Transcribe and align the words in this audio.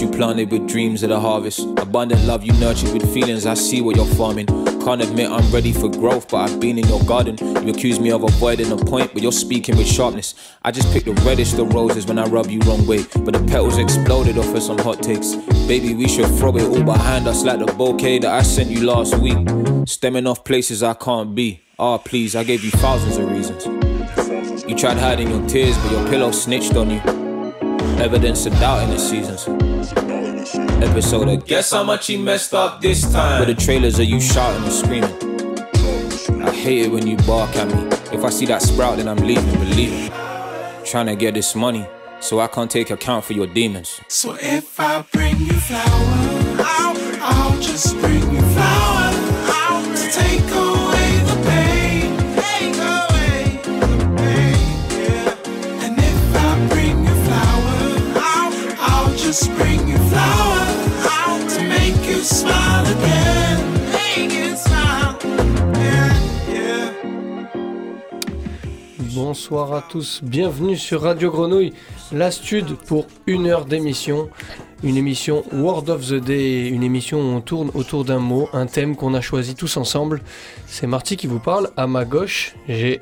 you 0.00 0.08
planted 0.08 0.50
with 0.50 0.68
dreams 0.68 1.02
of 1.02 1.10
the 1.10 1.20
harvest. 1.20 1.60
Abundant 1.78 2.24
love 2.24 2.42
you 2.42 2.52
nurtured 2.54 2.92
with 2.92 3.12
feelings. 3.12 3.46
I 3.46 3.54
see 3.54 3.80
what 3.80 3.96
you're 3.96 4.06
farming. 4.06 4.46
Can't 4.84 5.02
admit 5.02 5.30
I'm 5.30 5.50
ready 5.50 5.72
for 5.72 5.88
growth, 5.88 6.30
but 6.30 6.38
I've 6.38 6.60
been 6.60 6.78
in 6.78 6.86
your 6.88 7.02
garden. 7.04 7.36
You 7.38 7.72
accuse 7.72 8.00
me 8.00 8.10
of 8.10 8.22
avoiding 8.22 8.68
the 8.68 8.76
point, 8.76 9.12
but 9.12 9.22
you're 9.22 9.32
speaking 9.32 9.76
with 9.76 9.86
sharpness. 9.86 10.34
I 10.62 10.70
just 10.70 10.92
pick 10.92 11.04
the 11.04 11.12
reddest 11.24 11.58
of 11.58 11.72
roses 11.72 12.06
when 12.06 12.18
I 12.18 12.24
rub 12.24 12.50
you 12.50 12.60
wrong 12.60 12.86
way. 12.86 13.04
But 13.20 13.34
the 13.34 13.44
petals 13.46 13.78
exploded 13.78 14.38
off 14.38 14.54
of 14.54 14.62
some 14.62 14.78
hot 14.78 15.02
takes. 15.02 15.34
Baby, 15.66 15.94
we 15.94 16.08
should 16.08 16.26
throw 16.38 16.56
it 16.56 16.64
all 16.64 16.82
behind 16.82 17.26
us 17.26 17.44
like 17.44 17.58
the 17.58 17.72
bouquet 17.72 18.18
that 18.20 18.32
I 18.32 18.42
sent 18.42 18.70
you 18.70 18.86
last 18.86 19.16
week. 19.18 19.38
Stemming 19.86 20.26
off 20.26 20.44
places 20.44 20.82
I 20.82 20.94
can't 20.94 21.34
be. 21.34 21.60
Ah, 21.78 21.94
oh, 21.94 21.98
please, 21.98 22.36
I 22.36 22.44
gave 22.44 22.64
you 22.64 22.70
thousands 22.70 23.16
of 23.16 23.30
reasons. 23.30 23.64
You 24.68 24.74
tried 24.74 24.98
hiding 24.98 25.30
your 25.30 25.46
tears, 25.46 25.76
but 25.78 25.92
your 25.92 26.08
pillow 26.08 26.30
snitched 26.30 26.74
on 26.76 26.90
you. 26.90 27.00
Evidence 28.00 28.46
of 28.46 28.52
doubt 28.54 28.82
in 28.82 28.90
the 28.90 28.98
seasons. 28.98 29.73
Episode 29.92 31.28
of 31.28 31.44
Guess 31.46 31.72
how 31.72 31.82
much 31.84 32.06
he 32.06 32.16
messed 32.16 32.54
up 32.54 32.80
this 32.80 33.02
time. 33.12 33.40
But 33.40 33.54
the 33.54 33.54
trailers 33.54 33.98
of 33.98 34.06
you 34.06 34.20
shouting 34.20 34.62
and 34.62 34.72
screaming. 34.72 36.42
I 36.42 36.50
hate 36.50 36.86
it 36.86 36.90
when 36.90 37.06
you 37.06 37.16
bark 37.18 37.54
at 37.56 37.68
me. 37.68 37.88
If 38.16 38.24
I 38.24 38.30
see 38.30 38.46
that 38.46 38.62
sprout, 38.62 38.96
then 38.96 39.08
I'm 39.08 39.18
leaving, 39.18 39.52
believe 39.58 39.92
it. 39.92 40.86
Trying 40.86 41.06
to 41.06 41.16
get 41.16 41.34
this 41.34 41.54
money, 41.54 41.86
so 42.20 42.40
I 42.40 42.46
can't 42.46 42.70
take 42.70 42.90
account 42.90 43.24
for 43.24 43.34
your 43.34 43.46
demons. 43.46 44.00
So 44.08 44.36
if 44.40 44.80
I 44.80 45.04
bring 45.12 45.38
you 45.38 45.52
flowers, 45.52 46.60
I'll, 46.60 46.96
I'll 47.22 47.60
just 47.60 47.94
bring 47.98 48.22
you 48.32 48.40
flowers 48.40 50.00
to 50.00 50.18
take 50.18 50.50
away 50.54 50.73
just 59.34 59.52
bring 59.56 59.88
you 59.88 59.98
flowers 60.10 61.56
to 61.56 61.62
make 61.64 62.08
you 62.08 62.22
smile 62.22 62.86
again. 62.86 63.58
Make 63.92 64.32
you 64.32 64.54
smile, 64.54 65.18
yeah, 65.74 66.14
yeah. 66.48 66.92
Bonsoir 69.12 69.72
à 69.74 69.82
tous, 69.90 70.20
bienvenue 70.22 70.76
sur 70.76 71.02
Radio 71.02 71.32
Grenouille, 71.32 71.72
la 72.12 72.30
stud 72.30 72.76
pour 72.86 73.08
une 73.26 73.48
heure 73.48 73.64
d'émission. 73.64 74.30
Une 74.84 74.96
émission 74.96 75.42
Word 75.52 75.88
of 75.88 76.06
the 76.06 76.22
Day, 76.22 76.68
une 76.68 76.84
émission 76.84 77.18
où 77.18 77.34
on 77.34 77.40
tourne 77.40 77.72
autour 77.74 78.04
d'un 78.04 78.20
mot, 78.20 78.48
un 78.52 78.66
thème 78.66 78.94
qu'on 78.94 79.14
a 79.14 79.20
choisi 79.20 79.56
tous 79.56 79.76
ensemble. 79.76 80.22
C'est 80.68 80.86
Marty 80.86 81.16
qui 81.16 81.26
vous 81.26 81.40
parle. 81.40 81.70
À 81.76 81.88
ma 81.88 82.04
gauche, 82.04 82.54
j'ai 82.68 83.00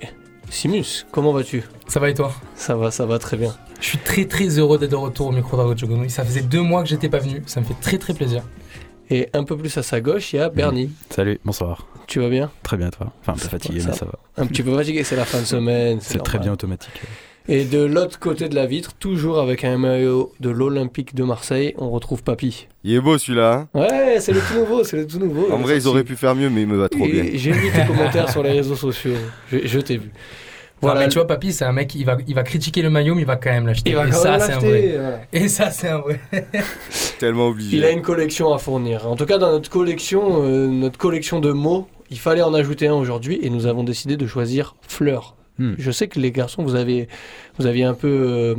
Simus. 0.49 1.05
Comment 1.11 1.33
vas-tu? 1.33 1.63
Ça 1.89 2.01
va 2.01 2.09
et 2.09 2.15
toi? 2.15 2.33
Ça 2.55 2.75
va, 2.75 2.91
ça 2.91 3.05
va 3.05 3.19
très 3.19 3.37
bien. 3.37 3.55
Je 3.83 3.89
suis 3.89 3.99
très 3.99 4.25
très 4.27 4.47
heureux 4.59 4.79
d'être 4.79 4.93
de 4.93 4.97
retour 4.97 5.27
au 5.27 5.33
micro 5.33 5.57
de 5.57 5.63
Radio 5.63 5.89
Grenouille. 5.89 6.09
Ça 6.09 6.25
faisait 6.25 6.41
deux 6.43 6.61
mois 6.63 6.83
que 6.85 6.89
j'étais 6.89 7.09
pas 7.09 7.19
venu. 7.19 7.43
Ça 7.47 7.61
me 7.61 7.67
fait 7.67 7.75
très 7.81 7.99
très 7.99 8.15
plaisir. 8.15 8.43
Et 9.11 9.29
un 9.35 9.43
peu 9.45 9.57
plus 9.57 9.77
à 9.77 9.83
sa 9.83 10.01
gauche, 10.01 10.33
il 10.33 10.37
y 10.37 10.39
a 10.39 10.49
Bernie. 10.49 10.91
Salut, 11.11 11.39
bonsoir. 11.45 11.87
Tu 12.07 12.21
vas 12.21 12.29
bien? 12.29 12.51
Très 12.63 12.77
bien, 12.77 12.91
toi. 12.91 13.13
Enfin, 13.21 13.33
un 13.33 13.35
peu 13.35 13.49
fatigué, 13.49 13.81
Ça 13.81 13.87
mais 13.87 13.93
va. 13.93 13.99
ça 13.99 14.05
va. 14.07 14.13
Un 14.39 14.47
petit 14.47 14.63
peu 14.63 14.75
fatigué, 14.75 15.03
c'est 15.05 15.17
la 15.17 15.25
fin 15.25 15.41
de 15.41 15.45
semaine. 15.45 15.99
C'est 16.01 16.23
très 16.23 16.39
bien 16.39 16.53
automatique. 16.53 16.93
Et 17.49 17.65
de 17.65 17.83
l'autre 17.83 18.21
côté 18.21 18.49
de 18.49 18.55
la 18.55 18.67
vitre, 18.67 18.93
toujours 18.95 19.41
avec 19.41 19.65
un 19.65 19.77
maillot 19.77 20.33
de 20.39 20.49
l'Olympique 20.49 21.17
de 21.17 21.25
Marseille, 21.25 21.75
on 21.77 21.91
retrouve 21.91 22.23
Papy. 22.23 22.69
Il 22.85 22.95
est 22.95 23.01
beau 23.01 23.19
celui-là. 23.19 23.67
hein? 23.75 23.81
Ouais, 23.81 24.21
c'est 24.21 24.33
le 24.33 24.39
tout 24.41 24.61
nouveau, 24.61 24.85
c'est 24.85 24.97
le 24.97 25.07
tout 25.09 25.19
nouveau. 25.19 25.51
en 25.53 25.59
vrai, 25.59 25.77
ils 25.77 25.89
auraient 25.89 26.05
pu 26.05 26.15
faire 26.15 26.37
mieux, 26.37 26.49
mais 26.51 26.63
il 26.63 26.69
me 26.69 26.77
va 26.77 26.89
trop 26.89 27.05
bien. 27.05 27.25
J'ai 27.35 27.51
vu 27.51 27.69
tes 27.73 27.85
commentaires 27.85 28.31
sur 28.31 28.45
les 28.45 28.53
réseaux 28.53 28.77
sociaux. 28.77 29.15
Je, 29.51 29.59
je 29.67 29.81
t'ai 29.81 29.97
vu. 29.97 30.13
Voilà, 30.83 30.95
Voilà. 30.97 31.01
mais 31.01 31.09
tu 31.09 31.15
vois, 31.19 31.27
papy, 31.27 31.53
c'est 31.53 31.65
un 31.65 31.73
mec, 31.73 31.95
il 31.95 32.05
va, 32.05 32.19
il 32.27 32.35
va 32.35 32.43
critiquer 32.43 32.83
le 32.83 32.91
maillot, 32.91 33.15
mais 33.15 33.23
il 33.23 33.27
va 33.27 33.37
quand 33.37 33.51
même 33.51 33.67
l'acheter. 33.67 33.91
il 33.91 33.97
va 33.97 34.07
et 34.07 34.11
quand 34.11 34.17
ça, 34.17 34.39
c'est 34.41 34.53
un 34.53 34.59
vrai. 34.59 35.29
Et 35.33 35.49
ça, 35.49 35.71
c'est 35.71 35.89
un 35.89 35.99
vrai. 36.01 36.21
Tellement 37.19 37.47
obligé. 37.49 37.77
Il 37.77 37.85
a 37.85 37.91
une 37.91 38.03
collection 38.03 38.53
à 38.53 38.59
fournir. 38.59 39.07
En 39.09 39.17
tout 39.17 39.25
cas, 39.27 39.39
dans 39.39 39.51
notre 39.53 39.71
collection, 39.71 40.43
euh, 40.45 40.67
notre 40.67 40.99
collection 40.99 41.41
de 41.41 41.53
mots, 41.53 41.89
il 42.11 42.19
fallait 42.19 42.43
en 42.43 42.53
ajouter 42.53 42.89
un 42.89 42.95
aujourd'hui 42.95 43.39
et 43.43 43.49
nous 43.49 43.67
avons 43.67 43.85
décidé 43.85 44.17
de 44.17 44.27
choisir 44.27 44.75
fleur. 44.87 45.37
Hmm. 45.59 45.75
Je 45.79 45.91
sais 45.91 46.09
que 46.09 46.19
les 46.19 46.33
garçons, 46.33 46.63
vous 46.63 46.75
avez, 46.75 47.09
vous 47.59 47.67
aviez 47.67 47.85
un 47.85 47.95
peu 47.95 48.09
euh, 48.09 48.55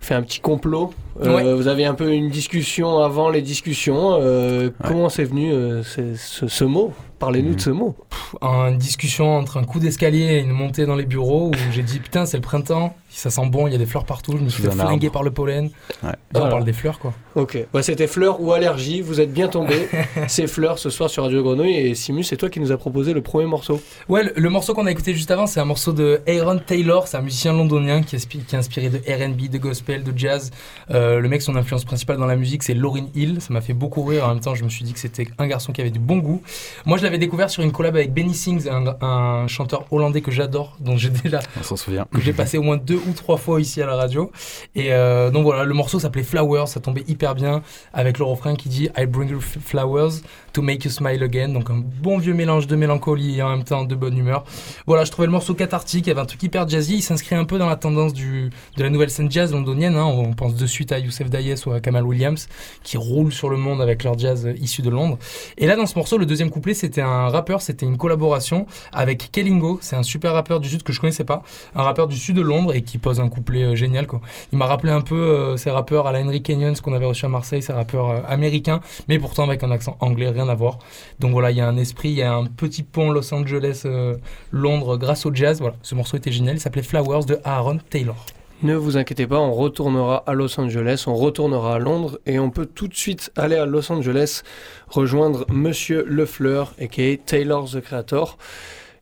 fait 0.00 0.14
un 0.14 0.22
petit 0.22 0.40
complot. 0.40 0.92
Euh, 1.22 1.34
Ouais. 1.34 1.54
Vous 1.54 1.68
avez 1.68 1.84
un 1.84 1.94
peu 1.94 2.12
une 2.12 2.28
discussion 2.28 2.98
avant 2.98 3.30
les 3.30 3.40
discussions. 3.42 4.18
Euh, 4.20 4.70
Comment 4.84 5.08
c'est 5.08 5.24
venu 5.24 5.52
euh, 5.52 5.82
ce 5.84 6.64
mot? 6.64 6.92
Parlez-nous 7.22 7.54
de 7.54 7.60
ce 7.60 7.70
mot. 7.70 7.94
Une 8.42 8.78
discussion 8.78 9.36
entre 9.36 9.56
un 9.58 9.62
coup 9.62 9.78
d'escalier 9.78 10.24
et 10.24 10.38
une 10.40 10.50
montée 10.50 10.86
dans 10.86 10.96
les 10.96 11.04
bureaux 11.04 11.50
où 11.50 11.52
j'ai 11.70 11.84
dit 11.84 12.00
putain, 12.00 12.26
c'est 12.26 12.36
le 12.38 12.42
printemps, 12.42 12.96
ça 13.10 13.30
sent 13.30 13.46
bon, 13.46 13.68
il 13.68 13.72
y 13.72 13.76
a 13.76 13.78
des 13.78 13.86
fleurs 13.86 14.04
partout, 14.04 14.32
je 14.36 14.42
me 14.42 14.48
suis 14.48 14.60
fait 14.62 14.72
flinguer 14.72 15.08
par 15.08 15.22
le 15.22 15.30
pollen. 15.30 15.66
Ouais. 16.02 16.08
Là, 16.10 16.14
on 16.34 16.38
Voilà. 16.40 16.50
parle 16.50 16.64
des 16.64 16.72
fleurs 16.72 16.98
quoi. 16.98 17.12
Ok. 17.36 17.58
Bah, 17.72 17.82
C'était 17.84 18.08
fleur 18.08 18.40
ou 18.40 18.52
allergie. 18.52 19.02
Vous 19.02 19.20
êtes 19.20 19.32
bien 19.32 19.46
tombés. 19.46 19.88
c'est 20.26 20.48
fleur 20.48 20.80
ce 20.80 20.90
soir 20.90 21.08
sur 21.10 21.22
Radio 21.22 21.44
Grenouille 21.44 21.76
et 21.76 21.94
Simus, 21.94 22.24
c'est 22.24 22.36
toi 22.36 22.50
qui 22.50 22.58
nous 22.58 22.72
a 22.72 22.76
proposé 22.76 23.12
le 23.12 23.20
premier 23.22 23.46
morceau. 23.46 23.80
Ouais, 24.08 24.24
le, 24.24 24.32
le 24.34 24.50
morceau 24.50 24.74
qu'on 24.74 24.86
a 24.86 24.90
écouté 24.90 25.14
juste 25.14 25.30
avant, 25.30 25.46
c'est 25.46 25.60
un 25.60 25.64
morceau 25.64 25.92
de 25.92 26.22
Aaron 26.26 26.58
Taylor, 26.58 27.06
c'est 27.06 27.18
un 27.18 27.22
musicien 27.22 27.52
londonien 27.52 28.02
qui, 28.02 28.16
inspi- 28.16 28.44
qui 28.44 28.56
est 28.56 28.58
inspiré 28.58 28.88
de 28.88 28.98
RB, 28.98 29.48
de 29.48 29.58
gospel, 29.58 30.02
de 30.02 30.12
jazz. 30.18 30.50
Euh, 30.90 31.20
le 31.20 31.28
mec, 31.28 31.40
son 31.42 31.54
influence 31.54 31.84
principale 31.84 32.16
dans 32.16 32.26
la 32.26 32.36
musique, 32.36 32.62
c'est 32.64 32.74
Lauryn 32.74 33.06
Hill. 33.14 33.40
Ça 33.40 33.52
m'a 33.54 33.60
fait 33.60 33.74
beaucoup 33.74 34.02
rire. 34.02 34.24
En 34.24 34.28
même 34.30 34.40
temps, 34.40 34.54
je 34.56 34.64
me 34.64 34.68
suis 34.68 34.84
dit 34.84 34.92
que 34.92 34.98
c'était 34.98 35.28
un 35.38 35.46
garçon 35.46 35.72
qui 35.72 35.80
avait 35.80 35.90
du 35.90 36.00
bon 36.00 36.16
goût. 36.18 36.42
Moi, 36.86 36.98
je 36.98 37.02
l'avais 37.04 37.11
découvert 37.18 37.50
sur 37.50 37.62
une 37.62 37.72
collab 37.72 37.96
avec 37.96 38.12
Benny 38.12 38.34
Sings, 38.34 38.68
un, 38.68 38.96
un 39.04 39.46
chanteur 39.48 39.84
hollandais 39.90 40.20
que 40.20 40.30
j'adore, 40.30 40.76
dont 40.80 40.96
j'ai 40.96 41.10
déjà 41.10 41.40
On 41.58 41.62
s'en 41.62 41.76
souvient. 41.76 42.06
que 42.12 42.20
j'ai 42.20 42.32
passé 42.32 42.58
au 42.58 42.62
moins 42.62 42.76
deux 42.76 43.00
ou 43.08 43.12
trois 43.14 43.36
fois 43.36 43.60
ici 43.60 43.80
à 43.82 43.86
la 43.86 43.96
radio. 43.96 44.30
Et 44.74 44.92
euh, 44.92 45.30
donc 45.30 45.44
voilà, 45.44 45.64
le 45.64 45.74
morceau 45.74 45.98
s'appelait 45.98 46.22
Flowers, 46.22 46.66
ça 46.66 46.80
tombait 46.80 47.04
hyper 47.08 47.34
bien 47.34 47.62
avec 47.92 48.18
le 48.18 48.24
refrain 48.24 48.54
qui 48.56 48.68
dit 48.68 48.88
I 48.96 49.06
bring 49.06 49.30
you 49.30 49.40
flowers 49.40 50.20
to 50.52 50.62
make 50.62 50.84
you 50.84 50.90
smile 50.90 51.22
again. 51.22 51.48
Donc 51.50 51.70
un 51.70 51.82
bon 52.02 52.18
vieux 52.18 52.34
mélange 52.34 52.66
de 52.66 52.76
mélancolie 52.76 53.38
et 53.38 53.42
en 53.42 53.50
même 53.50 53.64
temps 53.64 53.84
de 53.84 53.94
bonne 53.94 54.16
humeur. 54.16 54.44
Voilà, 54.86 55.04
je 55.04 55.10
trouvais 55.10 55.26
le 55.26 55.32
morceau 55.32 55.54
cathartique, 55.54 56.06
il 56.06 56.10
y 56.10 56.12
avait 56.12 56.20
un 56.20 56.26
truc 56.26 56.42
hyper 56.42 56.68
jazzy, 56.68 56.96
il 56.96 57.02
s'inscrit 57.02 57.34
un 57.36 57.44
peu 57.44 57.58
dans 57.58 57.68
la 57.68 57.76
tendance 57.76 58.12
du, 58.12 58.50
de 58.76 58.82
la 58.82 58.90
nouvelle 58.90 59.10
scène 59.10 59.30
jazz 59.30 59.52
londonienne. 59.52 59.96
hein. 59.96 60.04
On 60.04 60.32
pense 60.32 60.54
de 60.54 60.66
suite 60.66 60.92
à 60.92 60.98
Youssef 60.98 61.30
Dayes 61.30 61.54
ou 61.66 61.72
à 61.72 61.80
Kamal 61.80 62.04
Williams 62.04 62.48
qui 62.82 62.96
roulent 62.96 63.32
sur 63.32 63.48
le 63.48 63.56
monde 63.56 63.80
avec 63.80 64.04
leur 64.04 64.18
jazz 64.18 64.48
issu 64.60 64.82
de 64.82 64.90
Londres. 64.90 65.18
Et 65.58 65.66
là, 65.66 65.76
dans 65.76 65.86
ce 65.86 65.96
morceau, 65.96 66.18
le 66.18 66.26
deuxième 66.26 66.50
couplet, 66.50 66.74
c'était 66.74 67.00
un 67.00 67.28
rappeur, 67.28 67.62
c'était 67.62 67.86
une 67.86 67.96
collaboration 67.96 68.66
avec 68.92 69.30
Kellingo. 69.32 69.78
C'est 69.80 69.96
un 69.96 70.02
super 70.02 70.32
rappeur 70.32 70.60
du 70.60 70.68
Sud 70.68 70.82
que 70.82 70.92
je 70.92 71.00
connaissais 71.00 71.24
pas, 71.24 71.42
un 71.74 71.82
rappeur 71.82 72.08
du 72.08 72.16
Sud 72.16 72.36
de 72.36 72.42
Londres 72.42 72.74
et 72.74 72.82
qui 72.82 72.98
pose 72.98 73.20
un 73.20 73.28
couplet 73.28 73.62
euh, 73.62 73.74
génial. 73.74 74.06
Quoi. 74.06 74.20
Il 74.52 74.58
m'a 74.58 74.66
rappelé 74.66 74.92
un 74.92 75.00
peu 75.00 75.14
euh, 75.14 75.56
ces 75.56 75.70
rappeurs 75.70 76.06
à 76.06 76.12
la 76.12 76.20
Henry 76.20 76.42
Kenyon, 76.42 76.74
ce 76.74 76.82
qu'on 76.82 76.92
avait 76.92 77.06
reçu 77.06 77.24
à 77.24 77.28
Marseille, 77.28 77.62
ces 77.62 77.72
rappeurs 77.72 78.10
euh, 78.10 78.20
américains, 78.28 78.80
mais 79.08 79.18
pourtant 79.18 79.44
avec 79.44 79.62
un 79.62 79.70
accent 79.70 79.96
anglais, 80.00 80.28
rien 80.28 80.41
à 80.48 80.54
voir. 80.54 80.78
Donc 81.20 81.32
voilà, 81.32 81.50
il 81.50 81.56
y 81.56 81.60
a 81.60 81.68
un 81.68 81.76
esprit, 81.76 82.10
il 82.10 82.16
y 82.16 82.22
a 82.22 82.34
un 82.34 82.46
petit 82.46 82.82
pont 82.82 83.10
Los 83.10 83.32
Angeles-Londres 83.32 84.96
grâce 84.98 85.26
au 85.26 85.34
jazz. 85.34 85.60
Voilà, 85.60 85.76
ce 85.82 85.94
morceau 85.94 86.16
était 86.16 86.32
génial. 86.32 86.56
Il 86.56 86.60
s'appelait 86.60 86.82
Flowers 86.82 87.24
de 87.24 87.38
Aaron 87.44 87.78
Taylor. 87.90 88.26
Ne 88.62 88.76
vous 88.76 88.96
inquiétez 88.96 89.26
pas, 89.26 89.40
on 89.40 89.52
retournera 89.52 90.22
à 90.24 90.34
Los 90.34 90.60
Angeles, 90.60 91.04
on 91.08 91.14
retournera 91.14 91.74
à 91.74 91.78
Londres 91.80 92.20
et 92.26 92.38
on 92.38 92.50
peut 92.50 92.66
tout 92.66 92.86
de 92.86 92.94
suite 92.94 93.32
aller 93.34 93.56
à 93.56 93.66
Los 93.66 93.90
Angeles 93.90 94.42
rejoindre 94.86 95.46
Monsieur 95.50 96.04
Lefleur, 96.08 96.72
aka 96.80 97.16
Taylor 97.26 97.68
the 97.68 97.80
Creator. 97.80 98.38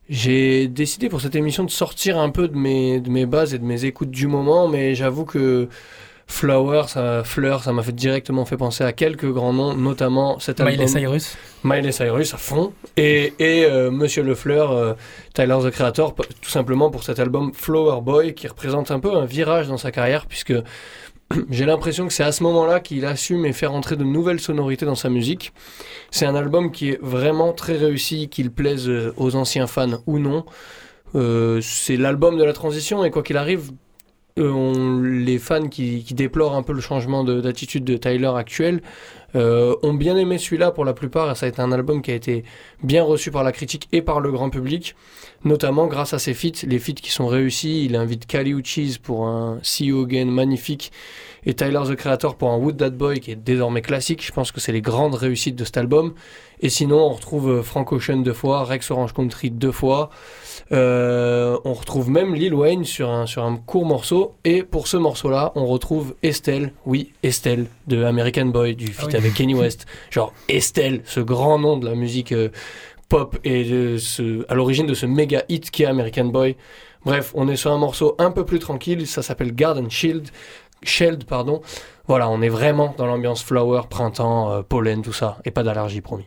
J'ai 0.09 0.67
décidé 0.67 1.09
pour 1.09 1.21
cette 1.21 1.35
émission 1.35 1.63
de 1.63 1.69
sortir 1.69 2.17
un 2.17 2.31
peu 2.31 2.47
de 2.47 2.57
mes, 2.57 2.99
de 3.01 3.11
mes 3.11 3.27
bases 3.27 3.53
et 3.53 3.59
de 3.59 3.63
mes 3.63 3.85
écoutes 3.85 4.09
du 4.09 4.25
moment, 4.25 4.67
mais 4.67 4.95
j'avoue 4.95 5.25
que 5.25 5.69
Flower, 6.31 6.83
ça, 6.87 7.23
Fleur, 7.23 7.61
ça 7.63 7.73
m'a 7.73 7.83
fait 7.83 7.91
directement 7.91 8.45
fait 8.45 8.57
penser 8.57 8.83
à 8.83 8.93
quelques 8.93 9.29
grands 9.29 9.53
noms, 9.53 9.75
notamment 9.75 10.39
cet 10.39 10.61
album. 10.61 10.75
Miley 10.75 10.87
Cyrus. 10.87 11.37
Miley 11.63 11.91
Cyrus 11.91 12.33
à 12.33 12.37
fond 12.37 12.73
et, 12.95 13.33
et 13.39 13.65
euh, 13.65 13.91
Monsieur 13.91 14.23
Lefleur, 14.23 14.71
euh, 14.71 14.93
Tyler 15.33 15.57
the 15.63 15.69
Creator, 15.69 16.15
tout 16.15 16.49
simplement 16.49 16.89
pour 16.89 17.03
cet 17.03 17.19
album 17.19 17.51
Flower 17.53 18.01
Boy 18.01 18.33
qui 18.33 18.47
représente 18.47 18.91
un 18.91 18.99
peu 18.99 19.13
un 19.13 19.25
virage 19.25 19.67
dans 19.67 19.77
sa 19.77 19.91
carrière 19.91 20.25
puisque 20.25 20.53
j'ai 21.49 21.65
l'impression 21.65 22.07
que 22.07 22.13
c'est 22.13 22.23
à 22.23 22.31
ce 22.31 22.43
moment-là 22.43 22.79
qu'il 22.79 23.05
assume 23.05 23.45
et 23.45 23.53
fait 23.53 23.65
rentrer 23.65 23.95
de 23.95 24.03
nouvelles 24.03 24.39
sonorités 24.39 24.85
dans 24.85 24.95
sa 24.95 25.09
musique. 25.09 25.53
C'est 26.11 26.25
un 26.25 26.35
album 26.35 26.71
qui 26.71 26.91
est 26.91 26.99
vraiment 27.01 27.53
très 27.53 27.75
réussi, 27.75 28.29
qu'il 28.29 28.51
plaise 28.51 28.89
euh, 28.89 29.13
aux 29.17 29.35
anciens 29.35 29.67
fans 29.67 30.01
ou 30.07 30.17
non. 30.17 30.45
Euh, 31.15 31.59
c'est 31.61 31.97
l'album 31.97 32.37
de 32.37 32.43
la 32.43 32.53
transition 32.53 33.03
et 33.03 33.11
quoi 33.11 33.21
qu'il 33.21 33.37
arrive, 33.37 33.71
on- 34.37 34.99
les 35.01 35.39
fans 35.39 35.67
qui, 35.67 36.03
déplorent 36.13 36.55
un 36.55 36.63
peu 36.63 36.73
le 36.73 36.81
changement 36.81 37.23
de- 37.23 37.41
d'attitude 37.41 37.83
de 37.83 37.97
Tyler 37.97 38.31
actuel 38.35 38.81
euh, 39.35 39.75
ont 39.81 39.93
bien 39.93 40.17
aimé 40.17 40.37
celui-là 40.37 40.71
pour 40.71 40.83
la 40.83 40.93
plupart. 40.93 41.35
Ça 41.37 41.45
a 41.45 41.49
été 41.49 41.61
un 41.61 41.71
album 41.71 42.01
qui 42.01 42.11
a 42.11 42.15
été 42.15 42.43
bien 42.83 43.03
reçu 43.03 43.31
par 43.31 43.43
la 43.43 43.51
critique 43.53 43.87
et 43.93 44.01
par 44.01 44.19
le 44.19 44.29
grand 44.31 44.49
public, 44.49 44.93
notamment 45.45 45.87
grâce 45.87 46.13
à 46.13 46.19
ses 46.19 46.33
feats, 46.33 46.65
les 46.67 46.79
feats 46.79 46.93
qui 47.01 47.11
sont 47.11 47.27
réussis. 47.27 47.85
Il 47.85 47.95
invite 47.95 48.25
Kali 48.25 48.51
Uchis 48.51 48.97
pour 49.01 49.25
un 49.27 49.59
See 49.63 49.85
You 49.85 50.03
Again 50.03 50.25
magnifique 50.25 50.91
et 51.45 51.53
Tyler 51.53 51.79
the 51.87 51.95
Creator 51.95 52.35
pour 52.35 52.49
un 52.51 52.57
Wood 52.57 52.77
That 52.77 52.89
Boy 52.91 53.19
qui 53.21 53.31
est 53.31 53.35
désormais 53.35 53.81
classique. 53.81 54.25
Je 54.25 54.31
pense 54.33 54.51
que 54.51 54.59
c'est 54.59 54.73
les 54.73 54.81
grandes 54.81 55.15
réussites 55.15 55.55
de 55.55 55.63
cet 55.63 55.77
album. 55.77 56.13
Et 56.59 56.69
sinon, 56.69 56.97
on 56.99 57.09
retrouve 57.13 57.49
euh, 57.49 57.63
Frank 57.63 57.91
Ocean 57.93 58.17
deux 58.17 58.33
fois, 58.33 58.63
Rex 58.65 58.91
Orange 58.91 59.13
Country 59.13 59.49
deux 59.49 59.71
fois. 59.71 60.09
Euh, 60.71 61.57
on 61.65 61.73
retrouve 61.73 62.09
même 62.09 62.35
Lil 62.35 62.53
Wayne 62.53 62.83
sur 62.83 63.09
un, 63.09 63.25
sur 63.25 63.43
un 63.43 63.57
court 63.57 63.85
morceau. 63.85 64.35
Et 64.43 64.63
pour 64.63 64.87
ce 64.87 64.97
morceau-là, 64.97 65.51
on 65.55 65.65
retrouve 65.65 66.15
Estelle, 66.23 66.73
oui, 66.85 67.13
Estelle, 67.23 67.67
de 67.87 68.03
American 68.03 68.45
Boy, 68.47 68.75
du 68.75 68.87
feat 68.87 68.99
Ah 69.03 69.07
oui. 69.09 69.15
avec 69.17 69.33
Kenny 69.33 69.53
West. 69.55 69.85
Genre 70.09 70.33
Estelle, 70.49 71.01
ce 71.05 71.19
grand 71.19 71.59
nom 71.59 71.77
de 71.77 71.87
la 71.87 71.95
musique 71.95 72.31
euh, 72.31 72.49
pop 73.09 73.37
et 73.43 73.63
de 73.65 73.97
ce, 73.97 74.45
à 74.49 74.55
l'origine 74.55 74.87
de 74.87 74.93
ce 74.93 75.05
méga 75.05 75.43
hit 75.49 75.69
qui 75.71 75.83
est 75.83 75.87
American 75.87 76.25
Boy. 76.25 76.55
Bref, 77.05 77.31
on 77.35 77.47
est 77.47 77.55
sur 77.55 77.71
un 77.71 77.77
morceau 77.77 78.15
un 78.19 78.31
peu 78.31 78.45
plus 78.45 78.59
tranquille, 78.59 79.07
ça 79.07 79.21
s'appelle 79.23 79.53
Garden 79.53 79.89
Shield, 79.89 80.29
Sheld, 80.83 81.25
pardon. 81.25 81.61
Voilà, 82.07 82.29
on 82.29 82.41
est 82.41 82.49
vraiment 82.49 82.93
dans 82.97 83.05
l'ambiance 83.05 83.43
flower, 83.43 83.81
printemps, 83.89 84.51
euh, 84.51 84.61
pollen, 84.61 85.01
tout 85.01 85.13
ça, 85.13 85.37
et 85.45 85.51
pas 85.51 85.63
d'allergie, 85.63 86.01
promis. 86.01 86.25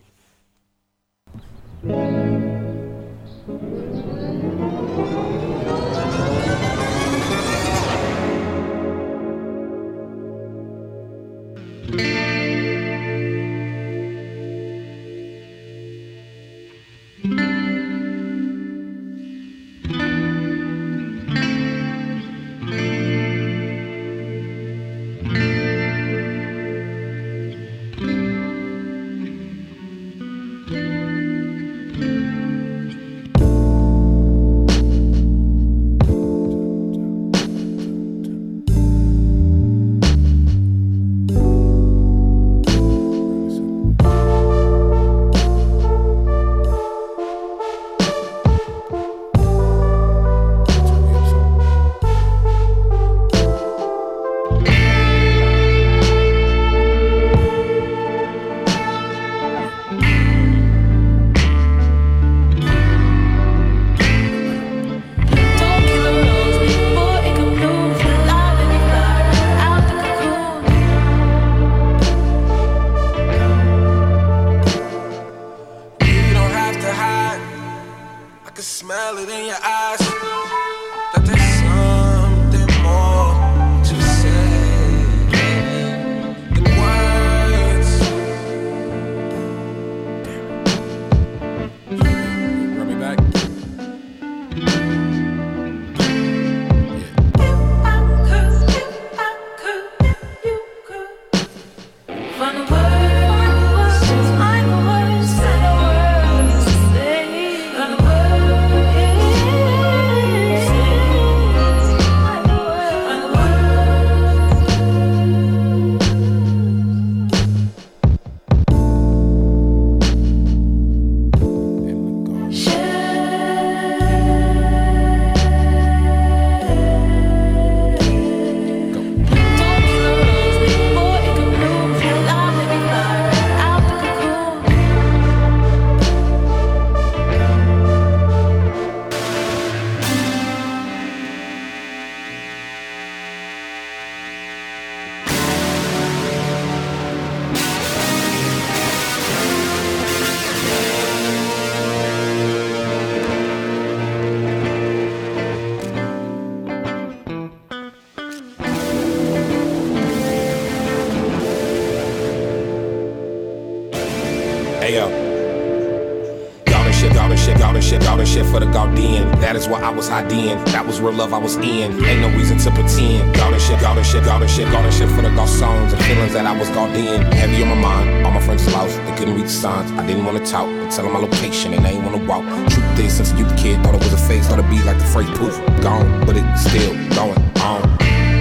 Is 169.65 169.71
where 169.71 169.83
I 169.83 169.91
was 169.91 170.09
hiding. 170.09 170.63
That 170.73 170.87
was 170.87 171.01
real 171.01 171.13
love 171.13 171.33
I 171.33 171.39
was 171.39 171.57
in. 171.57 172.05
Ain't 172.05 172.21
no 172.21 172.29
reason 172.37 172.59
to 172.59 172.71
pretend. 172.71 173.35
Garden 173.35 173.61
shit, 173.61 173.81
garden 173.81 174.05
shit, 174.05 174.25
garden 174.25 174.49
shit, 174.49 174.71
garden 174.71 174.93
shit 174.93 175.09
for 175.11 175.23
the 175.23 175.29
Garsons 175.29 175.93
and 175.93 176.03
feelings 176.05 176.33
that 176.35 176.47
I 176.47 176.57
was 176.59 176.69
Gaudian. 176.71 177.33
Heavy 177.33 177.63
on 177.63 177.69
my 177.69 177.75
mind. 177.75 178.27
All 178.27 178.33
my 178.33 178.41
friends 178.41 178.67
lost. 178.73 178.97
They 179.05 179.15
couldn't 179.17 179.35
read 179.35 179.47
the 179.47 179.57
signs. 179.65 179.91
I 179.93 180.07
didn't 180.07 180.25
want 180.25 180.39
to 180.39 180.45
talk. 180.45 180.67
But 180.67 180.91
tell 180.91 181.05
them 181.05 181.15
my 181.15 181.21
location 181.21 181.73
and 181.75 181.85
they 181.85 181.91
ain't 181.91 182.05
want 182.05 182.17
to 182.17 182.27
walk. 182.27 182.45
Truth 182.71 182.99
is, 182.99 183.17
since 183.17 183.33
a 183.33 183.37
youth 183.37 183.57
kid, 183.57 183.83
thought 183.83 183.95
it 183.95 184.03
was 184.03 184.13
a 184.13 184.19
phase. 184.29 184.47
Thought 184.49 184.59
it'd 184.59 184.71
be 184.71 184.83
like 184.83 184.99
the 184.99 185.07
phrase 185.07 185.31
poof. 185.39 185.57
Gone. 185.83 186.27
But 186.27 186.37
it's 186.37 186.65
still 186.65 186.93
going 187.17 187.41
on. 187.61 187.83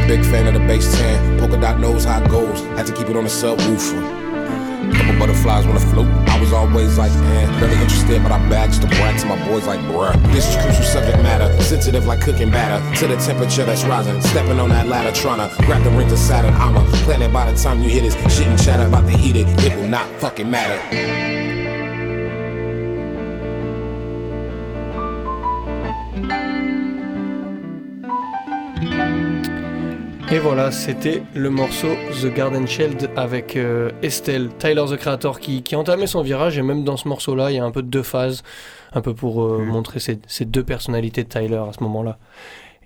Big 0.07 0.23
fan 0.25 0.47
of 0.47 0.53
the 0.53 0.65
bass 0.67 0.85
10. 0.97 1.39
Polka 1.39 1.59
dot 1.59 1.79
knows 1.79 2.03
how 2.03 2.21
it 2.21 2.29
goes. 2.29 2.59
Had 2.77 2.85
to 2.87 2.93
keep 2.93 3.09
it 3.09 3.15
on 3.15 3.23
the 3.23 3.29
subwoofer. 3.29 4.23
Couple 4.93 5.19
butterflies 5.19 5.65
wanna 5.65 5.79
float. 5.79 6.22
Was 6.43 6.51
always 6.51 6.97
like, 6.97 7.13
eh, 7.13 7.61
really 7.61 7.81
interested, 7.81 8.21
but 8.21 8.33
I 8.33 8.37
bagged 8.49 8.81
the 8.81 8.87
brat 8.87 9.17
to 9.21 9.27
my 9.27 9.47
boys 9.47 9.65
like, 9.65 9.79
bruh. 9.87 10.13
This 10.33 10.45
is 10.45 10.61
crucial 10.61 10.83
subject 10.83 11.17
matter, 11.23 11.49
sensitive 11.63 12.05
like 12.05 12.19
cooking 12.19 12.51
batter. 12.51 12.83
To 12.99 13.07
the 13.07 13.15
temperature 13.15 13.63
that's 13.63 13.85
rising, 13.85 14.21
stepping 14.21 14.59
on 14.59 14.67
that 14.69 14.87
ladder, 14.87 15.13
trying 15.15 15.39
to 15.39 15.55
grab 15.63 15.83
the 15.83 15.91
rings 15.91 16.11
of 16.11 16.19
Saturn. 16.19 16.53
I'm 16.55 16.75
a 16.75 16.83
planet 17.05 17.31
by 17.31 17.49
the 17.49 17.57
time 17.57 17.81
you 17.81 17.89
hit 17.89 18.03
this 18.03 18.37
shit 18.37 18.47
and 18.47 18.61
chatter 18.61 18.85
about 18.85 19.05
the 19.05 19.15
heat 19.15 19.37
it. 19.37 19.47
It 19.63 19.73
will 19.77 19.87
not 19.87 20.05
fucking 20.19 20.51
matter. 20.51 21.32
Voilà, 30.43 30.71
c'était 30.71 31.23
le 31.35 31.49
morceau 31.49 31.87
The 32.21 32.25
Garden 32.25 32.67
Shield 32.67 33.09
avec 33.15 33.55
euh, 33.55 33.91
Estelle, 34.01 34.49
Tyler 34.59 34.83
the 34.89 34.97
Creator 34.97 35.39
qui, 35.39 35.63
qui 35.63 35.73
entamait 35.77 36.05
son 36.05 36.21
virage 36.21 36.57
et 36.57 36.61
même 36.61 36.83
dans 36.83 36.97
ce 36.97 37.07
morceau-là, 37.07 37.49
il 37.49 37.55
y 37.55 37.59
a 37.59 37.63
un 37.63 37.71
peu 37.71 37.81
de 37.81 37.87
deux 37.87 38.03
phases, 38.03 38.43
un 38.91 38.99
peu 38.99 39.13
pour 39.13 39.41
euh, 39.41 39.59
montrer 39.59 40.01
ces, 40.01 40.19
ces 40.27 40.43
deux 40.43 40.63
personnalités 40.63 41.23
de 41.23 41.29
Tyler 41.29 41.55
à 41.55 41.71
ce 41.71 41.81
moment-là. 41.83 42.17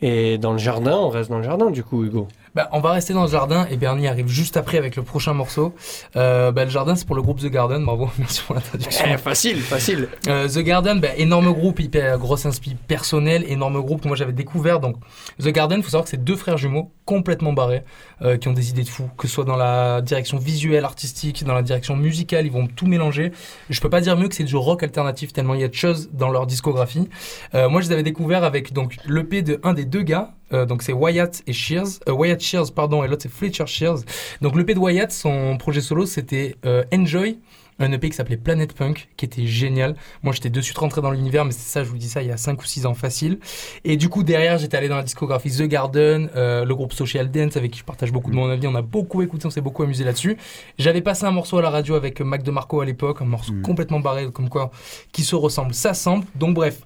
Et 0.03 0.37
dans 0.37 0.51
le 0.51 0.59
jardin, 0.59 0.97
on 0.97 1.09
reste 1.09 1.31
dans 1.31 1.39
le 1.39 1.43
jardin 1.43 1.71
du 1.71 1.83
coup, 1.83 2.03
Hugo. 2.03 2.27
Bah, 2.57 2.69
on 2.71 2.79
va 2.79 2.93
rester 2.93 3.13
dans 3.13 3.21
le 3.21 3.29
jardin 3.29 3.67
et 3.69 3.77
Bernie 3.77 4.07
arrive 4.07 4.29
juste 4.29 4.57
après 4.57 4.79
avec 4.79 4.95
le 4.95 5.03
prochain 5.03 5.31
morceau. 5.31 5.75
Euh, 6.15 6.51
bah, 6.51 6.63
le 6.63 6.71
jardin, 6.71 6.95
c'est 6.95 7.05
pour 7.05 7.15
le 7.15 7.21
groupe 7.21 7.39
The 7.39 7.51
Garden. 7.51 7.85
Bravo, 7.85 8.09
merci 8.17 8.41
pour 8.41 8.55
l'introduction. 8.55 9.05
Eh, 9.07 9.17
facile, 9.19 9.61
facile. 9.61 10.09
Euh, 10.27 10.49
The 10.49 10.63
Garden, 10.63 10.99
bah, 10.99 11.09
énorme 11.17 11.53
groupe, 11.53 11.79
hyper 11.79 12.17
grosse 12.17 12.47
inspi 12.47 12.73
personnelle, 12.73 13.45
énorme 13.47 13.79
groupe 13.81 14.01
que 14.01 14.07
moi 14.07 14.17
j'avais 14.17 14.33
découvert. 14.33 14.79
Donc, 14.79 14.95
The 15.39 15.49
Garden, 15.49 15.83
faut 15.83 15.91
savoir 15.91 16.05
que 16.05 16.09
c'est 16.09 16.23
deux 16.23 16.35
frères 16.35 16.57
jumeaux 16.57 16.91
complètement 17.05 17.53
barrés 17.53 17.83
euh, 18.23 18.37
qui 18.37 18.47
ont 18.47 18.53
des 18.53 18.71
idées 18.71 18.83
de 18.83 18.89
fou, 18.89 19.07
que 19.19 19.27
ce 19.27 19.35
soit 19.35 19.45
dans 19.45 19.55
la 19.55 20.01
direction 20.01 20.39
visuelle, 20.39 20.83
artistique, 20.83 21.43
dans 21.43 21.53
la 21.53 21.61
direction 21.61 21.95
musicale, 21.95 22.47
ils 22.47 22.51
vont 22.51 22.65
tout 22.65 22.87
mélanger. 22.87 23.33
Je 23.69 23.79
peux 23.81 23.91
pas 23.91 24.01
dire 24.01 24.17
mieux 24.17 24.29
que 24.29 24.35
c'est 24.35 24.43
du 24.43 24.55
rock 24.55 24.81
alternatif 24.81 25.31
tellement 25.31 25.53
il 25.53 25.61
y 25.61 25.63
a 25.63 25.67
de 25.67 25.75
choses 25.75 26.09
dans 26.11 26.31
leur 26.31 26.47
discographie. 26.47 27.07
Euh, 27.53 27.69
moi, 27.69 27.81
je 27.81 27.87
les 27.89 27.93
avais 27.93 28.03
découverts 28.03 28.43
avec 28.43 28.73
donc 28.73 28.97
l'EP 29.05 29.43
de 29.43 29.59
un 29.61 29.73
des 29.73 29.85
deux 29.85 30.01
gars 30.01 30.33
Euh, 30.53 30.65
donc 30.65 30.81
c'est 30.83 30.93
Wyatt 30.93 31.43
et 31.47 31.53
Shears. 31.53 31.87
Euh, 32.07 32.13
Wyatt 32.13 32.39
Shears, 32.41 32.71
pardon, 32.73 33.03
et 33.03 33.07
l'autre 33.07 33.23
c'est 33.23 33.31
Fletcher 33.31 33.65
Shears. 33.67 33.99
Donc 34.41 34.55
l'EP 34.55 34.73
de 34.73 34.79
Wyatt, 34.79 35.11
son 35.11 35.57
projet 35.57 35.81
solo, 35.81 36.05
c'était 36.05 36.55
euh, 36.65 36.83
Enjoy. 36.93 37.39
Un 37.79 37.91
EP 37.91 38.09
qui 38.09 38.15
s'appelait 38.15 38.37
Planet 38.37 38.73
Punk, 38.73 39.07
qui 39.17 39.25
était 39.25 39.45
génial. 39.45 39.95
Moi, 40.23 40.33
j'étais 40.33 40.49
de 40.49 40.61
suite 40.61 40.79
rentré 40.79 40.99
dans 40.99 41.11
l'univers, 41.11 41.45
mais 41.45 41.51
c'est 41.51 41.69
ça, 41.69 41.83
je 41.83 41.89
vous 41.89 41.99
dis 41.99 42.09
ça, 42.09 42.23
il 42.23 42.27
y 42.27 42.31
a 42.31 42.37
5 42.37 42.59
ou 42.59 42.65
6 42.65 42.87
ans 42.87 42.95
facile. 42.95 43.37
Et 43.83 43.97
du 43.97 44.09
coup, 44.09 44.23
derrière, 44.23 44.57
j'étais 44.57 44.75
allé 44.77 44.87
dans 44.89 44.95
la 44.95 45.03
discographie 45.03 45.51
The 45.51 45.61
Garden, 45.67 46.27
euh, 46.35 46.65
le 46.65 46.73
groupe 46.73 46.91
Social 46.91 47.29
Dance, 47.29 47.55
avec 47.55 47.69
qui 47.69 47.77
je 47.77 47.83
partage 47.83 48.11
beaucoup 48.11 48.31
de 48.31 48.35
mon 48.35 48.49
avis. 48.49 48.65
On 48.65 48.73
a 48.73 48.81
beaucoup 48.81 49.21
écouté, 49.21 49.45
on 49.45 49.51
s'est 49.51 49.61
beaucoup 49.61 49.83
amusé 49.83 50.03
là-dessus. 50.03 50.37
J'avais 50.79 51.01
passé 51.01 51.25
un 51.25 51.31
morceau 51.31 51.59
à 51.59 51.61
la 51.61 51.69
radio 51.69 51.93
avec 51.93 52.19
Mac 52.19 52.41
DeMarco 52.41 52.81
à 52.81 52.85
l'époque, 52.85 53.21
un 53.21 53.25
morceau 53.25 53.53
Mm. 53.53 53.61
complètement 53.61 53.99
barré, 53.99 54.31
comme 54.31 54.49
quoi, 54.49 54.71
qui 55.11 55.21
se 55.21 55.35
ressemble. 55.35 55.75
Ça 55.75 55.93
semble. 55.93 56.25
Donc, 56.33 56.55
bref. 56.55 56.79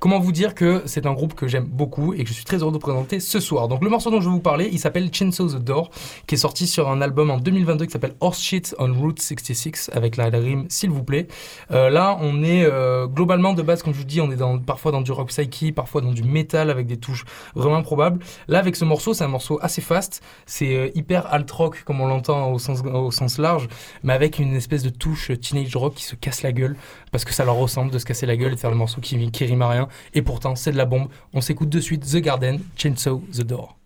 Comment 0.00 0.18
vous 0.18 0.32
dire 0.32 0.54
que 0.54 0.82
c'est 0.86 1.04
un 1.04 1.12
groupe 1.12 1.34
que 1.34 1.46
j'aime 1.46 1.66
beaucoup 1.66 2.14
et 2.14 2.22
que 2.24 2.28
je 2.30 2.32
suis 2.32 2.46
très 2.46 2.62
heureux 2.62 2.72
de 2.72 2.78
présenter 2.78 3.20
ce 3.20 3.38
soir. 3.38 3.68
Donc 3.68 3.84
le 3.84 3.90
morceau 3.90 4.10
dont 4.10 4.22
je 4.22 4.30
vais 4.30 4.32
vous 4.32 4.40
parler, 4.40 4.70
il 4.72 4.78
s'appelle 4.78 5.10
Chainsaw 5.12 5.48
the 5.48 5.62
Door, 5.62 5.90
qui 6.26 6.36
est 6.36 6.38
sorti 6.38 6.66
sur 6.66 6.88
un 6.88 7.02
album 7.02 7.30
en 7.30 7.36
2022 7.36 7.84
qui 7.84 7.92
s'appelle 7.92 8.14
Horse 8.20 8.40
Shit 8.40 8.74
on 8.78 8.94
Route 8.94 9.20
66 9.20 9.90
avec 9.92 10.16
la, 10.16 10.30
rime 10.30 10.64
s'il 10.70 10.88
vous 10.88 11.04
plaît. 11.04 11.28
Euh, 11.70 11.90
là, 11.90 12.16
on 12.22 12.42
est 12.42 12.64
euh, 12.64 13.08
globalement 13.08 13.52
de 13.52 13.60
base, 13.60 13.82
comme 13.82 13.92
je 13.92 13.98
vous 13.98 14.06
dis, 14.06 14.22
on 14.22 14.30
est 14.32 14.36
dans, 14.36 14.58
parfois 14.58 14.90
dans 14.90 15.02
du 15.02 15.12
rock 15.12 15.28
psyche, 15.28 15.74
parfois 15.74 16.00
dans 16.00 16.12
du 16.12 16.22
metal 16.22 16.70
avec 16.70 16.86
des 16.86 16.96
touches 16.96 17.26
vraiment 17.54 17.76
improbables. 17.76 18.20
Là, 18.48 18.58
avec 18.58 18.76
ce 18.76 18.86
morceau, 18.86 19.12
c'est 19.12 19.24
un 19.24 19.28
morceau 19.28 19.58
assez 19.60 19.82
fast, 19.82 20.22
c'est 20.46 20.76
euh, 20.76 20.88
hyper 20.94 21.30
alt 21.30 21.50
rock 21.50 21.82
comme 21.84 22.00
on 22.00 22.06
l'entend 22.06 22.50
au 22.52 22.58
sens, 22.58 22.80
au 22.80 23.10
sens 23.10 23.36
large, 23.36 23.68
mais 24.02 24.14
avec 24.14 24.38
une 24.38 24.54
espèce 24.56 24.82
de 24.82 24.88
touche 24.88 25.30
teenage 25.42 25.76
rock 25.76 25.92
qui 25.92 26.04
se 26.04 26.14
casse 26.14 26.40
la 26.40 26.52
gueule 26.52 26.76
parce 27.12 27.26
que 27.26 27.34
ça 27.34 27.44
leur 27.44 27.56
ressemble 27.56 27.90
de 27.90 27.98
se 27.98 28.06
casser 28.06 28.24
la 28.24 28.38
gueule 28.38 28.52
et 28.52 28.54
de 28.54 28.60
faire 28.60 28.70
le 28.70 28.76
morceau 28.76 29.02
qui, 29.02 29.30
qui 29.30 29.44
rime 29.44 29.60
à 29.60 29.68
rien. 29.68 29.88
Et 30.14 30.22
pourtant, 30.22 30.56
c'est 30.56 30.72
de 30.72 30.76
la 30.76 30.86
bombe. 30.86 31.08
On 31.32 31.40
s'écoute 31.40 31.68
de 31.68 31.80
suite 31.80 32.04
The 32.04 32.16
Garden, 32.16 32.60
Chainsaw 32.76 33.22
the 33.32 33.42
Door. 33.42 33.79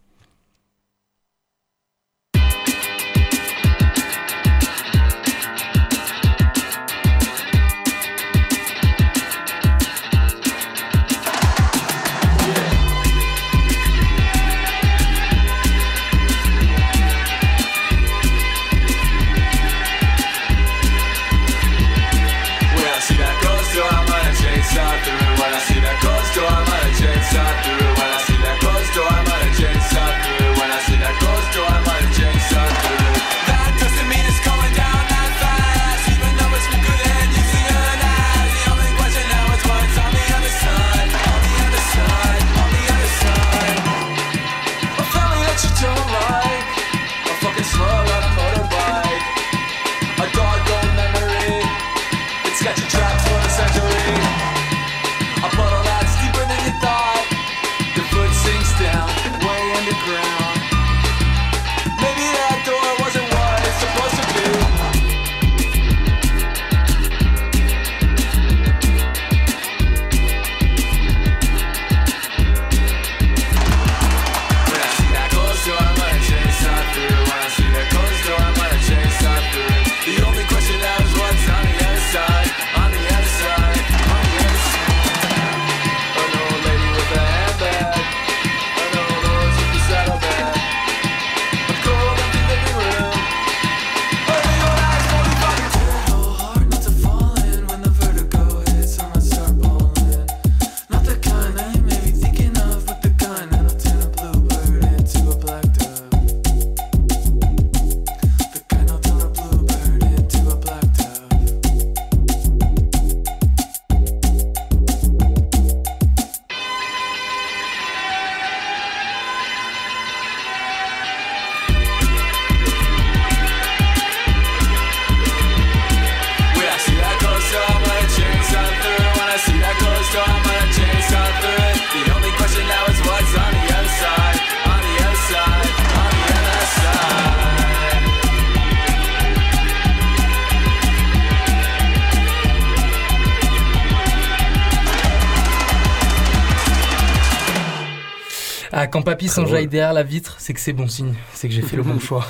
Papy 149.04 149.28
s'enjaille 149.28 149.68
derrière 149.68 149.92
la 149.92 150.02
vitre, 150.02 150.36
c'est 150.38 150.52
que 150.54 150.60
c'est 150.60 150.72
bon 150.72 150.88
signe, 150.88 151.14
c'est 151.32 151.48
que 151.48 151.54
j'ai 151.54 151.62
fait 151.62 151.76
le 151.76 151.82
bon 151.82 151.98
choix. 152.00 152.24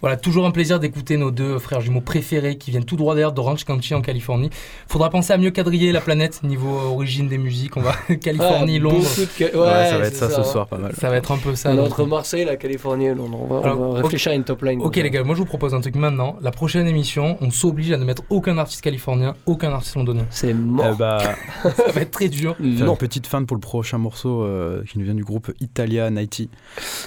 Voilà, 0.00 0.16
toujours 0.16 0.46
un 0.46 0.50
plaisir 0.52 0.78
d'écouter 0.78 1.16
nos 1.16 1.30
deux 1.30 1.58
frères 1.58 1.80
jumeaux 1.80 2.00
préférés 2.00 2.56
qui 2.58 2.70
viennent 2.70 2.84
tout 2.84 2.96
droit 2.96 3.14
d'ailleurs 3.14 3.32
d'Orange 3.32 3.64
County 3.64 3.94
en 3.94 4.00
Californie. 4.00 4.50
Faudra 4.88 5.10
penser 5.10 5.32
à 5.32 5.38
mieux 5.38 5.50
quadriller 5.50 5.90
la 5.92 6.00
planète 6.00 6.42
niveau 6.42 6.68
origine 6.70 7.28
des 7.28 7.38
musiques. 7.38 7.76
On 7.76 7.80
va 7.80 7.92
Californie, 8.20 8.76
Ah, 8.76 8.82
Londres. 8.82 8.98
beaucoup 8.98 9.20
de 9.20 9.26
ca- 9.36 9.46
Ouais, 9.56 9.58
Ouais, 9.58 9.88
ça 9.90 9.98
va 9.98 10.06
être 10.06 10.14
ça, 10.16 10.30
ce 10.30 10.42
soir, 10.42 10.66
pas 10.68 10.78
mal. 10.78 10.92
Ça 10.98 11.08
va 11.10 11.16
être 11.16 11.32
un 11.32 11.38
peu 11.38 11.54
ça. 11.54 11.72
Entre 11.74 12.04
Marseille, 12.04 12.44
la 12.44 12.56
Californie 12.56 13.06
et 13.06 13.14
Londres. 13.14 13.38
On 13.50 13.60
va, 13.60 13.76
on 13.76 13.92
réfléchir 13.92 14.32
à 14.32 14.34
une 14.34 14.44
top 14.44 14.62
line. 14.62 14.80
Ok 14.82 14.96
les 14.96 15.10
gars, 15.10 15.24
moi 15.24 15.34
je 15.34 15.40
vous 15.40 15.46
propose 15.46 15.74
un 15.74 15.80
truc 15.80 15.96
maintenant. 15.96 16.36
La 16.40 16.50
prochaine 16.50 16.86
émission, 16.86 17.36
on 17.40 17.50
s'oblige 17.50 17.92
à 17.92 17.96
ne 17.96 18.04
mettre 18.04 18.22
aucun 18.30 18.58
artiste 18.58 18.80
californien, 18.82 19.34
aucun 19.46 19.72
artiste 19.72 19.96
londonien. 19.96 20.26
C'est 20.30 20.52
mort. 20.54 20.90
Eh 20.92 20.96
bah, 20.96 21.18
Ça 21.62 21.92
va 21.92 22.00
être 22.02 22.10
très 22.10 22.28
dur. 22.28 22.56
non. 22.60 22.92
une 22.92 22.96
petite 22.96 23.26
fin 23.26 23.42
pour 23.44 23.56
le 23.56 23.60
prochain 23.60 23.98
morceau 23.98 24.42
euh, 24.42 24.82
qui 24.90 24.98
nous 24.98 25.04
vient 25.04 25.14
du 25.14 25.24
groupe 25.24 25.52
Italia 25.60 26.10
90 26.26 26.48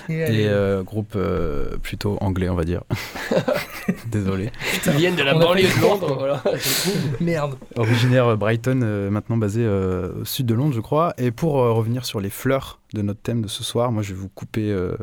Et, 0.09 0.13
et 0.13 0.47
euh, 0.47 0.83
groupe 0.83 1.13
euh, 1.15 1.77
plutôt 1.77 2.17
anglais 2.21 2.49
on 2.49 2.55
va 2.55 2.63
dire. 2.63 2.83
Désolé. 4.07 4.51
Ils 4.85 4.91
viennent 4.93 5.15
de 5.15 5.23
la 5.23 5.33
banlieue 5.33 5.63
de 5.63 5.75
le 5.75 5.81
Londres. 5.81 6.15
Voilà. 6.17 6.43
Merde. 7.19 7.55
Originaire 7.75 8.27
euh, 8.27 8.35
Brighton, 8.35 8.81
euh, 8.83 9.09
maintenant 9.09 9.37
basé 9.37 9.61
euh, 9.63 10.21
au 10.21 10.25
sud 10.25 10.45
de 10.45 10.53
Londres 10.53 10.73
je 10.73 10.81
crois. 10.81 11.13
Et 11.17 11.31
pour 11.31 11.59
euh, 11.61 11.71
revenir 11.71 12.05
sur 12.05 12.19
les 12.19 12.29
fleurs 12.29 12.79
de 12.93 13.01
notre 13.01 13.21
thème 13.21 13.41
de 13.41 13.47
ce 13.47 13.63
soir, 13.63 13.91
moi 13.91 14.03
je 14.03 14.13
vais 14.13 14.19
vous 14.19 14.29
couper 14.29 14.71
euh, 14.71 14.95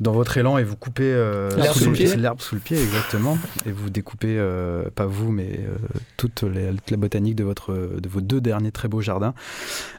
dans 0.00 0.12
votre 0.12 0.36
élan 0.38 0.58
et 0.58 0.64
vous 0.64 0.76
couper 0.76 1.04
euh, 1.04 1.50
L'herbe 1.56 1.74
sous 1.74 1.80
sous 1.84 1.90
le 1.90 1.96
pied. 1.96 2.16
l'herbe 2.16 2.40
sous 2.40 2.54
le 2.54 2.60
pied 2.60 2.80
exactement. 2.82 3.38
et 3.66 3.70
vous 3.70 3.90
découpez, 3.90 4.36
euh, 4.38 4.88
pas 4.94 5.06
vous 5.06 5.30
mais 5.30 5.60
euh, 5.60 5.74
toute, 6.16 6.42
les- 6.42 6.70
toute 6.74 6.90
la 6.90 6.96
botanique 6.96 7.36
de, 7.36 7.44
votre, 7.44 7.72
de 7.74 8.08
vos 8.08 8.20
deux 8.20 8.40
derniers 8.40 8.72
très 8.72 8.88
beaux 8.88 9.00
jardins 9.02 9.34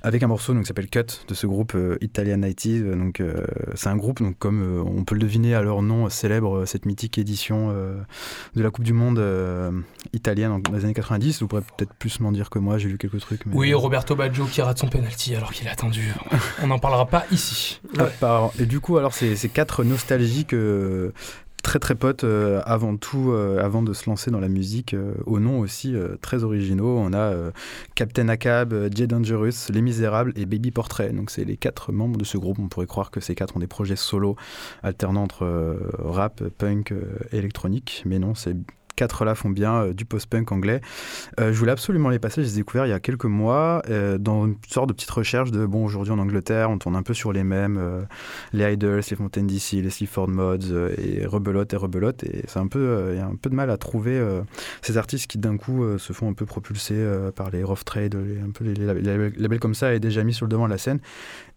avec 0.03 0.23
un 0.23 0.27
morceau 0.27 0.53
donc, 0.53 0.63
qui 0.63 0.67
s'appelle 0.67 0.89
Cut 0.89 1.05
de 1.27 1.33
ce 1.33 1.45
groupe 1.47 1.73
euh, 1.75 1.97
Italian 2.01 2.41
90 2.41 2.83
donc 2.97 3.19
euh, 3.21 3.45
c'est 3.75 3.89
un 3.89 3.95
groupe 3.95 4.21
donc 4.21 4.37
comme 4.39 4.61
euh, 4.63 4.83
on 4.85 5.03
peut 5.03 5.15
le 5.15 5.21
deviner 5.21 5.53
à 5.55 5.61
leur 5.61 5.81
nom 5.81 6.09
célèbre 6.09 6.65
cette 6.65 6.85
mythique 6.85 7.17
édition 7.17 7.69
euh, 7.71 7.97
de 8.55 8.63
la 8.63 8.71
Coupe 8.71 8.85
du 8.85 8.93
Monde 8.93 9.19
euh, 9.19 9.71
italienne 10.13 10.61
dans 10.63 10.71
les 10.71 10.83
années 10.85 10.93
90 10.93 11.41
vous 11.41 11.47
pourrez 11.47 11.61
peut-être 11.77 11.93
plus 11.93 12.19
m'en 12.19 12.31
dire 12.31 12.49
que 12.49 12.59
moi 12.59 12.77
j'ai 12.77 12.89
lu 12.89 12.97
quelques 12.97 13.19
trucs 13.19 13.45
mais, 13.45 13.55
Oui, 13.55 13.73
Roberto 13.73 14.15
Baggio 14.15 14.45
qui 14.45 14.61
rate 14.61 14.79
son 14.79 14.87
penalty 14.87 15.35
alors 15.35 15.51
qu'il 15.51 15.67
a 15.67 15.71
attendu. 15.71 16.11
On 16.63 16.67
n'en 16.67 16.79
parlera 16.79 17.05
pas 17.05 17.25
ici. 17.31 17.79
apparemment. 17.97 18.51
et 18.59 18.65
du 18.65 18.79
coup 18.79 18.97
alors 18.97 19.13
c'est 19.13 19.35
quatre 19.49 19.83
nostalgiques 19.91 20.53
euh, 20.53 21.11
très 21.61 21.79
très 21.79 21.95
potes 21.95 22.23
euh, 22.23 22.61
avant 22.65 22.97
tout, 22.97 23.31
euh, 23.31 23.63
avant 23.63 23.83
de 23.83 23.93
se 23.93 24.09
lancer 24.09 24.31
dans 24.31 24.39
la 24.39 24.47
musique, 24.47 24.93
euh, 24.93 25.13
aux 25.25 25.39
noms 25.39 25.59
aussi 25.59 25.93
très 26.21 26.43
originaux. 26.43 26.97
On 26.97 27.13
a 27.13 27.51
Captain 27.95 28.27
euh, 28.27 28.89
Jay 28.93 29.07
Dangerous, 29.07 29.69
Les 29.69 29.81
Misérables 29.81 30.33
et 30.35 30.45
Baby 30.45 30.71
Portrait. 30.71 31.11
Donc 31.11 31.29
c'est 31.29 31.45
les 31.45 31.57
quatre 31.57 31.91
membres 31.91 32.17
de 32.17 32.23
ce 32.23 32.37
groupe. 32.37 32.57
On 32.59 32.67
pourrait 32.67 32.87
croire 32.87 33.11
que 33.11 33.19
ces 33.19 33.35
quatre 33.35 33.57
ont 33.57 33.59
des 33.59 33.67
projets 33.67 33.95
solo 33.95 34.35
alternant 34.81 35.23
entre 35.23 35.77
rap, 35.99 36.43
punk, 36.57 36.93
électronique, 37.31 38.03
mais 38.05 38.19
non, 38.19 38.33
c'est 38.33 38.55
quatre 38.95 39.25
là 39.25 39.35
font 39.35 39.49
bien 39.49 39.75
euh, 39.75 39.93
du 39.93 40.05
post-punk 40.05 40.51
anglais. 40.51 40.81
Euh, 41.39 41.53
je 41.53 41.57
voulais 41.57 41.71
absolument 41.71 42.09
les 42.09 42.19
passer, 42.19 42.41
je 42.41 42.47
les 42.47 42.53
ai 42.53 42.57
découverts 42.57 42.85
il 42.85 42.89
y 42.89 42.93
a 42.93 42.99
quelques 42.99 43.25
mois 43.25 43.81
euh, 43.89 44.17
dans 44.17 44.45
une 44.45 44.55
sorte 44.67 44.89
de 44.89 44.93
petite 44.93 45.09
recherche 45.09 45.51
de 45.51 45.65
bon 45.65 45.85
aujourd'hui 45.85 46.13
en 46.13 46.19
Angleterre, 46.19 46.69
on 46.69 46.77
tourne 46.77 46.95
un 46.95 47.03
peu 47.03 47.13
sur 47.13 47.31
les 47.31 47.43
mêmes, 47.43 48.07
les 48.53 48.73
Idols, 48.73 49.01
les 49.09 49.15
Fontaine 49.15 49.47
DC, 49.47 49.73
les 49.73 49.89
Sleaford 49.89 50.29
Mods 50.29 50.89
et 50.97 51.25
rebelote 51.25 51.73
et 51.73 51.77
rebelote 51.77 52.23
et 52.23 52.43
c'est 52.47 52.59
un 52.59 52.67
peu 52.67 53.09
il 53.11 53.17
y 53.17 53.21
a 53.21 53.25
un 53.25 53.35
peu 53.35 53.49
de 53.49 53.55
mal 53.55 53.69
à 53.69 53.77
trouver 53.77 54.21
ces 54.81 54.97
artistes 54.97 55.27
qui 55.27 55.37
d'un 55.37 55.57
coup 55.57 55.97
se 55.97 56.13
font 56.13 56.29
un 56.29 56.33
peu 56.33 56.45
propulser 56.45 57.05
par 57.35 57.49
les 57.51 57.63
rough 57.63 57.83
trade, 57.85 58.15
les, 58.15 58.39
un 58.39 58.51
peu 58.51 58.63
les, 58.63 58.73
labels, 58.75 59.59
comme 59.59 59.75
ça 59.75 59.93
et 59.93 59.99
déjà 59.99 60.23
mis 60.23 60.33
sur 60.33 60.45
le 60.45 60.49
devant 60.51 60.65
de 60.65 60.71
la 60.71 60.77
scène. 60.77 60.99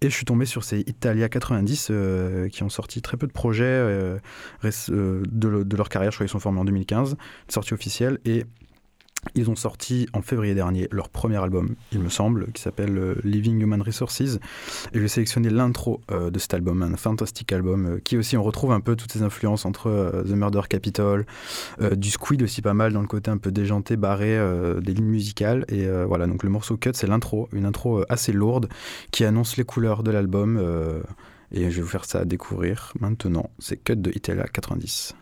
Et 0.00 0.10
je 0.10 0.14
suis 0.14 0.24
tombé 0.24 0.44
sur 0.44 0.64
ces 0.64 0.80
Italia 0.80 1.28
90 1.28 1.88
euh, 1.90 2.48
qui 2.48 2.62
ont 2.62 2.68
sorti 2.68 3.00
très 3.00 3.16
peu 3.16 3.26
de 3.26 3.32
projets 3.32 3.64
de, 4.62 5.62
de 5.62 5.76
leur 5.76 5.88
carrière. 5.88 6.10
Je 6.10 6.16
crois 6.16 6.26
qu'ils 6.26 6.32
sont 6.32 6.40
formés 6.40 6.60
en 6.60 6.64
2015, 6.64 7.16
sortie 7.48 7.74
officielle. 7.74 8.18
Et 8.24 8.44
ils 9.34 9.50
ont 9.50 9.56
sorti 9.56 10.06
en 10.12 10.22
février 10.22 10.54
dernier 10.54 10.88
leur 10.90 11.08
premier 11.08 11.36
album, 11.36 11.74
il 11.92 12.00
me 12.00 12.08
semble, 12.08 12.52
qui 12.52 12.62
s'appelle 12.62 12.96
euh, 12.96 13.14
Living 13.24 13.60
Human 13.60 13.80
Resources. 13.80 14.20
Et 14.20 14.38
je 14.92 15.00
vais 15.00 15.08
sélectionner 15.08 15.50
l'intro 15.50 16.00
euh, 16.10 16.30
de 16.30 16.38
cet 16.38 16.54
album, 16.54 16.82
un 16.82 16.96
fantastique 16.96 17.52
album 17.52 17.86
euh, 17.86 18.00
qui 18.02 18.16
aussi 18.16 18.36
on 18.36 18.42
retrouve 18.42 18.72
un 18.72 18.80
peu 18.80 18.96
toutes 18.96 19.12
ces 19.12 19.22
influences 19.22 19.64
entre 19.64 20.22
The 20.26 20.32
Murder 20.32 20.62
Capital, 20.68 21.26
du 21.96 22.10
Squid 22.10 22.42
aussi 22.42 22.62
pas 22.62 22.74
mal 22.74 22.92
dans 22.92 23.00
le 23.00 23.06
côté 23.06 23.30
un 23.30 23.38
peu 23.38 23.50
déjanté, 23.50 23.96
barré 23.96 24.38
des 24.80 24.92
lignes 24.92 25.04
musicales. 25.06 25.64
Et 25.68 25.86
voilà, 26.06 26.26
donc 26.26 26.42
le 26.42 26.50
morceau 26.50 26.76
Cut, 26.76 26.90
c'est 26.94 27.06
l'intro, 27.06 27.48
une 27.52 27.66
intro 27.66 28.04
assez 28.08 28.32
lourde 28.32 28.68
qui 29.10 29.24
annonce 29.24 29.56
les 29.56 29.64
couleurs 29.64 30.02
de 30.02 30.10
l'album. 30.10 30.58
et 31.52 31.70
je 31.70 31.76
vais 31.76 31.82
vous 31.82 31.88
faire 31.88 32.04
ça 32.04 32.24
découvrir 32.24 32.92
maintenant. 33.00 33.50
C'est 33.58 33.76
Cut 33.76 33.96
de 33.96 34.10
Italia 34.14 34.44
90. 34.44 35.14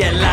get. 0.00 0.29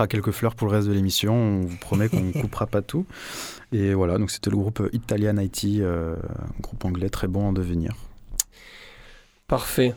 Laissera 0.00 0.06
quelques 0.06 0.30
fleurs 0.30 0.54
pour 0.54 0.66
le 0.68 0.74
reste 0.74 0.88
de 0.88 0.94
l'émission. 0.94 1.34
On 1.34 1.60
vous 1.60 1.76
promet 1.76 2.08
qu'on 2.08 2.20
ne 2.20 2.32
coupera 2.40 2.66
pas 2.66 2.80
tout. 2.82 3.04
Et 3.72 3.92
voilà, 3.94 4.18
donc 4.18 4.30
c'était 4.30 4.50
le 4.50 4.56
groupe 4.56 4.82
Italian 4.92 5.36
IT, 5.38 5.64
euh, 5.80 6.16
groupe 6.60 6.84
anglais 6.84 7.08
très 7.08 7.28
bon 7.28 7.48
en 7.48 7.52
devenir. 7.52 7.94
Parfait. 9.46 9.94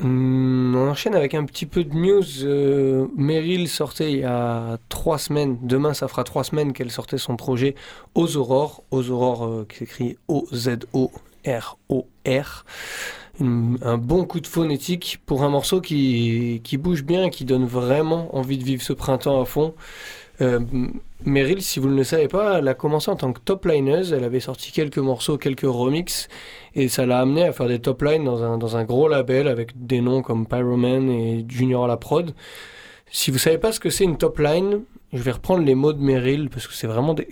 Hum, 0.00 0.74
on 0.76 0.88
enchaîne 0.90 1.14
avec 1.14 1.34
un 1.34 1.46
petit 1.46 1.64
peu 1.64 1.84
de 1.84 1.94
news. 1.94 2.44
Euh, 2.44 3.06
Meryl 3.16 3.66
sortait 3.68 4.12
il 4.12 4.18
y 4.18 4.24
a 4.24 4.76
trois 4.90 5.16
semaines. 5.18 5.56
Demain, 5.62 5.94
ça 5.94 6.06
fera 6.06 6.22
trois 6.24 6.44
semaines 6.44 6.74
qu'elle 6.74 6.90
sortait 6.90 7.16
son 7.18 7.36
projet 7.36 7.74
Aux 8.14 8.36
Aurores. 8.36 8.82
Aux 8.90 9.10
Aurores 9.10 9.46
euh, 9.46 9.66
qui 9.68 9.78
s'écrit 9.78 10.18
O-Z-O-R-O-R. 10.28 11.16
Un 13.40 13.98
bon 13.98 14.24
coup 14.24 14.40
de 14.40 14.46
phonétique 14.46 15.20
pour 15.26 15.42
un 15.42 15.50
morceau 15.50 15.80
qui, 15.80 16.62
qui 16.64 16.78
bouge 16.78 17.04
bien, 17.04 17.28
qui 17.28 17.44
donne 17.44 17.66
vraiment 17.66 18.34
envie 18.34 18.56
de 18.56 18.64
vivre 18.64 18.82
ce 18.82 18.92
printemps 18.94 19.40
à 19.40 19.44
fond. 19.44 19.74
Euh, 20.40 20.60
Meryl, 21.24 21.62
si 21.62 21.80
vous 21.80 21.88
ne 21.88 21.96
le 21.96 22.04
savez 22.04 22.28
pas, 22.28 22.58
elle 22.58 22.68
a 22.68 22.74
commencé 22.74 23.10
en 23.10 23.16
tant 23.16 23.32
que 23.32 23.40
top 23.40 23.64
lineuse. 23.66 24.12
Elle 24.12 24.24
avait 24.24 24.40
sorti 24.40 24.72
quelques 24.72 24.98
morceaux, 24.98 25.38
quelques 25.38 25.66
remixes. 25.66 26.28
Et 26.74 26.88
ça 26.88 27.06
l'a 27.06 27.20
amené 27.20 27.44
à 27.44 27.52
faire 27.52 27.68
des 27.68 27.78
top 27.78 28.02
lines 28.02 28.24
dans 28.24 28.42
un, 28.42 28.58
dans 28.58 28.76
un 28.76 28.84
gros 28.84 29.08
label 29.08 29.48
avec 29.48 29.86
des 29.86 30.00
noms 30.00 30.22
comme 30.22 30.46
Pyroman 30.46 31.10
et 31.10 31.44
Junior 31.48 31.84
à 31.84 31.88
la 31.88 31.96
prod. 31.96 32.34
Si 33.10 33.30
vous 33.30 33.38
savez 33.38 33.58
pas 33.58 33.72
ce 33.72 33.80
que 33.80 33.90
c'est 33.90 34.04
une 34.04 34.18
top 34.18 34.38
line, 34.38 34.82
je 35.12 35.22
vais 35.22 35.32
reprendre 35.32 35.64
les 35.64 35.74
mots 35.74 35.92
de 35.92 36.02
Meryl 36.02 36.48
parce 36.50 36.66
que 36.66 36.74
c'est 36.74 36.86
vraiment 36.86 37.14
des... 37.14 37.28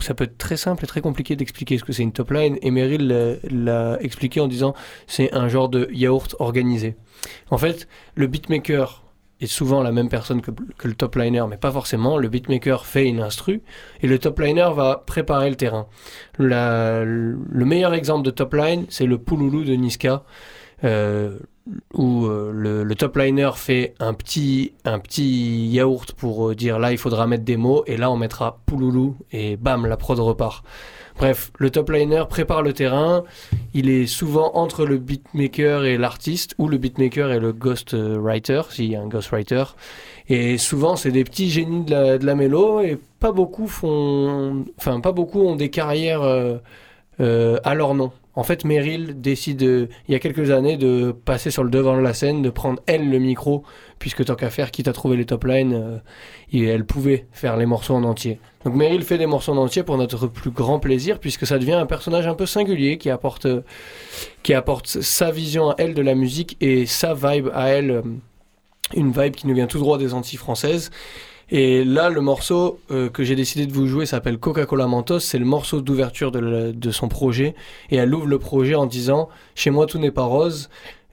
Ça 0.00 0.14
peut 0.14 0.24
être 0.24 0.38
très 0.38 0.56
simple 0.56 0.84
et 0.84 0.86
très 0.86 1.00
compliqué 1.00 1.36
d'expliquer 1.36 1.78
ce 1.78 1.84
que 1.84 1.92
c'est 1.92 2.02
une 2.02 2.12
top 2.12 2.30
line. 2.30 2.58
Et 2.62 2.70
Meryl 2.70 3.38
l'a- 3.50 3.98
expliqué 4.00 4.40
en 4.40 4.48
disant 4.48 4.74
c'est 5.06 5.32
un 5.34 5.48
genre 5.48 5.68
de 5.68 5.88
yaourt 5.92 6.36
organisé. 6.38 6.96
En 7.50 7.58
fait, 7.58 7.88
le 8.14 8.26
beatmaker 8.26 9.02
est 9.40 9.46
souvent 9.46 9.82
la 9.82 9.92
même 9.92 10.08
personne 10.08 10.40
que, 10.40 10.50
le 10.84 10.94
top 10.94 11.16
liner, 11.16 11.44
mais 11.48 11.58
pas 11.58 11.70
forcément. 11.70 12.16
Le 12.16 12.28
beatmaker 12.28 12.86
fait 12.86 13.06
une 13.06 13.20
instru 13.20 13.60
et 14.00 14.06
le 14.06 14.18
top 14.18 14.40
liner 14.40 14.68
va 14.74 15.02
préparer 15.06 15.50
le 15.50 15.56
terrain. 15.56 15.86
Le 16.38 17.64
meilleur 17.64 17.94
exemple 17.94 18.24
de 18.24 18.30
top 18.30 18.54
line, 18.54 18.86
c'est 18.88 19.06
le 19.06 19.18
Pouloulou 19.18 19.64
de 19.64 19.74
Niska, 19.74 20.24
euh, 20.84 21.38
où 21.94 22.26
euh, 22.26 22.52
le, 22.52 22.84
le 22.84 22.94
top 22.94 23.16
liner 23.16 23.50
fait 23.56 23.94
un 23.98 24.14
petit, 24.14 24.72
un 24.84 24.98
petit 24.98 25.66
yaourt 25.66 26.12
pour 26.12 26.50
euh, 26.50 26.54
dire 26.54 26.78
là 26.78 26.92
il 26.92 26.98
faudra 26.98 27.26
mettre 27.26 27.44
des 27.44 27.56
mots, 27.56 27.82
et 27.86 27.96
là 27.96 28.10
on 28.10 28.16
mettra 28.16 28.60
Pouloulou, 28.66 29.16
et 29.32 29.56
bam, 29.56 29.86
la 29.86 29.96
prod 29.96 30.18
repart. 30.18 30.64
Bref, 31.18 31.50
le 31.58 31.70
top 31.70 31.90
liner 31.90 32.24
prépare 32.28 32.62
le 32.62 32.74
terrain, 32.74 33.24
il 33.72 33.88
est 33.88 34.06
souvent 34.06 34.52
entre 34.54 34.84
le 34.84 34.98
beatmaker 34.98 35.84
et 35.84 35.96
l'artiste, 35.96 36.54
ou 36.58 36.68
le 36.68 36.76
beatmaker 36.76 37.32
et 37.32 37.40
le 37.40 37.52
ghostwriter, 37.52 38.62
s'il 38.68 38.90
y 38.90 38.96
a 38.96 39.00
un 39.00 39.08
ghostwriter. 39.08 39.64
Et 40.28 40.58
souvent, 40.58 40.94
c'est 40.94 41.12
des 41.12 41.24
petits 41.24 41.48
génies 41.48 41.84
de 41.84 41.90
la, 41.90 42.18
de 42.18 42.26
la 42.26 42.34
mélo, 42.34 42.80
et 42.80 42.98
pas 43.18 43.32
beaucoup 43.32 43.66
font, 43.66 44.66
enfin, 44.76 45.00
pas 45.00 45.12
beaucoup 45.12 45.40
ont 45.40 45.56
des 45.56 45.70
carrières 45.70 46.22
euh, 46.22 46.58
à 47.64 47.74
leur 47.74 47.94
nom. 47.94 48.12
En 48.36 48.42
fait, 48.42 48.64
Meryl 48.64 49.18
décide, 49.20 49.62
il 49.62 50.12
y 50.12 50.14
a 50.14 50.18
quelques 50.18 50.50
années, 50.50 50.76
de 50.76 51.10
passer 51.10 51.50
sur 51.50 51.64
le 51.64 51.70
devant 51.70 51.96
de 51.96 52.02
la 52.02 52.12
scène, 52.12 52.42
de 52.42 52.50
prendre 52.50 52.80
elle 52.86 53.10
le 53.10 53.18
micro, 53.18 53.64
puisque 53.98 54.26
tant 54.26 54.34
qu'à 54.34 54.50
faire, 54.50 54.70
quitte 54.70 54.88
à 54.88 54.92
trouver 54.92 55.16
les 55.16 55.24
top 55.24 55.44
lines, 55.44 55.72
euh, 55.72 55.98
et 56.52 56.64
elle 56.64 56.84
pouvait 56.84 57.26
faire 57.32 57.56
les 57.56 57.64
morceaux 57.64 57.94
en 57.94 58.04
entier. 58.04 58.38
Donc 58.64 58.74
Meryl 58.74 59.02
fait 59.02 59.16
des 59.16 59.26
morceaux 59.26 59.52
en 59.52 59.56
entier 59.56 59.82
pour 59.82 59.96
notre 59.96 60.26
plus 60.26 60.50
grand 60.50 60.78
plaisir, 60.78 61.18
puisque 61.18 61.46
ça 61.46 61.58
devient 61.58 61.72
un 61.72 61.86
personnage 61.86 62.26
un 62.26 62.34
peu 62.34 62.44
singulier 62.44 62.98
qui 62.98 63.08
apporte, 63.08 63.48
qui 64.42 64.52
apporte 64.52 64.86
sa 64.86 65.30
vision 65.30 65.70
à 65.70 65.74
elle 65.78 65.94
de 65.94 66.02
la 66.02 66.14
musique 66.14 66.58
et 66.60 66.84
sa 66.84 67.14
vibe 67.14 67.48
à 67.54 67.68
elle, 67.68 67.90
euh, 67.90 68.02
une 68.94 69.12
vibe 69.12 69.34
qui 69.34 69.46
nous 69.46 69.54
vient 69.54 69.66
tout 69.66 69.78
droit 69.78 69.96
des 69.96 70.12
Antilles 70.12 70.38
françaises. 70.38 70.90
Et 71.50 71.84
là, 71.84 72.08
le 72.10 72.20
morceau 72.20 72.80
euh, 72.90 73.08
que 73.08 73.22
j'ai 73.22 73.36
décidé 73.36 73.66
de 73.66 73.72
vous 73.72 73.86
jouer 73.86 74.04
s'appelle 74.06 74.38
Coca-Cola 74.38 74.86
Mentos. 74.88 75.20
C'est 75.20 75.38
le 75.38 75.44
morceau 75.44 75.80
d'ouverture 75.80 76.32
de, 76.32 76.90
son 76.90 77.08
projet. 77.08 77.54
Et 77.90 77.96
elle 77.96 78.12
ouvre 78.14 78.26
le 78.26 78.38
projet 78.38 78.74
en 78.74 78.86
disant 78.86 79.28
Chez 79.54 79.70
moi, 79.70 79.86
tout 79.86 79.98
n'est 79.98 80.10
pas 80.10 80.24
rose. 80.24 80.68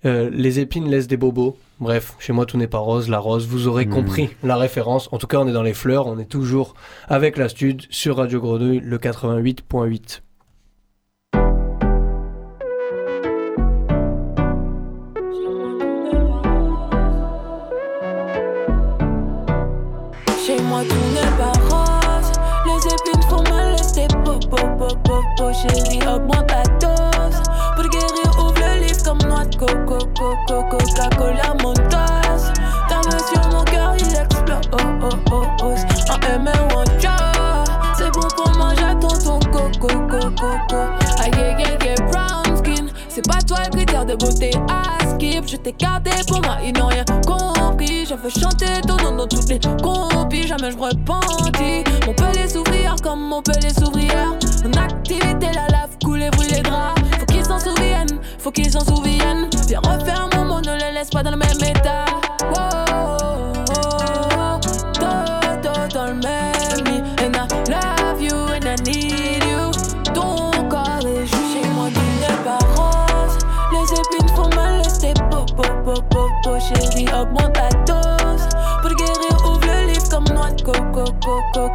euh, 0.05 0.29
les 0.33 0.59
épines 0.59 0.89
laissent 0.89 1.07
des 1.07 1.15
bobos. 1.17 1.55
Bref, 1.79 2.15
chez 2.19 2.33
moi, 2.33 2.45
tout 2.45 2.57
n'est 2.57 2.67
pas 2.67 2.79
rose. 2.79 3.09
La 3.09 3.19
rose, 3.19 3.47
vous 3.47 3.67
aurez 3.67 3.85
Mhm. 3.85 3.91
compris 3.93 4.29
la 4.43 4.57
référence. 4.57 5.07
En 5.13 5.17
tout 5.17 5.27
cas, 5.27 5.37
on 5.37 5.47
est 5.47 5.53
dans 5.53 5.63
les 5.63 5.73
fleurs. 5.73 6.07
On 6.07 6.19
est 6.19 6.25
toujours 6.25 6.73
avec 7.07 7.37
la 7.37 7.47
stud 7.47 7.83
sur 7.89 8.17
Radio 8.17 8.41
Grenouille, 8.41 8.81
le 8.83 8.97
88.8. 8.97 10.21
de 44.17 44.25
skip. 44.25 45.47
Je 45.47 45.57
t'ai 45.57 45.73
gardé 45.73 46.11
pour 46.27 46.41
moi 46.41 46.57
ils 46.63 46.73
n'ont 46.73 46.87
rien 46.87 47.05
compris. 47.25 48.05
Je 48.05 48.15
veux 48.15 48.29
chanter 48.29 48.81
ton 48.87 48.97
nom 48.97 49.15
dans 49.15 49.27
toutes 49.27 49.49
les 49.49 49.59
compis 49.81 50.47
Jamais 50.47 50.71
je 50.71 50.77
repentis. 50.77 51.83
Mon 52.05 52.13
pelé 52.13 52.47
s'ouvrir 52.47 52.95
comme 53.01 53.21
mon 53.21 53.41
pelé 53.41 53.69
s'ouvrière 53.69 54.33
En 54.65 54.79
activité 54.79 55.47
la 55.53 55.67
lave 55.69 55.97
couler 56.03 56.29
brûle 56.31 56.49
les 56.51 56.61
draps. 56.61 57.01
Faut 57.19 57.25
qu'ils 57.25 57.45
s'en 57.45 57.59
souviennent, 57.59 58.19
faut 58.37 58.51
qu'ils 58.51 58.71
s'en 58.71 58.85
souviennent. 58.85 59.49
Viens 59.67 59.79
refaire 59.79 60.29
mon 60.35 60.45
mot, 60.45 60.61
ne 60.61 60.77
les 60.77 60.91
laisse 60.93 61.09
pas 61.09 61.23
dans 61.23 61.31
le 61.31 61.37
même 61.37 61.63
état. 61.63 62.05
Wow, 62.53 62.92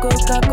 coco 0.08 0.16
Coca-Cola 0.16 0.47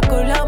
cola 0.00 0.46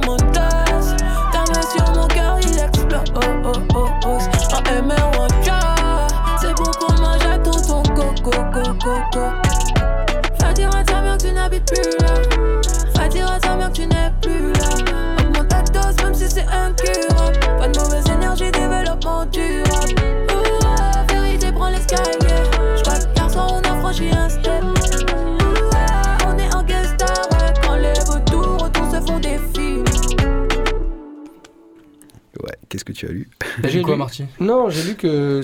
tu 33.05 33.11
as 33.11 33.13
lu. 33.13 33.29
T'as 33.63 33.69
lu 33.71 33.83
quoi, 33.83 33.95
lu- 33.95 33.99
Marty? 33.99 34.25
Non, 34.41 34.69
j'ai 34.71 34.83
lu 34.83 34.95
que 34.97 35.41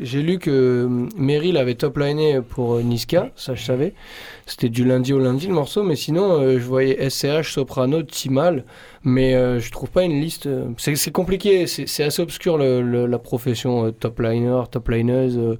j'ai 0.00 0.22
lu 0.22 0.38
que 0.38 0.84
hum, 0.86 1.08
Meryl 1.16 1.56
avait 1.56 1.74
top 1.74 1.98
liné 1.98 2.40
pour 2.40 2.74
euh, 2.74 2.82
Niska, 2.82 3.30
ça 3.36 3.54
je 3.54 3.62
savais. 3.64 3.94
C'était 4.46 4.68
du 4.68 4.84
lundi 4.84 5.12
au 5.12 5.18
lundi 5.18 5.46
le 5.48 5.54
morceau, 5.54 5.82
mais 5.82 5.96
sinon 5.96 6.40
euh, 6.40 6.52
je 6.58 6.64
voyais 6.64 7.08
SCH, 7.10 7.52
Soprano, 7.52 8.02
Timal, 8.02 8.64
mais 9.02 9.34
euh, 9.34 9.58
je 9.58 9.70
trouve 9.72 9.90
pas 9.90 10.04
une 10.04 10.20
liste. 10.20 10.46
euh, 10.46 10.66
C'est 10.78 11.10
compliqué, 11.12 11.66
c'est 11.66 12.04
assez 12.04 12.22
obscur 12.22 12.56
le- 12.58 12.80
le- 12.82 13.06
la 13.06 13.18
profession 13.18 13.86
euh, 13.86 13.90
top 13.90 14.20
liner, 14.20 14.62
top 14.70 14.88
lineuse. 14.88 15.36
euh, 15.38 15.56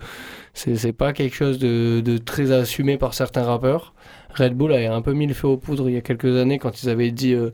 c'est 0.54 0.76
c'est 0.76 0.92
pas 0.92 1.12
quelque 1.12 1.34
chose 1.34 1.58
de, 1.58 2.00
de 2.00 2.16
très 2.18 2.50
assumé 2.52 2.96
par 2.96 3.12
certains 3.14 3.42
rappeurs. 3.42 3.92
Red 4.34 4.54
Bull 4.54 4.72
avait 4.72 4.86
un 4.86 5.02
peu 5.02 5.12
mis 5.14 5.26
le 5.26 5.34
feu 5.34 5.48
aux 5.48 5.56
poudres 5.56 5.88
il 5.88 5.94
y 5.94 5.98
a 5.98 6.00
quelques 6.02 6.36
années 6.36 6.58
quand 6.58 6.82
ils 6.82 6.88
avaient 6.88 7.10
dit 7.10 7.32
euh, 7.34 7.50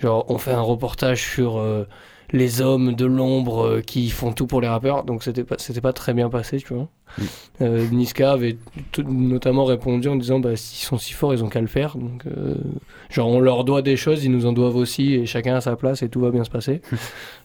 genre 0.00 0.24
on 0.28 0.38
fait 0.38 0.52
un 0.52 0.60
reportage 0.60 1.20
sur 1.22 1.58
euh, 1.58 1.84
les 2.32 2.60
hommes 2.62 2.94
de 2.94 3.04
l'ombre 3.06 3.64
euh, 3.66 3.80
qui 3.82 4.08
font 4.10 4.32
tout 4.32 4.46
pour 4.46 4.60
les 4.60 4.68
rappeurs, 4.68 5.04
donc 5.04 5.22
c'était 5.22 5.44
pas, 5.44 5.56
c'était 5.58 5.80
pas 5.82 5.92
très 5.92 6.14
bien 6.14 6.30
passé, 6.30 6.56
tu 6.58 6.72
vois. 6.74 6.88
Mm. 7.18 7.22
Euh, 7.60 7.86
Niska 7.92 8.32
avait 8.32 8.56
tout- 8.90 9.02
notamment 9.02 9.66
répondu 9.66 10.08
en 10.08 10.16
disant 10.16 10.40
bah, 10.40 10.56
s'ils 10.56 10.86
sont 10.86 10.96
si 10.96 11.12
forts, 11.12 11.34
ils 11.34 11.44
ont 11.44 11.48
qu'à 11.48 11.60
le 11.60 11.66
faire. 11.66 11.96
Donc, 11.98 12.22
euh, 12.26 12.54
genre, 13.10 13.28
on 13.28 13.38
leur 13.38 13.64
doit 13.64 13.82
des 13.82 13.96
choses, 13.98 14.24
ils 14.24 14.30
nous 14.30 14.46
en 14.46 14.52
doivent 14.52 14.76
aussi, 14.76 15.14
et 15.14 15.26
chacun 15.26 15.54
à 15.56 15.60
sa 15.60 15.76
place, 15.76 16.02
et 16.02 16.08
tout 16.08 16.20
va 16.20 16.30
bien 16.30 16.44
se 16.44 16.50
passer. 16.50 16.80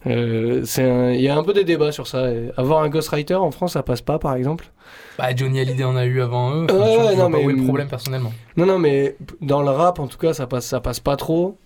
Euh, 0.06 0.62
c'est 0.64 0.84
un- 0.90 1.12
Il 1.12 1.20
y 1.20 1.28
a 1.28 1.36
un 1.36 1.44
peu 1.44 1.52
des 1.54 1.66
débats 1.66 1.92
sur 1.92 2.08
ça. 2.08 2.32
Et 2.32 2.50
avoir 2.56 2.82
un 2.84 2.88
ghostwriter 2.88 3.34
en 3.36 3.52
France, 3.52 3.74
ça 3.74 3.84
passe 3.84 4.00
pas, 4.00 4.20
par 4.20 4.36
exemple. 4.36 4.72
Bah, 5.18 5.36
Johnny 5.36 5.60
Hallyday 5.60 5.84
en 5.84 5.98
a 5.98 6.06
eu 6.06 6.22
avant 6.22 6.52
eux. 6.56 6.68
Vois 6.70 7.14
non, 7.16 7.30
pas 7.30 7.38
mais- 7.40 7.44
où 7.46 7.50
est 7.50 7.54
le 7.54 7.64
problème 7.64 7.90
personnellement. 7.90 8.32
Non, 8.56 8.66
non, 8.66 8.80
mais 8.80 9.18
dans 9.42 9.62
le 9.64 9.70
rap, 9.70 10.00
en 10.00 10.08
tout 10.08 10.20
cas, 10.20 10.32
ça 10.34 10.48
passe, 10.48 10.66
ça 10.68 10.80
passe 10.80 11.02
pas 11.02 11.18
trop. 11.18 11.58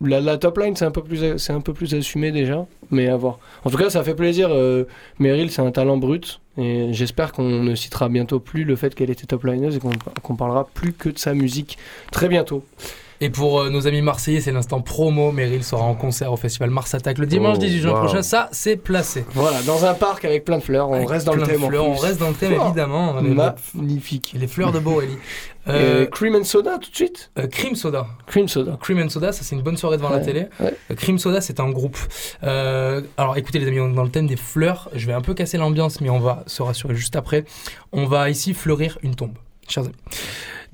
La, 0.00 0.38
top 0.38 0.58
line, 0.58 0.76
c'est 0.76 0.84
un 0.84 0.92
peu 0.92 1.02
plus, 1.02 1.38
c'est 1.38 1.52
un 1.52 1.60
peu 1.60 1.72
plus 1.72 1.92
assumé 1.92 2.30
déjà, 2.30 2.66
mais 2.90 3.08
à 3.08 3.16
voir. 3.16 3.40
En 3.64 3.70
tout 3.70 3.76
cas, 3.76 3.90
ça 3.90 4.04
fait 4.04 4.14
plaisir. 4.14 4.48
Euh, 4.52 4.84
Meryl, 5.18 5.50
c'est 5.50 5.60
un 5.62 5.72
talent 5.72 5.96
brut, 5.96 6.40
et 6.56 6.92
j'espère 6.92 7.32
qu'on 7.32 7.62
ne 7.64 7.74
citera 7.74 8.08
bientôt 8.08 8.38
plus 8.38 8.62
le 8.62 8.76
fait 8.76 8.94
qu'elle 8.94 9.10
était 9.10 9.26
top 9.26 9.44
lineuse 9.44 9.76
et 9.76 9.80
qu'on 9.80 9.90
qu'on 10.22 10.36
parlera 10.36 10.68
plus 10.72 10.92
que 10.92 11.08
de 11.08 11.18
sa 11.18 11.34
musique 11.34 11.78
très 12.12 12.28
bientôt. 12.28 12.62
Et 13.20 13.30
pour 13.30 13.60
euh, 13.60 13.68
nos 13.70 13.86
amis 13.88 14.00
marseillais, 14.00 14.40
c'est 14.40 14.52
l'instant 14.52 14.80
promo. 14.80 15.32
Meryl 15.32 15.64
sera 15.64 15.82
en 15.82 15.94
concert 15.94 16.32
au 16.32 16.36
festival 16.36 16.70
Mars 16.70 16.94
Attack 16.94 17.18
le 17.18 17.26
dimanche 17.26 17.56
Oh, 17.56 17.60
18 17.60 17.80
juin 17.80 17.92
wow. 17.92 17.98
prochain. 18.04 18.22
Ça, 18.22 18.48
c'est 18.52 18.76
placé. 18.76 19.24
Voilà, 19.34 19.60
dans 19.62 19.84
un 19.84 19.94
parc 19.94 20.24
avec 20.24 20.44
plein 20.44 20.58
de 20.58 20.62
fleurs, 20.62 20.88
on 20.88 20.94
Avec 20.94 21.08
reste 21.08 21.26
dans 21.26 21.34
le 21.34 21.42
thème. 21.42 21.60
fleurs, 21.66 21.84
on 21.88 21.96
reste 21.96 22.20
dans 22.20 22.28
le 22.28 22.34
thème, 22.34 22.52
évidemment. 22.52 23.14
Magnifique. 23.74 24.34
les 24.38 24.46
fleurs 24.46 24.72
de 24.72 24.78
Borelli. 24.78 25.16
Euh, 25.70 26.06
Cream 26.06 26.34
and 26.34 26.44
Soda 26.44 26.78
tout 26.78 26.90
de 26.90 26.96
suite? 26.96 27.30
euh, 27.38 27.46
Cream 27.46 27.74
Soda. 27.76 28.06
Cream 28.26 28.48
Soda. 28.48 28.78
Cream 28.80 29.00
and 29.00 29.10
Soda, 29.10 29.32
ça 29.32 29.42
c'est 29.42 29.54
une 29.54 29.60
bonne 29.60 29.76
soirée 29.76 29.98
devant 29.98 30.08
la 30.08 30.20
télé. 30.20 30.46
ouais. 30.60 30.74
Euh, 30.90 30.94
Cream 30.94 31.18
Soda, 31.18 31.42
c'est 31.42 31.60
un 31.60 31.68
groupe. 31.68 31.98
Euh, 32.42 33.02
alors 33.18 33.36
écoutez 33.36 33.58
les 33.58 33.68
amis, 33.68 33.78
on 33.78 33.90
est 33.90 33.94
dans 33.94 34.02
le 34.04 34.08
thème 34.08 34.26
des 34.26 34.36
fleurs. 34.36 34.88
Je 34.94 35.06
vais 35.06 35.12
un 35.12 35.20
peu 35.20 35.34
casser 35.34 35.58
l'ambiance, 35.58 36.00
mais 36.00 36.08
on 36.08 36.20
va 36.20 36.42
se 36.46 36.62
rassurer 36.62 36.94
juste 36.94 37.16
après. 37.16 37.44
On 37.92 38.06
va 38.06 38.30
ici 38.30 38.54
fleurir 38.54 38.98
une 39.02 39.14
tombe, 39.14 39.32
chers 39.68 39.84
amis. 39.84 39.94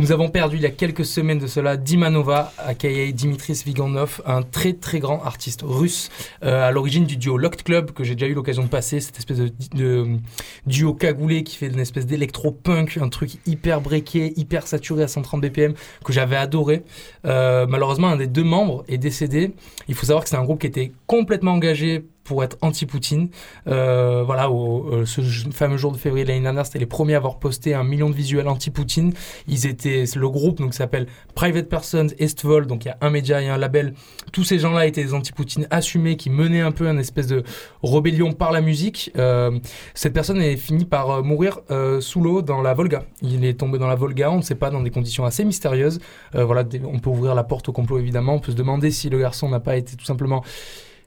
Nous 0.01 0.11
avons 0.11 0.29
perdu 0.29 0.57
il 0.57 0.63
y 0.63 0.67
a 0.67 0.71
quelques 0.71 1.05
semaines 1.05 1.39
de 1.39 1.47
cela 1.47 1.77
Dimanova, 1.77 2.53
aka 2.59 3.13
Dimitris 3.13 3.63
Viganov, 3.65 4.21
un 4.27 4.43
très 4.43 4.73
très 4.73 4.99
grand 4.99 5.23
artiste 5.23 5.63
russe 5.65 6.11
euh, 6.43 6.67
à 6.67 6.73
l'origine 6.73 7.07
du 7.07 7.17
duo 7.17 7.39
Locked 7.39 7.63
Club 7.63 7.93
que 7.93 8.03
j'ai 8.03 8.17
déjà 8.17 8.27
eu 8.27 8.35
l'occasion 8.35 8.65
de 8.65 8.69
passer, 8.69 8.99
cette 8.99 9.19
espèce 9.19 9.39
de, 9.39 10.19
duo 10.67 10.95
cagoulé 10.95 11.45
qui 11.45 11.57
fait 11.57 11.69
une 11.69 11.79
espèce 11.79 12.07
d'électro-punk, 12.07 12.99
un 13.01 13.09
truc 13.09 13.39
hyper 13.47 13.81
breaké, 13.81 14.33
hyper 14.37 14.67
saturé 14.67 15.05
à 15.05 15.09
130 15.09 15.41
BPM 15.41 15.75
que 16.05 16.13
j'avais 16.13 16.37
adoré. 16.37 16.83
Euh, 17.25 17.67
malheureusement, 17.69 18.09
un 18.09 18.17
des 18.17 18.27
deux 18.27 18.45
membres 18.45 18.85
est 18.89 18.99
décédé. 18.99 19.53
Il 19.87 19.95
faut 19.95 20.07
savoir 20.07 20.25
que 20.25 20.31
c'est 20.31 20.37
un 20.37 20.45
groupe 20.45 20.61
qui 20.61 20.67
était 20.67 20.91
complètement 21.07 21.53
engagé 21.53 22.05
pour 22.25 22.43
être 22.43 22.57
anti-Poutine. 22.63 23.29
Euh, 23.69 24.23
voilà, 24.25 24.51
au, 24.51 24.89
euh, 24.93 25.07
ce 25.07 25.21
fameux 25.53 25.77
jour 25.77 25.93
de 25.93 25.99
février 25.99 26.25
de 26.25 26.31
l'année 26.31 26.43
dernière, 26.43 26.67
c'était 26.67 26.79
les 26.79 26.87
premiers 26.87 27.15
à 27.15 27.19
avoir 27.19 27.39
posté 27.39 27.75
un 27.75 27.85
million 27.85 28.11
de 28.11 28.15
visuels 28.15 28.49
anti-Poutine. 28.49 29.13
Ils 29.47 29.67
étaient, 29.67 30.05
le 30.17 30.29
groupe 30.29 30.59
donc 30.59 30.75
s'appelle 30.75 31.07
Private 31.35 31.69
Persons 31.69 32.09
Estvol, 32.19 32.67
donc 32.67 32.85
il 32.85 32.89
y 32.89 32.91
a 32.91 32.99
un 33.01 33.11
média 33.11 33.41
et 33.41 33.49
un 33.49 33.59
label. 33.59 33.95
Tous 34.33 34.45
ces 34.45 34.59
gens-là 34.59 34.87
étaient 34.87 35.05
des 35.05 35.15
anti-Poutine 35.15 35.67
assumés 35.71 36.17
qui 36.17 36.31
menaient 36.31 36.61
un 36.61 36.73
peu 36.73 36.89
une 36.89 36.99
espèce 36.99 37.27
de 37.27 37.45
rébellion 37.83 38.33
par 38.33 38.53
la 38.53 38.61
musique. 38.61 39.13
Euh, 39.17 39.59
cette 39.95 40.13
personne 40.13 40.41
est 40.41 40.57
fini 40.57 40.85
par 40.85 41.11
euh, 41.11 41.23
mourir 41.23 41.61
euh, 41.71 42.01
sous 42.01 42.21
l'eau 42.21 42.43
dans 42.43 42.63
la 42.63 42.75
Volga. 42.75 43.05
Il 43.23 43.45
est 43.45 43.55
tombé 43.55 43.79
dans 43.79 43.87
la 43.87 43.95
Volga, 43.95 44.31
on 44.31 44.39
ne 44.39 44.43
sait 44.43 44.55
pas, 44.55 44.71
dans 44.71 44.83
des 44.83 44.91
conditions 44.91 45.25
assez 45.25 45.45
mystérieuses. 45.45 46.01
Euh, 46.35 46.45
voilà, 46.45 46.65
on 46.85 46.99
peut 46.99 47.11
ouvrir 47.11 47.35
la 47.35 47.45
porte 47.45 47.69
au 47.69 47.73
complot 47.73 47.99
évidemment. 47.99 48.35
On 48.35 48.41
peut 48.41 48.53
se 48.53 48.57
demander 48.57 48.91
si 48.91 49.11
le 49.11 49.19
garçon 49.19 49.49
n'a 49.49 49.61
pas 49.61 49.77
été 49.77 49.97
tout 49.97 50.05
simplement 50.05 50.43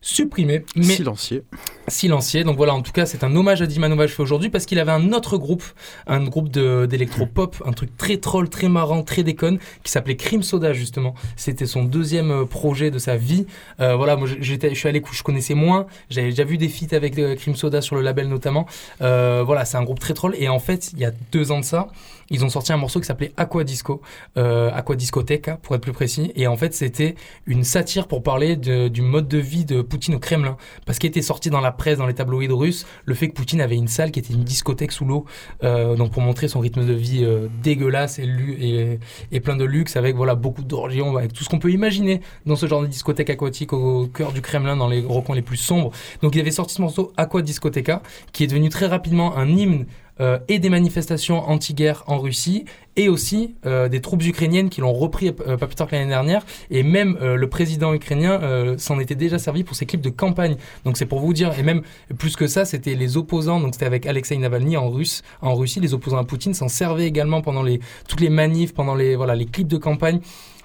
supprimé. 0.07 0.63
Mais 0.75 0.83
Silencieux. 0.83 1.43
silencieux. 1.89 2.45
Donc 2.45 2.55
voilà, 2.55 2.73
en 2.73 2.81
tout 2.81 2.93
cas, 2.93 3.05
c'est 3.05 3.25
un 3.25 3.35
hommage 3.35 3.61
à 3.61 3.65
Dimanova 3.65 4.07
fais 4.07 4.21
aujourd'hui 4.21 4.49
parce 4.49 4.65
qu'il 4.65 4.79
avait 4.79 4.93
un 4.93 5.11
autre 5.11 5.37
groupe, 5.37 5.63
un 6.07 6.23
groupe 6.23 6.49
d'électro-pop, 6.49 7.61
un 7.65 7.73
truc 7.73 7.95
très 7.97 8.17
troll, 8.17 8.49
très 8.49 8.69
marrant, 8.69 9.03
très 9.03 9.23
déconne, 9.23 9.59
qui 9.83 9.91
s'appelait 9.91 10.15
Crime 10.15 10.43
Soda 10.43 10.71
justement. 10.71 11.13
C'était 11.35 11.65
son 11.65 11.83
deuxième 11.83 12.31
euh, 12.31 12.45
projet 12.45 12.89
de 12.89 12.99
sa 12.99 13.17
vie. 13.17 13.47
Euh, 13.81 13.95
voilà, 13.95 14.15
moi 14.15 14.29
j'étais, 14.39 14.69
je 14.69 14.79
suis 14.79 14.87
allé, 14.87 15.03
je 15.11 15.23
connaissais 15.23 15.55
moins. 15.55 15.87
J'avais 16.09 16.29
déjà 16.29 16.45
vu 16.45 16.57
des 16.57 16.69
feats 16.69 16.95
avec 16.95 17.19
euh, 17.19 17.35
Crime 17.35 17.55
Soda 17.55 17.81
sur 17.81 17.97
le 17.97 18.01
label 18.01 18.29
notamment. 18.29 18.65
Euh, 19.01 19.43
voilà, 19.45 19.65
c'est 19.65 19.77
un 19.77 19.83
groupe 19.83 19.99
très 19.99 20.13
troll. 20.13 20.35
Et 20.39 20.47
en 20.47 20.59
fait, 20.59 20.91
il 20.93 20.99
y 20.99 21.05
a 21.05 21.11
deux 21.33 21.51
ans 21.51 21.59
de 21.59 21.65
ça, 21.65 21.89
ils 22.29 22.43
ont 22.43 22.49
sorti 22.49 22.73
un 22.73 22.77
morceau 22.77 22.99
qui 22.99 23.05
s'appelait 23.05 23.33
Aqua 23.37 23.63
Disco, 23.63 24.01
euh, 24.37 24.69
Aqua 24.73 24.95
Discoteca 24.95 25.57
pour 25.57 25.75
être 25.75 25.81
plus 25.81 25.93
précis. 25.93 26.31
Et 26.35 26.47
en 26.47 26.57
fait, 26.57 26.73
c'était 26.73 27.15
une 27.45 27.63
satire 27.63 28.07
pour 28.07 28.23
parler 28.23 28.55
du 28.55 29.01
mode 29.01 29.27
de 29.27 29.37
vie 29.37 29.65
de 29.65 29.81
Poutine 29.81 30.15
au 30.15 30.19
Kremlin. 30.19 30.57
Parce 30.85 30.99
qu'il 30.99 31.09
était 31.09 31.21
sorti 31.21 31.49
dans 31.49 31.61
la 31.61 31.71
presse, 31.71 31.97
dans 31.97 32.07
les 32.07 32.13
tabloïds 32.13 32.47
russes, 32.51 32.85
le 33.05 33.13
fait 33.13 33.29
que 33.29 33.33
Poutine 33.33 33.61
avait 33.61 33.75
une 33.75 33.87
salle 33.87 34.11
qui 34.11 34.19
était 34.19 34.33
une 34.33 34.43
discothèque 34.43 34.91
sous 34.91 35.05
l'eau. 35.05 35.25
euh, 35.63 35.95
donc 35.95 36.11
pour 36.11 36.21
montrer 36.21 36.47
son 36.47 36.59
rythme 36.59 36.85
de 36.85 36.93
vie 36.93 37.23
euh, 37.23 37.47
dégueulasse 37.63 38.19
et, 38.19 38.25
et, 38.59 38.99
et 39.31 39.39
plein 39.39 39.55
de 39.55 39.65
luxe, 39.65 39.95
avec 39.95 40.15
voilà, 40.15 40.35
beaucoup 40.35 40.63
d'orgies, 40.63 41.01
avec 41.01 41.33
tout 41.33 41.43
ce 41.43 41.49
qu'on 41.49 41.59
peut 41.59 41.71
imaginer 41.71 42.21
dans 42.45 42.55
ce 42.55 42.65
genre 42.65 42.81
de 42.81 42.87
discothèque 42.87 43.29
aquatique 43.29 43.73
au 43.73 44.07
cœur 44.07 44.31
du 44.33 44.41
Kremlin, 44.41 44.75
dans 44.77 44.87
les 44.87 45.01
recoins 45.01 45.35
les 45.35 45.41
plus 45.41 45.57
sombres. 45.57 45.91
Donc 46.21 46.35
il 46.35 46.41
avait 46.41 46.51
sorti 46.51 46.75
ce 46.75 46.81
morceau 46.81 47.13
Aqua 47.17 47.41
Discoteca, 47.41 48.01
qui 48.33 48.43
est 48.43 48.47
devenu 48.47 48.69
très 48.69 48.87
rapidement 48.87 49.37
un 49.37 49.47
hymne 49.47 49.85
euh, 50.19 50.39
et 50.47 50.59
des 50.59 50.69
manifestations 50.69 51.39
anti-guerre 51.49 52.03
en 52.07 52.17
Russie, 52.17 52.65
et 52.95 53.09
aussi 53.09 53.53
euh, 53.65 53.89
des 53.89 54.01
troupes 54.01 54.25
ukrainiennes 54.25 54.69
qui 54.69 54.81
l'ont 54.81 54.93
repris 54.93 55.27
euh, 55.27 55.57
pas 55.57 55.67
plus 55.67 55.75
tard 55.75 55.87
que 55.87 55.95
l'année 55.95 56.09
dernière, 56.09 56.45
et 56.71 56.81
même 56.81 57.17
euh, 57.21 57.35
le 57.35 57.47
président 57.47 57.93
ukrainien 57.93 58.41
euh, 58.41 58.75
s'en 58.77 58.99
était 58.99 59.15
déjà 59.15 59.37
servi 59.37 59.63
pour 59.63 59.75
ses 59.75 59.85
clips 59.85 60.01
de 60.01 60.09
campagne. 60.09 60.57
Donc 60.83 60.97
c'est 60.97 61.05
pour 61.05 61.19
vous 61.19 61.33
dire, 61.33 61.57
et 61.59 61.63
même 61.63 61.83
plus 62.17 62.35
que 62.35 62.47
ça, 62.47 62.65
c'était 62.65 62.95
les 62.95 63.15
opposants, 63.15 63.59
donc 63.59 63.75
c'était 63.75 63.85
avec 63.85 64.07
Alexei 64.07 64.37
Navalny 64.37 64.77
en 64.77 64.89
russe, 64.89 65.21
en 65.41 65.53
Russie, 65.53 65.79
les 65.79 65.93
opposants 65.93 66.17
à 66.17 66.23
Poutine 66.23 66.55
s'en 66.55 66.69
servaient 66.69 67.07
également 67.07 67.41
pendant 67.41 67.61
les, 67.61 67.79
toutes 68.07 68.21
les 68.21 68.29
manifs, 68.29 68.73
pendant 68.73 68.95
les, 68.95 69.15
voilà, 69.15 69.35
les 69.35 69.45
clips 69.45 69.67
de 69.67 69.77
campagne. 69.77 70.19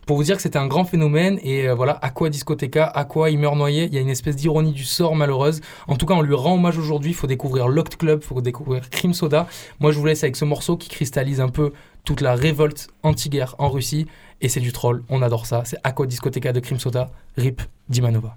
Pour 0.07 0.17
vous 0.17 0.25
dire 0.25 0.37
que 0.37 0.43
c'était 0.43 0.59
un 0.59 0.67
grand 0.67 0.85
phénomène 0.85 1.39
et 1.43 1.69
euh, 1.69 1.75
voilà, 1.75 2.01
discothèque, 2.31 2.77
à 2.77 3.05
quoi 3.05 3.31
il 3.31 3.39
meurt 3.39 3.57
noyé, 3.57 3.85
il 3.85 3.95
y 3.95 3.99
a 3.99 4.01
une 4.01 4.11
espèce 4.11 4.37
d'ironie 4.37 4.73
du 4.73 4.85
sort 4.85 5.15
malheureuse. 5.15 5.61
En 5.87 5.97
tout 5.97 6.07
cas, 6.07 6.15
on 6.15 6.23
lui 6.23 6.35
rend 6.35 6.55
hommage 6.55 6.77
aujourd'hui, 6.79 7.13
il 7.13 7.15
faut 7.15 7.27
découvrir 7.27 7.69
Locked 7.69 7.97
Club, 7.97 8.21
il 8.23 8.27
faut 8.27 8.41
découvrir 8.41 8.91
Crime 8.91 9.15
Soda. 9.15 9.47
Moi, 9.81 9.93
je 9.93 9.99
vous 9.99 10.07
laisse 10.07 10.25
avec 10.25 10.37
ce 10.37 10.45
morceau 10.45 10.77
qui 10.77 10.89
cristallise 10.89 11.41
un 11.41 11.49
peu 11.49 11.73
toute 12.05 12.21
la 12.21 12.35
révolte 12.35 12.89
anti-guerre 13.03 13.55
en 13.59 13.69
Russie 13.69 14.07
et 14.41 14.49
c'est 14.49 14.61
du 14.61 14.73
troll, 14.73 15.05
on 15.09 15.23
adore 15.23 15.47
ça. 15.47 15.63
C'est 15.65 15.79
Aqua 15.85 16.07
Discoteca 16.07 16.53
de 16.53 16.61
Crime 16.61 16.81
Soda, 16.81 17.11
RIP 17.37 17.63
Dimanova. 17.89 18.37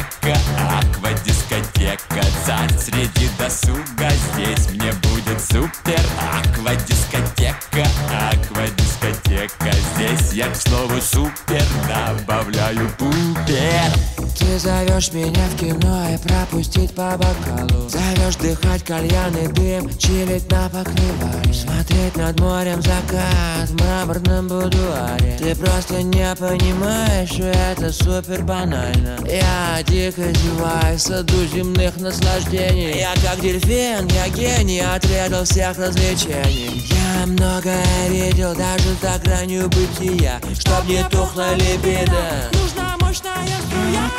Аквадискотека, 0.00 0.38
аквадискотека 0.78 2.22
Царь 2.46 2.78
среди 2.78 3.28
досуга, 3.38 4.10
здесь 4.32 4.70
мне 4.70 4.92
будет 4.92 5.40
супер 5.40 6.00
Аквадискотека, 6.18 7.86
аквадискотека 8.08 8.89
Здесь 9.00 10.32
я 10.34 10.48
к 10.50 10.56
слову 10.56 11.00
супер 11.00 11.62
добавляю 11.88 12.90
пупер. 12.98 14.20
Ты 14.38 14.58
зовешь 14.58 15.12
меня 15.12 15.46
в 15.52 15.56
кино 15.58 16.06
и 16.10 16.18
пропустить 16.18 16.94
по 16.94 17.16
бокалу. 17.16 17.88
Зовешь 17.88 18.36
дыхать 18.36 18.84
кальян 18.84 19.32
дым, 19.54 19.88
чилить 19.98 20.50
на 20.50 20.68
покрывале. 20.68 21.52
Смотреть 21.52 22.16
над 22.16 22.38
морем 22.40 22.82
закат 22.82 23.68
в 23.68 23.74
мраморном 23.74 24.48
будуаре. 24.48 25.36
Ты 25.38 25.54
просто 25.54 26.02
не 26.02 26.34
понимаешь, 26.36 27.30
что 27.30 27.44
это 27.44 27.92
супер 27.92 28.42
банально. 28.42 29.16
Я 29.26 29.82
дико 29.82 30.32
зеваю 30.32 30.98
в 30.98 31.00
саду 31.00 31.46
земных 31.46 31.96
наслаждений. 31.96 32.98
Я 32.98 33.14
как 33.22 33.40
дельфин, 33.40 34.06
я 34.08 34.28
гений, 34.28 34.80
отведал 34.80 35.44
всех 35.44 35.78
развлечений. 35.78 36.86
Я 36.90 37.26
многое 37.26 38.08
видел, 38.08 38.54
даже 38.54 38.89
Нужно 38.90 39.08
за 39.08 39.18
гранью 39.18 39.68
бытия 39.68 40.40
Чтоб 40.58 40.84
не 40.86 41.04
тухла 41.04 41.54
лебеда. 41.54 42.50
Нужна 42.52 42.96
мощная 43.00 43.32
струя. 43.66 44.10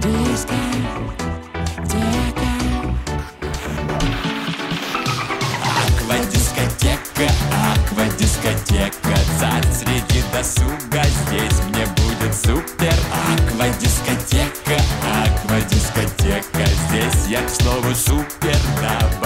Диско, 0.00 0.54
диско, 1.82 2.48
Аквадискотека, 5.98 7.28
аквадискотека 7.74 9.16
Царь 9.38 9.66
среди 9.72 10.22
досуга 10.32 11.04
Здесь 11.04 11.60
мне 11.68 11.86
будет 11.86 12.34
супер. 12.34 12.94
Аквадискотека. 13.36 14.53
Однако 16.52 16.70
здесь 16.88 17.26
я 17.28 17.48
снова 17.48 17.94
супер 17.94 18.56
добавил 18.76 19.23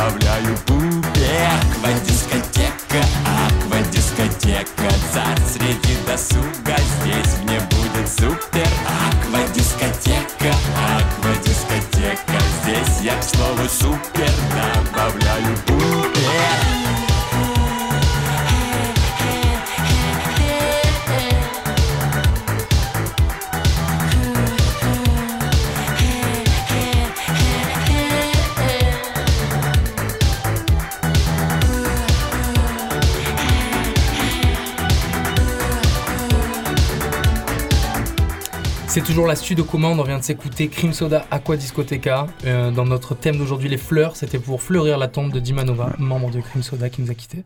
toujours 39.08 39.26
la 39.26 39.36
suite 39.36 39.56
de 39.56 39.62
commande, 39.62 39.98
on 40.00 40.02
vient 40.02 40.18
de 40.18 40.22
s'écouter 40.22 40.68
Cream 40.68 40.92
Soda 40.92 41.24
Aqua 41.30 41.56
Discoteca. 41.56 42.26
Euh, 42.44 42.70
dans 42.70 42.84
notre 42.84 43.14
thème 43.14 43.38
d'aujourd'hui, 43.38 43.70
les 43.70 43.78
fleurs, 43.78 44.16
c'était 44.16 44.38
pour 44.38 44.60
fleurir 44.60 44.98
la 44.98 45.08
tombe 45.08 45.32
de 45.32 45.40
Dimanova, 45.40 45.94
membre 45.98 46.30
de 46.30 46.42
Cream 46.42 46.62
Soda 46.62 46.90
qui 46.90 47.00
nous 47.00 47.10
a 47.10 47.14
quittés. 47.14 47.42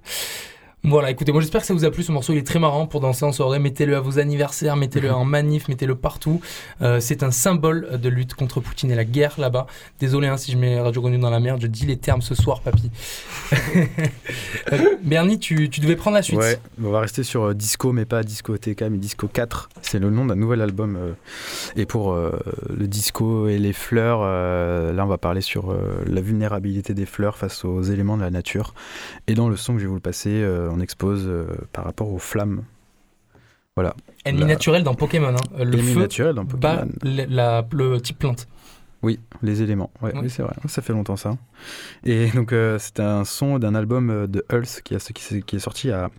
Voilà, 0.84 1.12
écoutez, 1.12 1.30
moi 1.30 1.40
j'espère 1.40 1.60
que 1.60 1.66
ça 1.68 1.74
vous 1.74 1.84
a 1.84 1.92
plu 1.92 2.02
ce 2.02 2.10
morceau, 2.10 2.32
il 2.32 2.38
est 2.38 2.46
très 2.46 2.58
marrant 2.58 2.88
pour 2.88 3.00
danser 3.00 3.24
en 3.24 3.30
soirée, 3.30 3.60
mettez-le 3.60 3.94
à 3.94 4.00
vos 4.00 4.18
anniversaires, 4.18 4.74
mettez-le 4.74 5.12
en 5.12 5.24
manif, 5.24 5.68
mettez-le 5.68 5.94
partout. 5.94 6.40
Euh, 6.80 6.98
c'est 6.98 7.22
un 7.22 7.30
symbole 7.30 8.00
de 8.02 8.08
lutte 8.08 8.34
contre 8.34 8.58
Poutine 8.58 8.90
et 8.90 8.96
la 8.96 9.04
guerre 9.04 9.38
là-bas. 9.38 9.68
Désolé 10.00 10.26
hein, 10.26 10.36
si 10.36 10.50
je 10.50 10.56
mets 10.56 10.80
Radio 10.80 11.00
Grenouille 11.00 11.20
dans 11.20 11.30
la 11.30 11.38
merde, 11.38 11.60
je 11.62 11.68
dis 11.68 11.86
les 11.86 11.98
termes 11.98 12.20
ce 12.20 12.34
soir, 12.34 12.62
papy. 12.62 12.90
Bernie, 15.04 15.38
tu, 15.38 15.70
tu 15.70 15.80
devais 15.80 15.94
prendre 15.94 16.16
la 16.16 16.22
suite. 16.22 16.40
Ouais, 16.40 16.58
on 16.82 16.90
va 16.90 16.98
rester 16.98 17.22
sur 17.22 17.44
euh, 17.44 17.54
Disco, 17.54 17.92
mais 17.92 18.04
pas 18.04 18.24
Discoteca, 18.24 18.90
mais 18.90 18.98
Disco 18.98 19.28
4. 19.28 19.68
C'est 19.82 20.00
le 20.00 20.10
nom 20.10 20.26
d'un 20.26 20.34
nouvel 20.34 20.60
album. 20.60 20.96
euh, 20.96 21.12
et 21.76 21.86
pour 21.86 22.14
le 22.14 22.86
disco 22.88 23.46
et 23.46 23.58
les 23.58 23.72
fleurs, 23.72 24.22
là 24.22 25.04
on 25.04 25.08
va 25.08 25.18
parler 25.18 25.40
sur 25.40 25.74
la 26.06 26.20
vulnérabilité 26.20 26.92
des 26.92 27.06
fleurs 27.06 27.36
face 27.36 27.64
aux 27.64 27.82
éléments 27.82 28.16
de 28.16 28.22
la 28.22 28.30
nature. 28.30 28.74
Et 29.28 29.34
dans 29.34 29.48
le 29.48 29.56
son 29.56 29.74
que 29.74 29.78
je 29.78 29.84
vais 29.84 29.88
vous 29.88 29.94
le 29.94 30.00
passer, 30.00 30.44
on 30.72 30.80
expose 30.80 31.24
euh, 31.26 31.46
par 31.72 31.84
rapport 31.84 32.08
aux 32.12 32.18
flammes. 32.18 32.64
Voilà. 33.76 33.94
Ennemi 34.24 34.42
La- 34.42 34.46
naturel 34.48 34.82
dans 34.84 34.94
Pokémon. 34.94 35.28
hein. 35.34 35.56
Le 35.64 35.74
Ennemi 35.78 35.92
feu 35.94 36.00
naturel 36.00 36.34
dans 36.34 36.44
Pokémon. 36.44 36.88
le, 37.02 37.24
la- 37.26 37.66
le 37.72 38.00
type 38.00 38.18
plante. 38.18 38.46
Oui, 39.02 39.18
les 39.42 39.62
éléments. 39.62 39.90
Ouais. 40.00 40.12
Oui, 40.14 40.30
c'est 40.30 40.42
vrai. 40.42 40.54
Ça 40.68 40.80
fait 40.82 40.92
longtemps 40.92 41.16
ça. 41.16 41.36
Et 42.04 42.28
donc 42.30 42.52
euh, 42.52 42.78
c'est 42.78 43.00
un 43.00 43.24
son 43.24 43.58
d'un 43.58 43.74
album 43.74 44.10
euh, 44.10 44.26
de 44.26 44.44
Hulse 44.52 44.80
qui, 44.82 44.94
a, 44.94 44.98
qui, 44.98 45.56
est 45.56 45.58
sorti 45.58 45.90
a 45.90 46.10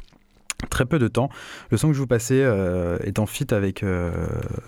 très 0.70 0.86
peu 0.86 1.00
de 1.00 1.08
temps. 1.08 1.30
Le 1.72 1.78
son 1.78 1.90
que 1.90 1.94
je 1.94 2.00
vous 2.00 2.08
passais 2.08 2.42
euh, 2.42 2.98
est 3.04 3.20
en 3.20 3.26
feat 3.26 3.54
avec 3.54 3.84
euh, 3.84 4.12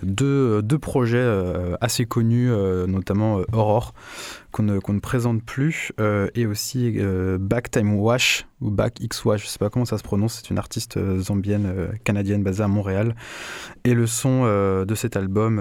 deux, 0.02 0.62
projets 0.78 1.18
euh, 1.18 1.76
assez 1.80 2.06
connus, 2.06 2.50
notamment 2.86 3.40
Aurore, 3.52 3.94
qu'on 4.52 4.62
ne, 4.62 4.74
ne 4.74 5.00
présente 5.00 5.42
plus, 5.42 5.92
et 6.34 6.46
aussi 6.46 6.98
Back 7.38 7.70
Time 7.70 7.98
Wash, 7.98 8.46
ou 8.60 8.70
Back 8.70 9.00
X 9.00 9.24
Wash, 9.24 9.44
je 9.44 9.48
sais 9.48 9.58
pas 9.58 9.70
comment 9.70 9.84
ça 9.84 9.98
se 9.98 10.02
prononce, 10.02 10.34
c'est 10.34 10.50
une 10.50 10.58
artiste 10.58 10.98
zambienne, 11.18 11.90
canadienne 12.04 12.42
basée 12.42 12.62
à 12.62 12.68
Montréal. 12.68 13.14
Et 13.84 13.94
le 13.94 14.06
son 14.06 14.44
de 14.44 14.94
cet 14.94 15.16
album 15.16 15.60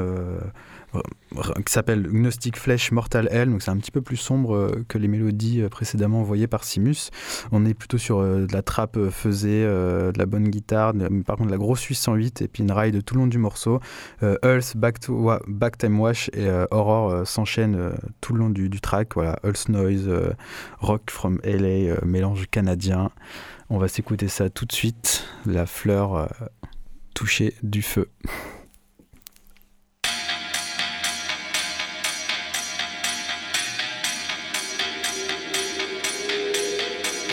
qui 1.65 1.73
s'appelle 1.73 2.07
Gnostic 2.07 2.57
Flesh 2.57 2.91
Mortal 2.91 3.27
Hell, 3.31 3.49
donc 3.49 3.61
c'est 3.61 3.71
un 3.71 3.77
petit 3.77 3.91
peu 3.91 4.01
plus 4.01 4.17
sombre 4.17 4.55
euh, 4.55 4.85
que 4.87 4.97
les 4.97 5.07
mélodies 5.07 5.61
euh, 5.61 5.69
précédemment 5.69 6.21
envoyées 6.21 6.47
par 6.47 6.63
Simus. 6.63 7.09
On 7.51 7.65
est 7.65 7.73
plutôt 7.73 7.97
sur 7.97 8.19
euh, 8.19 8.45
de 8.45 8.53
la 8.53 8.61
trappe 8.61 8.97
euh, 8.97 9.09
faisée, 9.09 9.63
euh, 9.65 10.11
de 10.11 10.19
la 10.19 10.25
bonne 10.25 10.47
guitare, 10.47 10.93
par 11.25 11.35
contre 11.37 11.47
de 11.47 11.51
la 11.51 11.57
grosse 11.57 11.83
808 11.83 12.41
et 12.41 12.47
puis 12.47 12.63
une 12.63 12.71
ride 12.71 13.03
tout 13.03 13.15
le 13.15 13.21
long 13.21 13.27
du 13.27 13.37
morceau. 13.37 13.79
Euh, 14.23 14.37
Hulse, 14.43 14.75
Back, 14.75 14.99
Time 15.77 15.99
Wash 15.99 16.29
et 16.33 16.47
euh, 16.47 16.65
euh, 16.71 17.25
s'enchaînent 17.25 17.75
euh, 17.75 17.91
tout 18.21 18.33
le 18.33 18.39
long 18.39 18.49
du, 18.49 18.69
track. 18.81 19.15
Voilà, 19.15 19.39
Hulse 19.43 19.69
Noise, 19.69 20.07
euh, 20.07 20.33
Rock 20.79 21.09
from 21.09 21.39
LA, 21.43 21.91
euh, 21.91 21.97
mélange 22.05 22.47
canadien. 22.49 23.11
On 23.69 23.77
va 23.77 23.87
s'écouter 23.87 24.27
ça 24.27 24.49
tout 24.49 24.65
de 24.65 24.71
suite. 24.71 25.25
La 25.45 25.65
fleur 25.65 26.15
euh, 26.15 26.27
touchée 27.13 27.55
du 27.63 27.81
feu. 27.81 28.09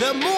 The 0.02 0.12
moon 0.14 0.31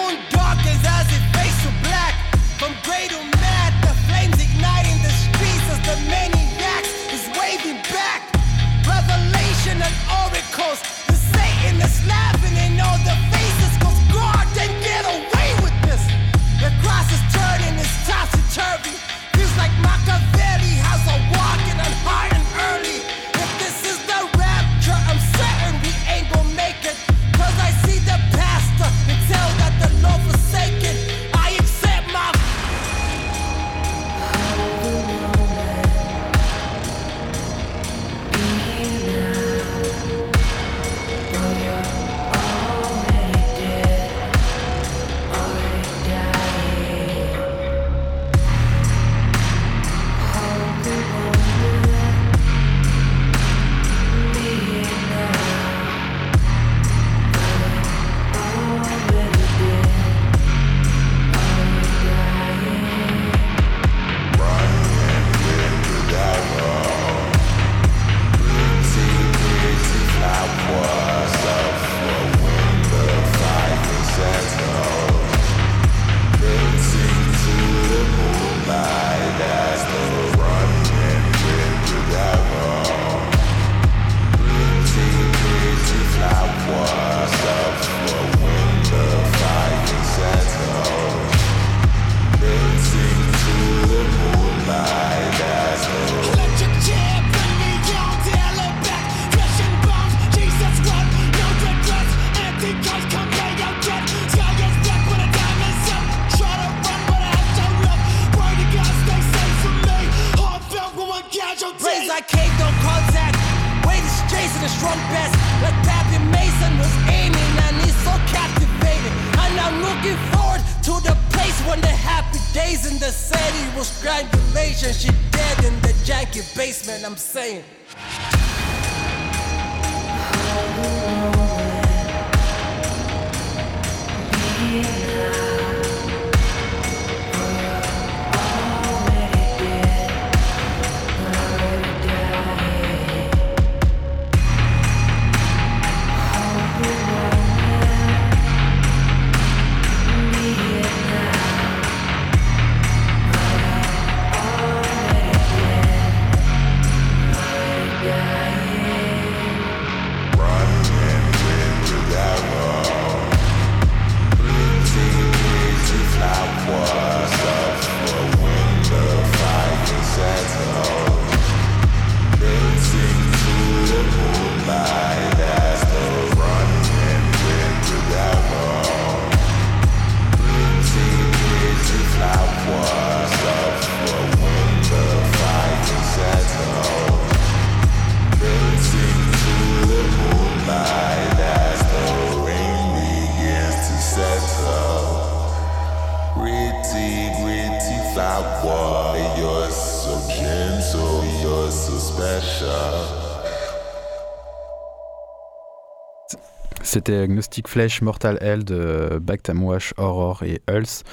C'était 206.95 207.17
Agnostic 207.17 207.67
Flesh, 207.67 208.01
Mortal 208.01 208.37
Hell 208.39 208.63
de 208.63 209.19
Backtamwash, 209.21 209.93
Horror 209.97 210.43
et 210.43 210.61
Hulse 210.69 211.03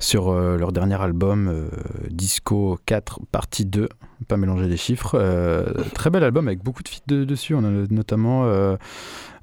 sur 0.00 0.28
euh, 0.30 0.56
leur 0.56 0.72
dernier 0.72 1.00
album 1.00 1.46
euh, 1.46 1.68
Disco 2.10 2.80
4 2.86 3.20
partie 3.30 3.64
2, 3.64 3.88
pas 4.26 4.36
mélanger 4.36 4.66
les 4.66 4.76
chiffres. 4.76 5.12
Euh, 5.14 5.72
très 5.94 6.10
bel 6.10 6.24
album 6.24 6.48
avec 6.48 6.64
beaucoup 6.64 6.82
de 6.82 6.88
feats 6.88 7.02
de- 7.06 7.22
dessus, 7.22 7.54
on 7.54 7.62
a 7.62 7.70
notamment 7.92 8.46
euh, 8.46 8.74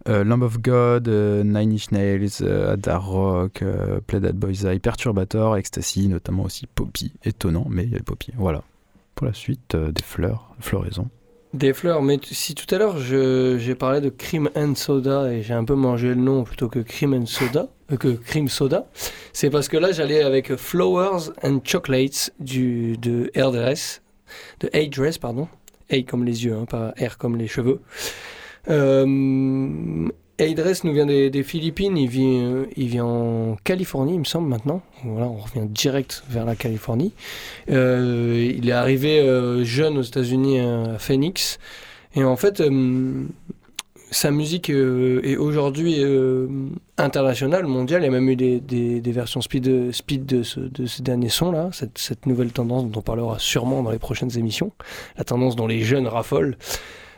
euh, 0.09 0.25
Lamb 0.25 0.41
of 0.43 0.59
God, 0.59 1.07
euh, 1.07 1.45
Nine 1.45 1.71
Inch 1.71 1.89
Nails, 1.91 2.27
euh, 2.41 2.73
Adar 2.73 3.07
Rock, 3.07 3.61
euh, 3.61 4.01
Play 4.05 4.19
That 4.19 4.33
Boys 4.33 4.65
Eye, 4.69 4.79
Perturbator, 4.79 5.55
Ecstasy, 5.55 6.09
notamment 6.09 6.43
aussi 6.43 6.67
Poppy, 6.67 7.13
étonnant 7.23 7.65
mais 7.69 7.85
il 7.85 7.93
y 7.93 7.95
a 7.95 8.01
Poppy, 8.01 8.33
voilà. 8.35 8.61
Pour 9.15 9.25
la 9.25 9.33
suite, 9.33 9.73
euh, 9.75 9.93
des 9.93 10.03
fleurs, 10.03 10.53
floraison. 10.59 11.07
Des 11.57 11.73
fleurs, 11.73 12.03
mais 12.03 12.19
si 12.23 12.53
tout 12.53 12.73
à 12.75 12.77
l'heure 12.77 12.99
j'ai 12.99 13.73
parlé 13.73 13.99
de 13.99 14.09
Cream 14.09 14.47
and 14.55 14.75
Soda 14.75 15.33
et 15.33 15.41
j'ai 15.41 15.55
un 15.55 15.63
peu 15.63 15.73
mangé 15.73 16.09
le 16.09 16.15
nom 16.15 16.43
plutôt 16.43 16.67
que 16.67 16.77
Cream 16.77 17.15
and 17.15 17.25
Soda, 17.25 17.67
euh, 17.91 17.97
que 17.97 18.09
Cream 18.09 18.47
Soda, 18.47 18.85
c'est 19.33 19.49
parce 19.49 19.67
que 19.67 19.75
là 19.75 19.91
j'allais 19.91 20.21
avec 20.21 20.55
Flowers 20.55 21.31
and 21.41 21.61
Chocolates 21.63 22.29
du, 22.39 22.95
de 22.97 23.31
Airdress, 23.33 24.03
de 24.59 24.69
A-Dress, 24.71 25.17
pardon. 25.17 25.47
A 25.89 25.99
comme 26.03 26.25
les 26.25 26.45
yeux, 26.45 26.53
hein, 26.53 26.65
pas 26.65 26.93
R 27.01 27.17
comme 27.17 27.37
les 27.37 27.47
cheveux. 27.47 27.81
Euh, 28.69 30.07
A-Dress 30.39 30.83
nous 30.83 30.93
vient 30.93 31.07
des, 31.07 31.43
Philippines, 31.43 31.97
il 31.97 32.07
vit, 32.09 32.37
euh, 32.43 32.65
il 32.75 32.87
vit 32.89 33.01
en 33.01 33.57
Californie, 33.63 34.13
il 34.13 34.19
me 34.19 34.23
semble 34.25 34.47
maintenant. 34.47 34.81
Voilà, 35.03 35.27
on 35.27 35.37
revient 35.37 35.65
direct 35.67 36.23
vers 36.29 36.45
la 36.45 36.55
Californie. 36.55 37.11
Euh, 37.71 38.53
il 38.55 38.69
est 38.69 38.73
arrivé 38.73 39.19
euh, 39.19 39.63
jeune 39.63 39.97
aux 39.97 40.03
États-Unis 40.03 40.59
à 40.59 40.99
Phoenix. 40.99 41.57
Et 42.15 42.23
en 42.23 42.35
fait, 42.35 42.61
euh, 42.61 43.23
sa 44.11 44.29
musique 44.29 44.69
euh, 44.69 45.21
est 45.23 45.37
aujourd'hui 45.37 45.95
euh, 46.03 46.47
internationale, 46.99 47.65
mondiale. 47.65 48.03
Il 48.03 48.05
y 48.05 48.07
a 48.09 48.11
même 48.11 48.29
eu 48.29 48.35
des, 48.35 48.59
des- 48.59 49.01
des 49.01 49.11
versions 49.11 49.41
speed, 49.41 49.91
speed 49.91 50.25
de, 50.27 50.43
ce, 50.43 50.59
de 50.59 50.85
ces 50.85 51.01
derniers 51.01 51.29
sons-là, 51.29 51.69
cette, 51.73 51.97
cette 51.97 52.27
nouvelle 52.27 52.51
tendance 52.51 52.85
dont 52.85 52.99
on 52.99 53.01
parlera 53.01 53.39
sûrement 53.39 53.81
dans 53.81 53.91
les 53.91 53.99
prochaines 53.99 54.37
émissions, 54.37 54.71
la 55.17 55.23
tendance 55.23 55.55
dont 55.55 55.65
les 55.67 55.81
jeunes 55.81 56.05
raffolent. 56.07 56.57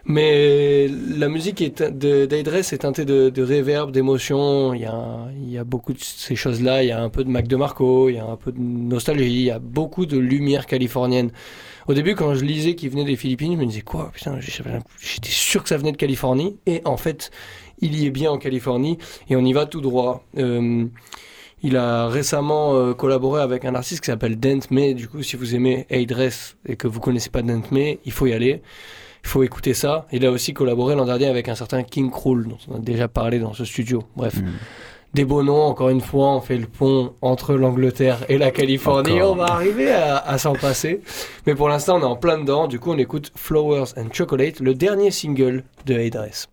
Mais 0.10 0.88
la 0.88 1.30
musique 1.30 1.64
d'Aidress 1.64 2.74
est 2.74 2.80
teintée 2.80 3.06
de, 3.06 3.30
de 3.30 3.44
reverb, 3.44 3.92
d'émotion. 3.92 4.74
Il 4.74 4.82
y, 4.82 5.58
a, 5.58 5.64
beaucoup 5.64 5.94
de 5.94 6.00
ces 6.00 6.36
choses-là. 6.36 6.82
Il 6.82 6.88
y 6.88 6.92
a 6.92 7.00
un 7.00 7.10
peu 7.10 7.24
de 7.24 7.30
Mac 7.30 7.48
DeMarco, 7.48 8.10
il 8.10 8.16
y 8.16 8.18
a 8.18 8.26
un 8.26 8.36
peu 8.36 8.52
de 8.52 8.60
nostalgie, 8.60 9.26
il 9.26 9.44
y 9.44 9.52
a 9.52 9.60
beaucoup 9.60 10.08
de 10.08 10.18
lumière 10.18 10.66
californienne. 10.66 11.30
Au 11.88 11.94
début, 11.94 12.16
quand 12.16 12.34
je 12.34 12.44
lisais 12.44 12.74
qu'il 12.74 12.90
venait 12.90 13.06
des 13.06 13.18
Philippines, 13.18 13.54
je 13.54 13.60
me 13.60 13.66
disais 13.68 13.82
quoi 13.82 14.10
Putain, 14.12 14.40
j'étais 14.40 15.30
sûr 15.30 15.62
que 15.62 15.70
ça 15.70 15.78
venait 15.78 15.92
de 15.92 15.98
Californie. 15.98 16.58
Et 16.66 16.82
en 16.86 16.98
fait, 16.98 17.30
il 17.80 17.96
y 17.96 18.08
est 18.08 18.12
bien 18.12 18.32
en 18.32 18.40
Californie 18.40 18.98
et 19.30 19.36
on 19.36 19.46
y 19.46 19.54
va 19.54 19.68
tout 19.68 19.80
droit. 19.80 20.26
Euh, 20.40 20.86
il 21.62 21.78
a 21.78 22.08
récemment 22.08 22.74
euh, 22.74 22.96
collaboré 22.96 23.44
avec 23.44 23.64
un 23.64 23.76
artiste 23.76 24.02
qui 24.02 24.08
s'appelle 24.08 24.40
Dent 24.40 24.72
May. 24.72 24.96
Du 24.96 25.08
coup, 25.08 25.22
si 25.22 25.36
vous 25.36 25.54
aimez 25.54 25.86
A-Dress 25.92 26.58
et 26.66 26.76
que 26.76 26.88
vous 26.88 27.00
connaissez 27.00 27.30
pas 27.30 27.44
Dent 27.44 27.62
May, 27.70 28.00
il 28.06 28.12
faut 28.12 28.26
y 28.26 28.34
aller. 28.34 28.64
Il 29.24 29.28
faut 29.28 29.44
écouter 29.44 29.74
ça. 29.74 30.08
Il 30.12 30.26
a 30.26 30.32
aussi 30.32 30.54
collaboré 30.54 30.96
l'an 30.96 31.06
dernier 31.06 31.28
avec 31.28 31.50
un 31.50 31.56
certain 31.56 31.84
King 31.84 32.10
Krul, 32.10 32.48
dont 32.48 32.58
on 32.70 32.76
a 32.76 32.80
déjà 32.80 33.08
parlé 33.08 33.40
dans 33.40 33.54
ce 33.54 33.66
studio. 33.66 34.04
Bref, 34.16 34.36
des 35.14 35.26
beaux 35.26 35.44
noms. 35.44 35.64
Encore 35.64 35.90
une 35.90 36.02
fois, 36.02 36.36
on 36.36 36.42
fait 36.42 36.58
le 36.58 36.68
pont 36.68 37.14
entre 37.22 37.54
l'Angleterre 37.54 38.26
et 38.30 38.38
la 38.38 38.52
Californie. 38.52 39.22
Encore. 39.22 39.32
On 39.32 39.36
va 39.36 39.46
arriver 39.52 39.92
à, 39.92 40.18
à 40.18 40.38
s'en 40.38 40.54
passer. 40.54 41.02
Mais 41.46 41.56
pour 41.56 41.70
l'instant, 41.70 41.98
on 41.98 42.02
est 42.02 42.06
en 42.06 42.16
plein 42.16 42.38
dedans. 42.38 42.68
Du 42.68 42.80
coup, 42.80 42.92
on 42.92 42.98
écoute 42.98 43.32
Flowers 43.36 43.94
and 43.98 44.08
Chocolate, 44.14 44.60
le 44.60 44.74
dernier 44.74 45.12
single 45.12 45.64
de 45.86 45.96
A-Dress. 45.96 46.48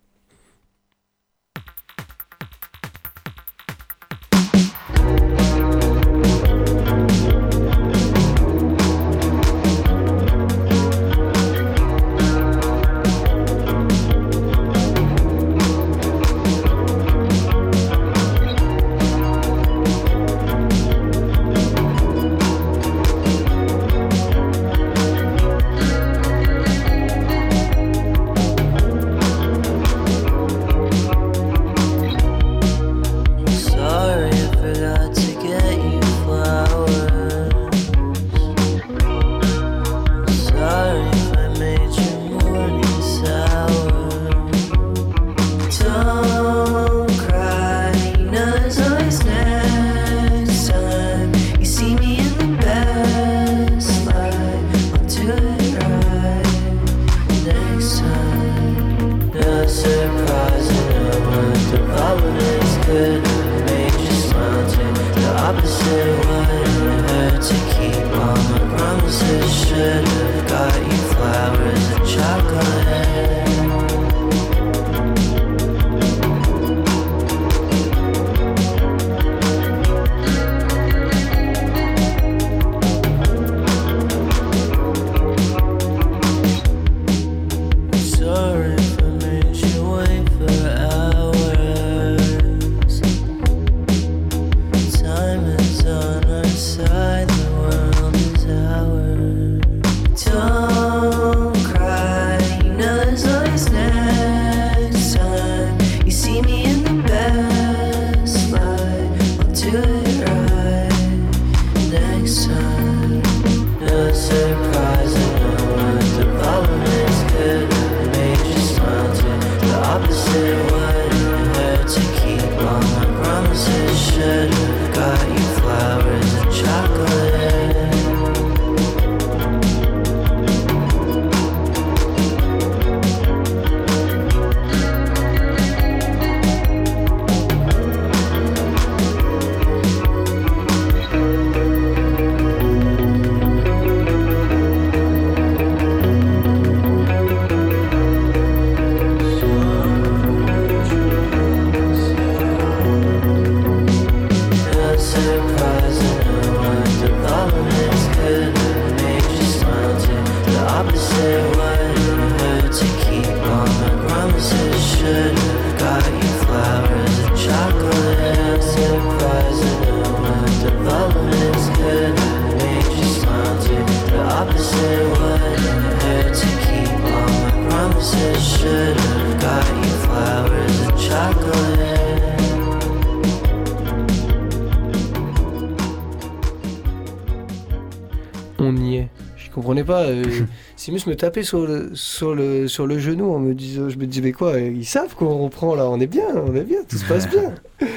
Simus 190.86 191.08
me 191.08 191.16
tapait 191.16 191.42
sur 191.42 191.66
le, 191.66 191.90
sur 191.94 192.32
le, 192.36 192.68
sur 192.68 192.86
le 192.86 193.00
genou 193.00 193.34
en 193.34 193.40
me 193.40 193.54
disant, 193.54 193.88
je 193.88 193.98
me 193.98 194.06
disais, 194.06 194.22
mais 194.22 194.30
quoi, 194.30 194.60
ils 194.60 194.84
savent 194.84 195.16
qu'on 195.16 195.36
reprend 195.36 195.74
là, 195.74 195.90
on 195.90 195.98
est 195.98 196.06
bien, 196.06 196.28
on 196.36 196.54
est 196.54 196.62
bien, 196.62 196.78
tout 196.88 196.96
se 196.96 197.04
passe 197.04 197.28
bien. 197.28 197.52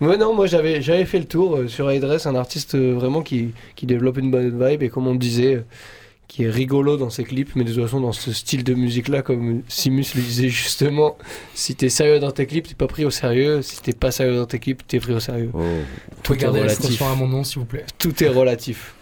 Ouais, 0.00 0.18
non, 0.18 0.34
moi 0.34 0.46
j'avais, 0.46 0.82
j'avais 0.82 1.06
fait 1.06 1.18
le 1.18 1.24
tour 1.24 1.56
euh, 1.56 1.68
sur 1.68 1.88
Address, 1.88 2.26
un 2.26 2.34
artiste 2.34 2.74
euh, 2.74 2.92
vraiment 2.92 3.22
qui, 3.22 3.54
qui 3.76 3.86
développe 3.86 4.18
une 4.18 4.30
bonne 4.30 4.50
vibe 4.50 4.82
et 4.82 4.90
comme 4.90 5.06
on 5.06 5.14
disait, 5.14 5.54
euh, 5.54 5.64
qui 6.28 6.44
est 6.44 6.50
rigolo 6.50 6.98
dans 6.98 7.08
ses 7.08 7.24
clips, 7.24 7.56
mais 7.56 7.64
de 7.64 7.72
toute 7.72 7.82
façon 7.82 8.00
dans 8.00 8.12
ce 8.12 8.30
style 8.30 8.62
de 8.62 8.74
musique 8.74 9.08
là, 9.08 9.22
comme 9.22 9.62
Simus 9.68 10.14
le 10.14 10.20
disait 10.20 10.50
justement, 10.50 11.16
si 11.54 11.74
t'es 11.74 11.88
sérieux 11.88 12.20
dans 12.20 12.30
tes 12.30 12.44
clips, 12.44 12.68
t'es 12.68 12.74
pas 12.74 12.88
pris 12.88 13.06
au 13.06 13.10
sérieux, 13.10 13.62
si 13.62 13.80
t'es 13.80 13.94
pas 13.94 14.10
sérieux 14.10 14.36
dans 14.36 14.44
tes 14.44 14.58
clips, 14.58 14.86
t'es 14.86 15.00
pris 15.00 15.14
au 15.14 15.20
sérieux. 15.20 15.50
Oh. 15.54 15.62
À 16.30 17.14
mon 17.14 17.26
nom, 17.26 17.42
s'il 17.42 17.60
vous 17.60 17.64
plaît. 17.64 17.86
Tout 17.98 18.22
est 18.22 18.28
relatif. 18.28 18.94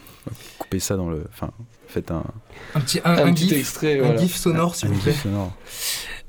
Coupez 0.58 0.78
ça 0.78 0.96
dans 0.96 1.10
le. 1.10 1.24
Enfin, 1.32 1.50
faites 1.94 2.10
un. 2.10 2.24
Un 2.74 2.80
petit, 2.80 3.00
un, 3.04 3.12
Un 3.12 3.26
un 3.28 3.32
petit 3.34 3.48
gif, 3.48 3.58
extrait, 3.58 3.98
un 4.00 4.04
voilà. 4.04 4.20
gif 4.20 4.36
sonore, 4.36 4.74
s'il 4.76 4.88
vous 4.88 5.00
plaît. 5.00 5.12
gif 5.12 5.22
sonore. 5.22 5.52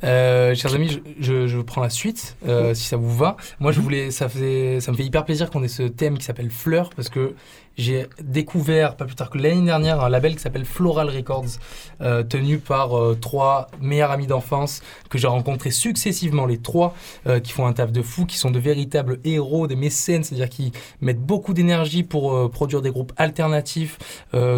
Euh, 0.05 0.53
chers 0.53 0.75
amis, 0.75 0.89
je, 0.89 0.99
je, 1.19 1.47
je 1.47 1.59
prends 1.59 1.81
la 1.81 1.89
suite, 1.89 2.37
euh, 2.47 2.73
si 2.73 2.83
ça 2.83 2.97
vous 2.97 3.15
va. 3.15 3.37
Moi, 3.59 3.71
je 3.71 3.79
voulais, 3.79 4.11
ça, 4.11 4.29
faisait, 4.29 4.79
ça 4.79 4.91
me 4.91 4.97
fait 4.97 5.03
hyper 5.03 5.25
plaisir 5.25 5.49
qu'on 5.49 5.63
ait 5.63 5.67
ce 5.67 5.83
thème 5.83 6.17
qui 6.17 6.25
s'appelle 6.25 6.51
Fleur, 6.51 6.91
parce 6.95 7.09
que 7.09 7.33
j'ai 7.77 8.07
découvert, 8.21 8.95
pas 8.95 9.05
plus 9.05 9.15
tard 9.15 9.29
que 9.29 9.37
l'année 9.37 9.65
dernière, 9.65 10.01
un 10.01 10.09
label 10.09 10.35
qui 10.35 10.41
s'appelle 10.41 10.65
Floral 10.65 11.09
Records, 11.09 11.59
euh, 12.01 12.23
tenu 12.23 12.57
par 12.57 12.97
euh, 12.97 13.17
trois 13.19 13.67
meilleurs 13.81 14.11
amis 14.11 14.27
d'enfance 14.27 14.81
que 15.09 15.17
j'ai 15.17 15.27
rencontrés 15.27 15.71
successivement, 15.71 16.45
les 16.45 16.57
trois, 16.57 16.95
euh, 17.27 17.39
qui 17.39 17.51
font 17.51 17.65
un 17.65 17.73
taf 17.73 17.91
de 17.91 18.01
fou, 18.01 18.25
qui 18.25 18.37
sont 18.37 18.51
de 18.51 18.59
véritables 18.59 19.19
héros, 19.25 19.67
des 19.67 19.75
mécènes, 19.75 20.23
c'est-à-dire 20.23 20.49
qui 20.49 20.71
mettent 21.01 21.19
beaucoup 21.19 21.53
d'énergie 21.53 22.03
pour 22.03 22.49
produire 22.49 22.81
des 22.81 22.91
groupes 22.91 23.11
alternatifs, 23.17 23.97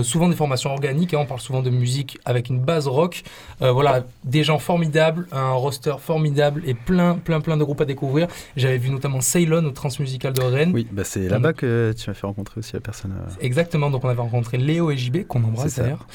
souvent 0.04 0.30
des 0.30 0.36
formations 0.36 0.72
organiques, 0.72 1.14
hein, 1.14 1.20
on 1.22 1.26
parle 1.26 1.40
souvent 1.40 1.62
de 1.62 1.70
musique 1.70 2.20
avec 2.26 2.50
une 2.50 2.60
base 2.60 2.88
rock. 2.88 3.24
Voilà, 3.60 4.06
des 4.24 4.44
gens 4.44 4.60
formidables, 4.60 5.28
un 5.38 5.52
roster 5.54 5.96
formidable 6.00 6.62
et 6.66 6.74
plein, 6.74 7.16
plein, 7.16 7.42
plein 7.42 7.58
de 7.58 7.64
groupes 7.64 7.82
à 7.82 7.86
découvrir. 7.86 8.28
J'avais 8.56 8.78
vu 8.78 8.90
notamment 8.90 9.22
Ceylon 9.22 9.64
au 9.66 9.72
Transmusical 9.72 10.34
de 10.34 10.42
Rennes. 10.42 10.72
Oui, 10.74 10.88
bah 10.92 11.04
c'est 11.04 11.28
là-bas 11.30 11.54
que 11.54 11.94
tu 11.98 12.10
m'as 12.10 12.14
fait 12.14 12.28
rencontrer 12.28 12.60
aussi 12.60 12.74
la 12.74 12.80
personne. 12.80 13.12
euh, 13.18 13.30
Exactement, 13.42 13.90
donc 13.90 14.04
on 14.04 14.10
avait 14.10 14.22
rencontré 14.22 14.58
Léo 14.58 14.92
et 14.92 14.98
JB, 14.98 15.26
qu'on 15.28 15.44
embrasse 15.44 15.78
d'ailleurs. 15.78 16.08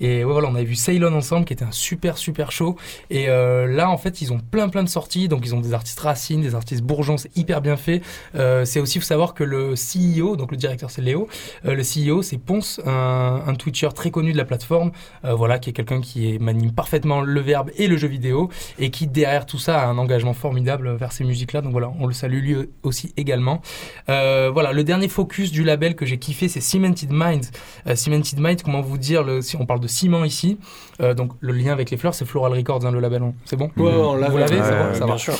Et 0.00 0.24
ouais, 0.24 0.32
voilà, 0.32 0.48
on 0.48 0.54
avait 0.54 0.64
vu 0.64 0.74
Ceylon 0.74 1.14
ensemble, 1.14 1.44
qui 1.44 1.52
était 1.52 1.64
un 1.64 1.72
super, 1.72 2.18
super 2.18 2.52
show. 2.52 2.76
Et 3.10 3.28
euh, 3.28 3.66
là, 3.66 3.90
en 3.90 3.98
fait, 3.98 4.20
ils 4.22 4.32
ont 4.32 4.38
plein, 4.40 4.68
plein 4.68 4.82
de 4.82 4.88
sorties. 4.88 5.28
Donc, 5.28 5.42
ils 5.44 5.54
ont 5.54 5.60
des 5.60 5.74
artistes 5.74 6.00
racines, 6.00 6.40
des 6.40 6.54
artistes 6.54 6.82
bourgeons, 6.82 7.16
c'est 7.18 7.36
hyper 7.36 7.60
bien 7.60 7.76
fait. 7.76 8.02
Euh, 8.34 8.64
c'est 8.64 8.80
aussi, 8.80 8.98
il 8.98 9.00
faut 9.00 9.06
savoir 9.06 9.34
que 9.34 9.44
le 9.44 9.74
CEO, 9.74 10.36
donc 10.36 10.50
le 10.50 10.56
directeur, 10.56 10.90
c'est 10.90 11.02
Léo. 11.02 11.28
Le 11.64 11.82
CEO, 11.82 12.22
c'est 12.22 12.38
Ponce, 12.38 12.80
un, 12.86 13.42
un 13.46 13.54
Twitcher 13.54 13.88
très 13.94 14.10
connu 14.10 14.32
de 14.32 14.38
la 14.38 14.44
plateforme. 14.44 14.92
Voilà, 15.22 15.58
qui 15.58 15.70
est 15.70 15.72
quelqu'un 15.72 16.00
qui 16.00 16.34
est, 16.34 16.38
manie 16.38 16.72
parfaitement 16.72 17.20
le 17.20 17.40
verbe 17.40 17.70
et 17.76 17.86
le 17.86 17.96
jeu 17.96 18.08
vidéo. 18.08 18.50
Et 18.78 18.90
qui, 18.90 19.06
derrière 19.06 19.46
tout 19.46 19.58
ça, 19.58 19.80
a 19.80 19.86
un 19.86 19.98
engagement 19.98 20.34
formidable 20.34 20.94
vers 20.96 21.12
ces 21.12 21.24
musiques-là. 21.24 21.60
Donc 21.60 21.72
voilà, 21.72 21.92
on 21.98 22.06
le 22.06 22.12
salue 22.12 22.40
lui 22.42 22.56
aussi 22.82 23.12
également. 23.16 23.60
Euh, 24.08 24.50
voilà, 24.52 24.72
le 24.72 24.84
dernier 24.84 25.08
focus 25.08 25.50
du 25.52 25.64
label 25.64 25.94
que 25.96 26.06
j'ai 26.06 26.18
kiffé, 26.18 26.48
c'est 26.48 26.60
Cemented 26.60 27.10
Mind. 27.12 27.46
Euh, 27.86 27.94
Cemented 27.96 28.38
Mind, 28.38 28.62
comment 28.62 28.80
vous 28.80 28.98
dire, 28.98 29.22
le, 29.22 29.42
si 29.42 29.56
on 29.56 29.66
parle 29.66 29.80
de 29.80 29.88
ciment 29.88 30.24
ici, 30.24 30.58
euh, 31.00 31.14
donc 31.14 31.32
le 31.40 31.52
lien 31.52 31.72
avec 31.72 31.90
les 31.90 31.96
fleurs, 31.96 32.14
c'est 32.14 32.24
Floral 32.24 32.52
Records, 32.52 32.84
hein, 32.86 32.90
le 32.90 33.00
label, 33.00 33.22
c'est 33.44 33.56
bon 33.56 33.70
Ouais, 33.76 33.84
ouais, 33.84 33.92
on 33.92 34.14
Vous 34.14 34.20
l'avait. 34.20 34.40
l'avez, 34.40 34.60
Ouais, 34.60 34.70
bon, 34.70 34.88
ouais, 34.88 34.94
ça 34.94 35.04
bien 35.04 35.14
va. 35.14 35.18
sûr. 35.18 35.34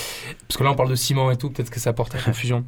Parce 0.49 0.57
que 0.59 0.65
là, 0.65 0.71
on 0.73 0.75
parle 0.75 0.91
de 0.91 0.95
ciment 0.95 1.31
et 1.31 1.37
tout, 1.37 1.51
peut-être 1.51 1.71
que 1.71 1.81
ça 1.81 1.93
porte 1.93 2.15
à 2.15 2.19
confusion. 2.19 2.65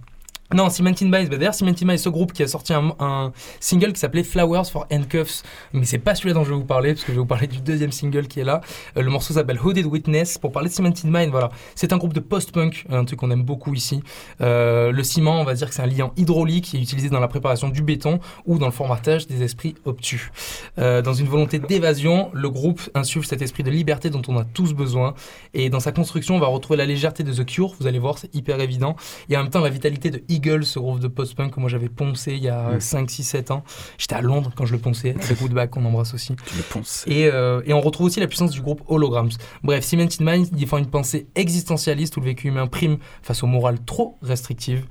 Non, 0.55 0.69
Cemented 0.69 1.09
Minds, 1.09 1.29
bah 1.31 1.39
d'ailleurs 1.39 1.55
Cemented 1.55 1.87
Minds, 1.87 2.03
ce 2.03 2.09
groupe 2.11 2.33
qui 2.33 2.43
a 2.43 2.49
sorti 2.49 2.75
un, 2.75 3.33
single 3.61 3.93
qui 3.93 4.01
s'appelait 4.01 4.23
Flowers 4.23 4.67
for 4.71 4.87
Handcuffs, 4.93 5.43
mais 5.73 5.85
c'est 5.85 5.99
pas 5.99 6.15
celui-là 6.15 6.35
dont 6.35 6.45
je 6.45 6.51
vais 6.51 6.57
vous 6.57 6.65
parler, 6.65 6.93
parce 6.93 7.05
que 7.05 7.13
je 7.13 7.17
vais 7.17 7.21
vous 7.21 7.27
parler 7.27 7.47
du 7.47 7.61
deuxième 7.61 7.93
single 7.93 8.27
qui 8.27 8.41
est 8.41 8.45
là. 8.45 8.61
Euh, 8.97 9.03
le 9.03 9.11
morceau 9.11 9.35
s'appelle 9.35 9.59
Hooded 9.59 9.87
Witness. 9.87 10.39
Pour 10.39 10.53
parler 10.53 10.69
de 10.69 10.75
Cemented 10.75 11.11
Mind, 11.11 11.31
voilà, 11.31 11.51
c'est 11.75 11.93
un 11.93 11.97
groupe 11.97 12.13
de 12.13 12.21
post-punk, 12.21 12.85
un 12.91 13.05
truc 13.05 13.21
qu'on 13.21 13.31
aime 13.31 13.45
beaucoup 13.45 13.73
ici. 13.75 14.03
Euh, 14.41 14.93
le 14.93 15.03
ciment, 15.03 15.41
on 15.41 15.45
va 15.45 15.55
dire 15.55 15.69
que 15.69 15.75
c'est 15.75 15.83
un 15.83 15.87
liant 15.87 16.13
hydraulique 16.17 16.65
qui 16.67 16.77
est 16.77 16.81
utilisé 16.81 17.09
dans 17.09 17.21
la 17.21 17.29
préparation 17.29 17.69
du 17.69 17.83
béton 17.83 18.21
ou 18.45 18.59
dans 18.59 18.67
le 18.67 18.73
formatage 18.73 19.27
des 19.27 19.43
esprits 19.43 19.75
obtus. 19.85 20.31
Euh, 20.79 21.01
dans 21.01 21.15
une 21.15 21.29
volonté 21.29 21.59
d'évasion, 21.59 22.31
le 22.35 22.51
groupe 22.51 22.81
insuffle 22.95 23.27
cet 23.27 23.41
esprit 23.41 23.63
de 23.63 23.71
liberté 23.71 24.11
dont 24.11 24.23
on 24.29 24.39
a 24.39 24.45
tous 24.45 24.75
besoin. 24.75 25.15
Et 25.55 25.71
dans 25.71 25.81
sa 25.81 25.93
construction, 25.93 26.37
on 26.37 26.41
va 26.41 26.47
retrouver 26.47 26.77
la 26.77 26.87
légèreté 26.87 27.23
de 27.23 27.33
The 27.33 27.47
Cure, 27.47 27.75
vous 27.81 27.87
allez 27.87 27.99
voir, 27.99 28.19
c'est 28.19 28.35
hyper 28.35 28.61
évident. 28.61 28.97
Et 29.29 29.37
en 29.37 29.43
même 29.43 29.51
temps, 29.51 29.61
la 29.61 29.71
vitalité 29.71 30.11
de 30.11 30.23
Eagle, 30.43 30.64
ce 30.64 30.78
groupe 30.78 30.99
de 31.01 31.09
post-punk 31.09 31.55
que 31.55 31.61
moi 31.61 31.68
j'avais 31.68 31.88
poncé 31.88 32.32
il 32.32 32.43
y 32.43 32.49
a 32.49 32.72
Mm. 32.72 32.80
5, 32.80 33.11
6, 33.11 33.22
7 33.24 33.51
ans. 33.51 33.62
J'étais 33.99 34.14
à 34.14 34.20
Londres 34.20 34.51
quand 34.57 34.66
je 34.66 34.72
le 34.72 34.78
ponçais, 34.78 35.14
avec 35.22 35.40
Woodback, 35.40 35.70
qu'on 35.70 35.84
embrasse 35.84 36.14
aussi. 36.14 36.34
Tu 36.47 36.57
le 36.57 36.62
ponces. 36.62 37.05
Et, 37.07 37.26
euh, 37.26 37.62
et 37.66 37.72
on 37.72 37.80
retrouve 37.80 38.07
aussi 38.07 38.20
la 38.20 38.26
puissance 38.26 38.51
du 38.51 38.61
groupe 38.61 38.82
Holograms. 38.88 39.30
Bref, 39.62 39.84
Cemented 39.84 40.20
Minds 40.20 40.49
défend 40.53 40.78
une 40.78 40.86
pensée 40.86 41.26
existentialiste 41.34 42.16
où 42.16 42.20
le 42.20 42.26
vécu 42.26 42.49
humain 42.49 42.66
prime 42.66 42.99
face 43.22 43.43
aux 43.43 43.47
morales 43.47 43.78
trop 43.84 44.16
restrictives. 44.22 44.84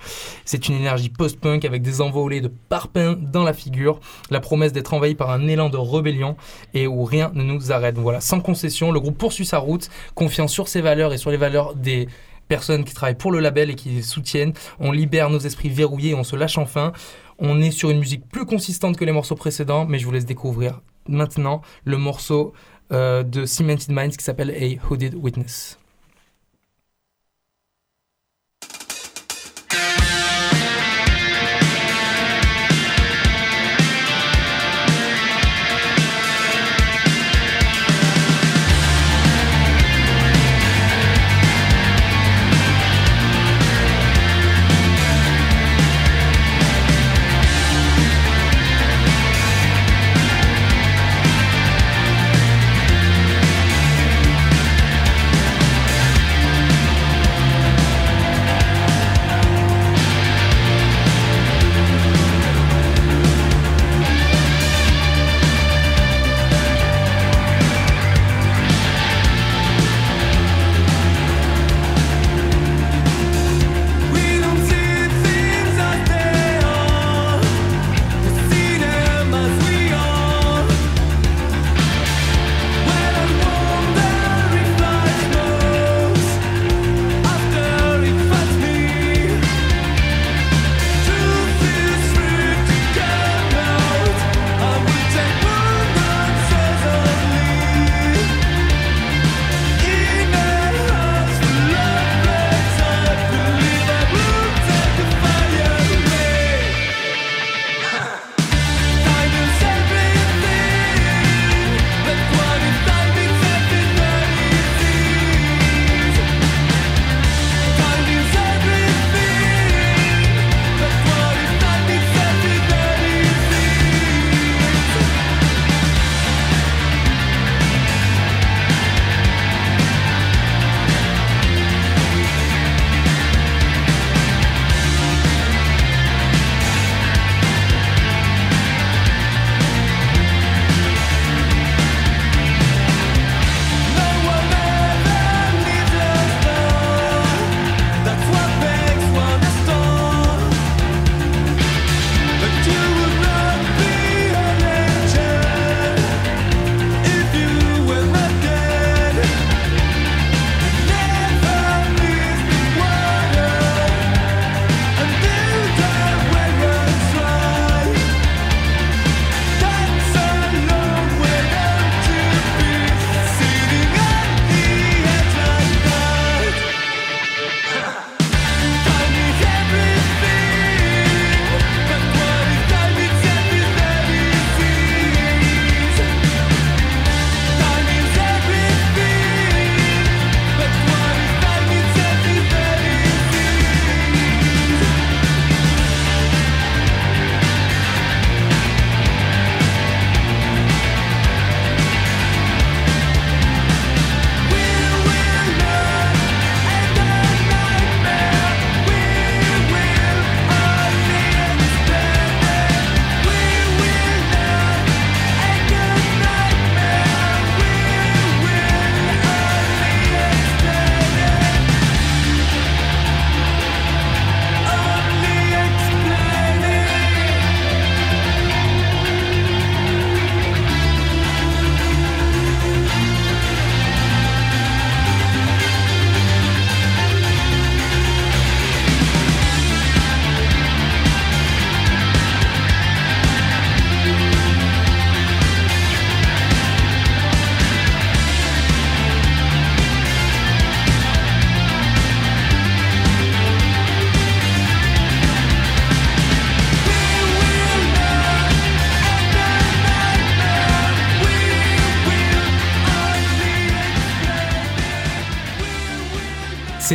C'est 0.46 0.68
une 0.70 0.76
énergie 0.76 1.10
post-punk 1.10 1.66
avec 1.66 1.82
des 1.82 2.02
envolées 2.02 2.42
de 2.42 2.48
parpaings 2.70 3.18
dans 3.32 3.44
la 3.44 3.54
figure, 3.54 4.00
la 4.30 4.40
promesse 4.40 4.72
d'être 4.74 4.94
envahi 4.94 5.16
par 5.16 5.30
un 5.32 5.48
élan 5.48 5.70
de 5.70 5.78
rébellion 5.78 6.36
et 6.74 6.88
où 6.88 7.04
rien 7.04 7.32
ne 7.34 7.44
nous 7.44 7.72
arrête. 7.72 7.98
Voilà, 7.98 8.22
sans 8.22 8.40
concession, 8.42 8.92
le 8.92 9.00
groupe 9.00 9.18
poursuit 9.18 9.46
sa 9.46 9.58
route, 9.60 9.90
confiant 10.16 10.48
sur 10.48 10.68
ses 10.68 10.82
valeurs 10.82 11.14
et 11.14 11.18
sur 11.18 11.32
les 11.32 11.38
valeurs 11.38 11.76
des 11.76 12.08
personnes 12.52 12.84
qui 12.84 12.94
travaillent 12.94 13.16
pour 13.16 13.32
le 13.32 13.40
label 13.40 13.70
et 13.70 13.76
qui 13.76 13.88
les 13.88 14.02
soutiennent. 14.02 14.52
On 14.82 14.92
libère 14.92 15.30
nos 15.30 15.40
esprits 15.40 15.70
verrouillés 15.70 16.14
on 16.16 16.26
se 16.26 16.36
lâche 16.36 16.58
enfin. 16.58 16.92
On 17.40 17.62
est 17.62 17.72
sur 17.72 17.90
une 17.92 18.00
musique 18.00 18.28
plus 18.28 18.46
consistante 18.46 18.98
que 18.98 19.06
les 19.06 19.14
morceaux 19.14 19.36
précédents, 19.36 19.86
mais 19.86 20.00
je 20.00 20.06
vous 20.06 20.12
laisse 20.12 20.26
découvrir 20.26 20.82
maintenant 21.08 21.62
le 21.86 21.98
morceau 21.98 22.52
euh, 22.92 23.24
de 23.24 23.46
Cemented 23.46 23.92
Minds 23.92 24.18
qui 24.18 24.26
s'appelle 24.26 24.52
A 24.52 24.86
Hooded 24.86 25.16
Witness. 25.16 25.81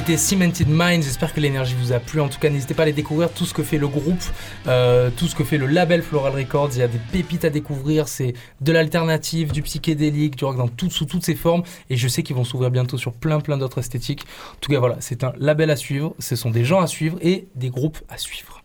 C'était 0.07 0.19
Cemented 0.19 0.69
Mind. 0.71 1.03
J'espère 1.03 1.35
que 1.35 1.41
l'énergie 1.41 1.75
vous 1.75 1.93
a 1.93 1.99
plu. 1.99 2.21
En 2.21 2.29
tout 2.29 2.39
cas, 2.39 2.49
n'hésitez 2.49 2.75
pas 2.75 2.83
à 2.83 2.85
aller 2.85 2.93
découvrir 2.93 3.33
tout 3.33 3.45
ce 3.45 3.53
que 3.53 3.65
fait 3.65 3.77
le 3.77 3.89
groupe, 3.89 4.23
euh, 4.69 5.11
tout 5.11 5.27
ce 5.27 5.35
que 5.35 5.43
fait 5.43 5.59
le 5.59 5.67
label 5.67 6.01
Floral 6.01 6.33
Records. 6.33 6.71
Il 6.75 6.79
y 6.79 6.83
a 6.83 6.87
des 6.87 7.01
pépites 7.11 7.45
à 7.45 7.51
découvrir. 7.51 8.07
C'est 8.07 8.35
de 8.61 8.71
l'alternative, 8.71 9.51
du 9.51 9.63
psychédélique, 9.63 10.37
du 10.37 10.45
rock 10.45 10.59
dans 10.59 10.69
tout, 10.69 10.91
sous 10.91 11.07
toutes 11.07 11.25
ses 11.25 11.35
formes. 11.35 11.65
Et 11.91 11.97
je 11.97 12.07
sais 12.07 12.23
qu'ils 12.23 12.37
vont 12.37 12.45
s'ouvrir 12.45 12.71
bientôt 12.71 12.99
sur 12.99 13.15
plein, 13.15 13.41
plein 13.41 13.59
d'autres 13.59 13.79
esthétiques. 13.79 14.23
En 14.53 14.59
tout 14.61 14.71
cas, 14.71 14.79
voilà, 14.79 14.95
c'est 15.01 15.25
un 15.25 15.33
label 15.39 15.71
à 15.71 15.77
suivre. 15.77 16.15
Ce 16.21 16.37
sont 16.37 16.51
des 16.51 16.65
gens 16.65 16.81
à 16.81 16.87
suivre 16.87 17.19
et 17.21 17.49
des 17.57 17.71
groupes 17.71 17.99
à 18.09 18.17
suivre. 18.17 18.63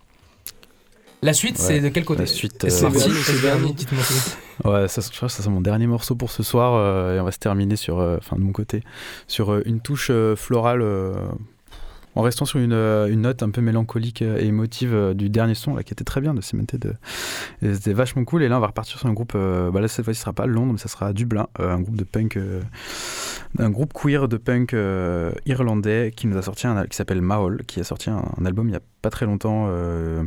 La 1.23 1.33
suite, 1.33 1.57
Ouais, 1.57 1.65
c'est 1.65 1.79
de 1.79 1.89
quel 1.89 2.05
côté 2.05 2.21
La 2.21 2.27
suite. 2.27 2.67
C'est 2.69 2.85
euh, 2.85 2.89
Bernie, 2.89 3.13
c'est 3.15 3.31
c'est 3.33 3.41
Bernie, 3.41 3.73
dites-moi. 3.73 4.03
Ouais, 4.64 4.88
ça, 4.88 5.01
je 5.01 5.28
c'est 5.28 5.47
mon 5.49 5.62
dernier 5.62 5.88
morceau 5.88 6.16
pour 6.16 6.30
ce 6.30 6.43
soir 6.43 6.76
euh, 6.76 7.18
et 7.18 7.20
on 7.20 7.24
va 7.24 7.32
se 7.32 7.39
terminer 7.39 7.76
sur, 7.76 7.99
euh, 7.99 8.18
enfin 8.18 8.36
de 8.36 8.41
mon 8.41 8.51
côté, 8.51 8.84
sur 9.28 9.51
euh, 9.51 9.64
une 9.66 9.80
touche 9.80 10.12
florale 10.36 10.84
en 12.14 12.22
restant 12.22 12.45
sur 12.45 12.59
une, 12.59 12.74
une 12.74 13.22
note 13.22 13.41
un 13.41 13.49
peu 13.49 13.62
mélancolique 13.62 14.22
et 14.22 14.45
émotive 14.45 15.14
du 15.16 15.30
dernier 15.30 15.55
son 15.55 15.76
là 15.76 15.84
qui 15.84 15.93
était 15.93 16.03
très 16.03 16.22
bien 16.22 16.34
de 16.34 16.41
Cemented. 16.41 16.97
Et 17.62 17.74
C'était 17.74 17.93
vachement 17.93 18.24
cool 18.26 18.43
et 18.43 18.49
là 18.49 18.57
on 18.57 18.59
va 18.59 18.68
repartir 18.68 18.99
sur 18.99 19.07
un 19.07 19.14
groupe, 19.14 19.34
bah 19.34 19.80
là 19.80 19.88
cette 19.88 20.05
fois-ci 20.05 20.20
ce 20.20 20.24
sera 20.24 20.34
pas 20.34 20.45
Londres 20.45 20.74
mais 20.74 20.80
ça 20.80 20.89
sera 20.89 21.14
Dublin, 21.14 21.47
un 21.57 21.80
groupe 21.80 21.95
de 21.95 22.03
punk, 22.03 22.38
un 23.60 23.70
groupe 23.70 23.93
queer 23.93 24.28
de 24.28 24.38
punk 24.38 24.74
euh, 24.74 25.32
irlandais 25.45 26.12
qui 26.16 26.28
nous 26.28 26.38
a 26.38 26.41
sorti 26.41 26.68
un 26.68 26.86
qui 26.86 26.95
s'appelle 26.95 27.22
Maol, 27.22 27.64
qui 27.66 27.80
a 27.80 27.84
sorti 27.84 28.10
un, 28.10 28.24
album 28.45 28.70
il 28.70 28.74
y 28.74 28.78
a 28.78 28.82
pas 29.02 29.10
très 29.10 29.26
longtemps. 29.26 29.68
euh, 29.70 30.24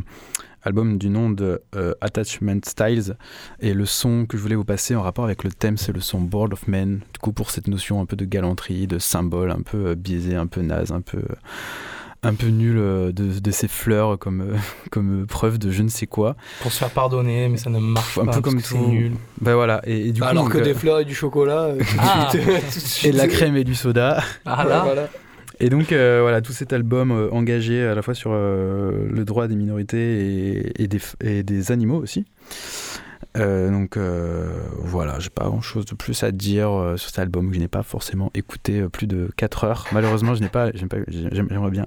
album 0.67 0.97
du 0.97 1.11
nom 1.11 1.29
de 1.29 1.61
euh, 1.77 1.93
Attachment 2.01 2.61
Styles 2.65 3.19
et 3.61 3.75
le 3.75 3.85
son 3.85 4.25
que 4.25 4.39
je 4.39 4.43
voulais 4.43 4.55
vous 4.55 4.65
passer 4.65 4.97
en 4.97 5.03
rapport 5.03 5.27
avec 5.27 5.45
le 5.45 5.51
thème 5.51 5.77
c'est 5.77 5.93
le 5.93 6.01
son 6.01 6.23
Board 6.23 6.55
of 6.55 6.67
Men 6.69 7.01
du 7.13 7.19
coup 7.21 7.35
pour 7.35 7.51
cette 7.51 7.69
notion 7.69 8.01
un 8.01 8.07
peu 8.07 8.17
de 8.17 8.25
galanterie 8.25 8.87
de 8.87 8.99
symbole 8.99 9.51
un 9.51 9.61
peu 9.61 9.95
biaisé 9.95 10.37
un 10.37 10.47
peu 10.47 10.63
naze 10.63 10.91
un 10.91 11.03
peu 11.03 11.23
un 12.25 12.35
peu 12.35 12.47
nul 12.49 12.77
euh, 12.79 13.13
de, 13.13 13.39
de 13.39 13.51
ces 13.51 13.69
fleurs 13.69 14.19
comme, 14.19 14.41
euh, 14.41 14.57
comme 14.91 15.23
euh, 15.23 15.27
preuve 15.27 15.59
de 15.59 15.71
je 15.71 15.83
ne 15.83 15.89
sais 15.89 16.07
quoi 16.07 16.37
Pour 16.61 16.73
se 16.73 16.79
faire 16.79 16.91
pardonner, 16.91 17.49
mais 17.49 17.57
ça 17.59 17.71
ne 17.71 17.79
marche 17.79 18.19
un 18.19 18.25
pas. 18.25 18.33
peu 18.33 18.41
parce 18.41 18.55
comme 18.55 18.63
tout 18.63 18.69
c'est 18.85 18.91
nul. 18.91 19.13
ben 19.41 19.55
voilà 19.55 19.81
et, 19.85 20.09
et 20.09 20.13
du 20.13 20.21
coup 20.21 20.27
Alors 20.27 20.45
donc, 20.45 20.53
que 20.53 20.59
euh, 20.59 20.63
des 20.63 20.75
fleurs 20.75 21.01
et 21.01 21.05
du 21.05 21.15
chocolat. 21.15 21.63
euh, 21.65 21.79
Ah. 21.99 22.29
suite, 22.31 22.43
tout 22.43 22.49
de 22.51 22.71
suite, 22.71 23.05
et 23.07 23.13
de 23.13 23.19
la 23.19 23.29
crème 23.29 23.57
et 23.57 23.65
du 23.65 23.75
soda 23.75 24.23
Ah 24.47 24.65
là, 24.65 24.83
voilà. 24.85 25.09
Et 25.61 25.69
donc 25.71 25.93
euh, 25.93 26.19
voilà, 26.23 26.41
tout 26.41 26.53
cet 26.53 26.73
album 26.73 27.13
euh, 27.13 27.29
engagé 27.31 27.81
à 27.85 27.95
la 27.95 28.03
fois 28.03 28.15
sur 28.15 28.33
euh, 28.35 29.07
le 29.09 29.25
droit 29.25 29.47
des 29.47 29.55
minorités 29.55 29.99
et, 30.77 30.83
et 30.83 30.89
des, 30.89 30.99
f- 30.99 31.15
et 31.25 31.45
des 31.45 31.71
animaux 31.71 31.99
aussi. 32.03 32.25
Euh, 33.37 33.69
donc 33.71 33.97
euh, 33.97 34.61
voilà, 34.79 35.19
j'ai 35.19 35.31
pas 35.31 35.45
grand 35.47 35.61
chose 35.61 35.85
de 35.87 35.95
plus 35.97 36.23
à 36.23 36.31
dire 36.31 36.71
euh, 36.71 36.97
sur 36.97 37.11
cet 37.11 37.19
album 37.19 37.49
que 37.49 37.55
je 37.57 37.61
n'ai 37.61 37.67
pas 37.69 37.83
forcément 37.83 38.31
écouté 38.35 38.81
euh, 38.81 38.89
plus 38.89 39.07
de 39.09 39.29
4 39.37 39.65
heures. 39.65 39.87
Malheureusement, 39.93 40.35
je 40.37 40.41
n'ai 40.41 40.49
pas, 40.49 40.71
j'aime 40.73 40.89
pas- 40.89 40.99
j'aime- 41.09 41.49
j'aimerais 41.51 41.71
bien 41.71 41.87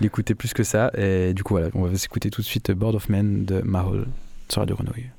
l'écouter 0.00 0.34
plus 0.36 0.54
que 0.54 0.62
ça. 0.62 0.92
Et 0.96 1.34
du 1.34 1.42
coup, 1.42 1.54
voilà, 1.54 1.68
on 1.74 1.82
va 1.82 1.96
s'écouter 1.96 2.30
tout 2.30 2.40
de 2.40 2.46
suite 2.46 2.70
Board 2.70 2.94
of 2.94 3.08
Men 3.08 3.44
de 3.44 3.62
Mahol 3.62 4.06
sur 4.48 4.60
Radio 4.62 4.76
Grenouille. 4.76 5.10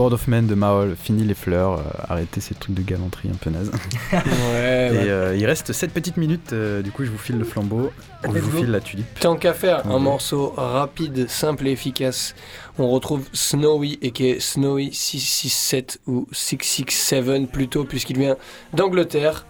Board 0.00 0.14
of 0.14 0.28
Men 0.28 0.46
de 0.46 0.54
Mahol, 0.54 0.96
fini 0.96 1.24
les 1.24 1.34
fleurs, 1.34 1.74
euh, 1.74 1.82
arrêtez 2.08 2.40
ces 2.40 2.54
trucs 2.54 2.74
de 2.74 2.80
galanterie 2.80 3.28
un 3.28 3.36
peu 3.36 3.50
naze. 3.50 3.70
Ouais, 4.12 4.92
Et 4.94 5.10
euh, 5.10 5.36
il 5.36 5.44
reste 5.44 5.74
7 5.74 5.92
petites 5.92 6.16
minutes, 6.16 6.54
euh, 6.54 6.80
du 6.80 6.90
coup 6.90 7.04
je 7.04 7.10
vous 7.10 7.18
file 7.18 7.36
le 7.36 7.44
flambeau, 7.44 7.92
je 8.24 8.38
vous 8.38 8.56
file 8.56 8.70
la 8.70 8.80
tulipe. 8.80 9.20
Tant 9.20 9.36
qu'à 9.36 9.52
faire 9.52 9.86
un 9.86 9.98
morceau 9.98 10.54
rapide, 10.56 11.28
simple 11.28 11.68
et 11.68 11.72
efficace, 11.72 12.34
on 12.78 12.88
retrouve 12.88 13.28
Snowy 13.34 13.98
et 14.00 14.10
qui 14.12 14.28
est 14.28 14.40
Snowy 14.40 14.90
667 14.90 16.00
ou 16.06 16.26
667 16.32 17.52
plutôt 17.52 17.84
puisqu'il 17.84 18.16
vient 18.16 18.36
d'Angleterre. 18.72 19.44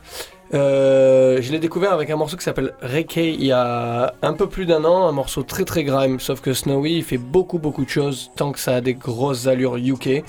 Euh, 0.52 1.40
je 1.40 1.52
l'ai 1.52 1.60
découvert 1.60 1.92
avec 1.92 2.10
un 2.10 2.16
morceau 2.16 2.36
qui 2.36 2.42
s'appelle 2.42 2.74
Reiki 2.80 3.34
il 3.34 3.44
y 3.44 3.52
a 3.52 4.14
un 4.22 4.32
peu 4.32 4.48
plus 4.48 4.66
d'un 4.66 4.84
an, 4.84 5.06
un 5.06 5.12
morceau 5.12 5.44
très 5.44 5.64
très 5.64 5.84
grime, 5.84 6.18
sauf 6.18 6.40
que 6.40 6.52
Snowy 6.52 6.96
il 6.96 7.04
fait 7.04 7.18
beaucoup 7.18 7.58
beaucoup 7.58 7.84
de 7.84 7.90
choses 7.90 8.32
tant 8.34 8.50
que 8.50 8.58
ça 8.58 8.76
a 8.76 8.80
des 8.80 8.94
grosses 8.94 9.46
allures 9.46 9.76
UK. 9.76 10.24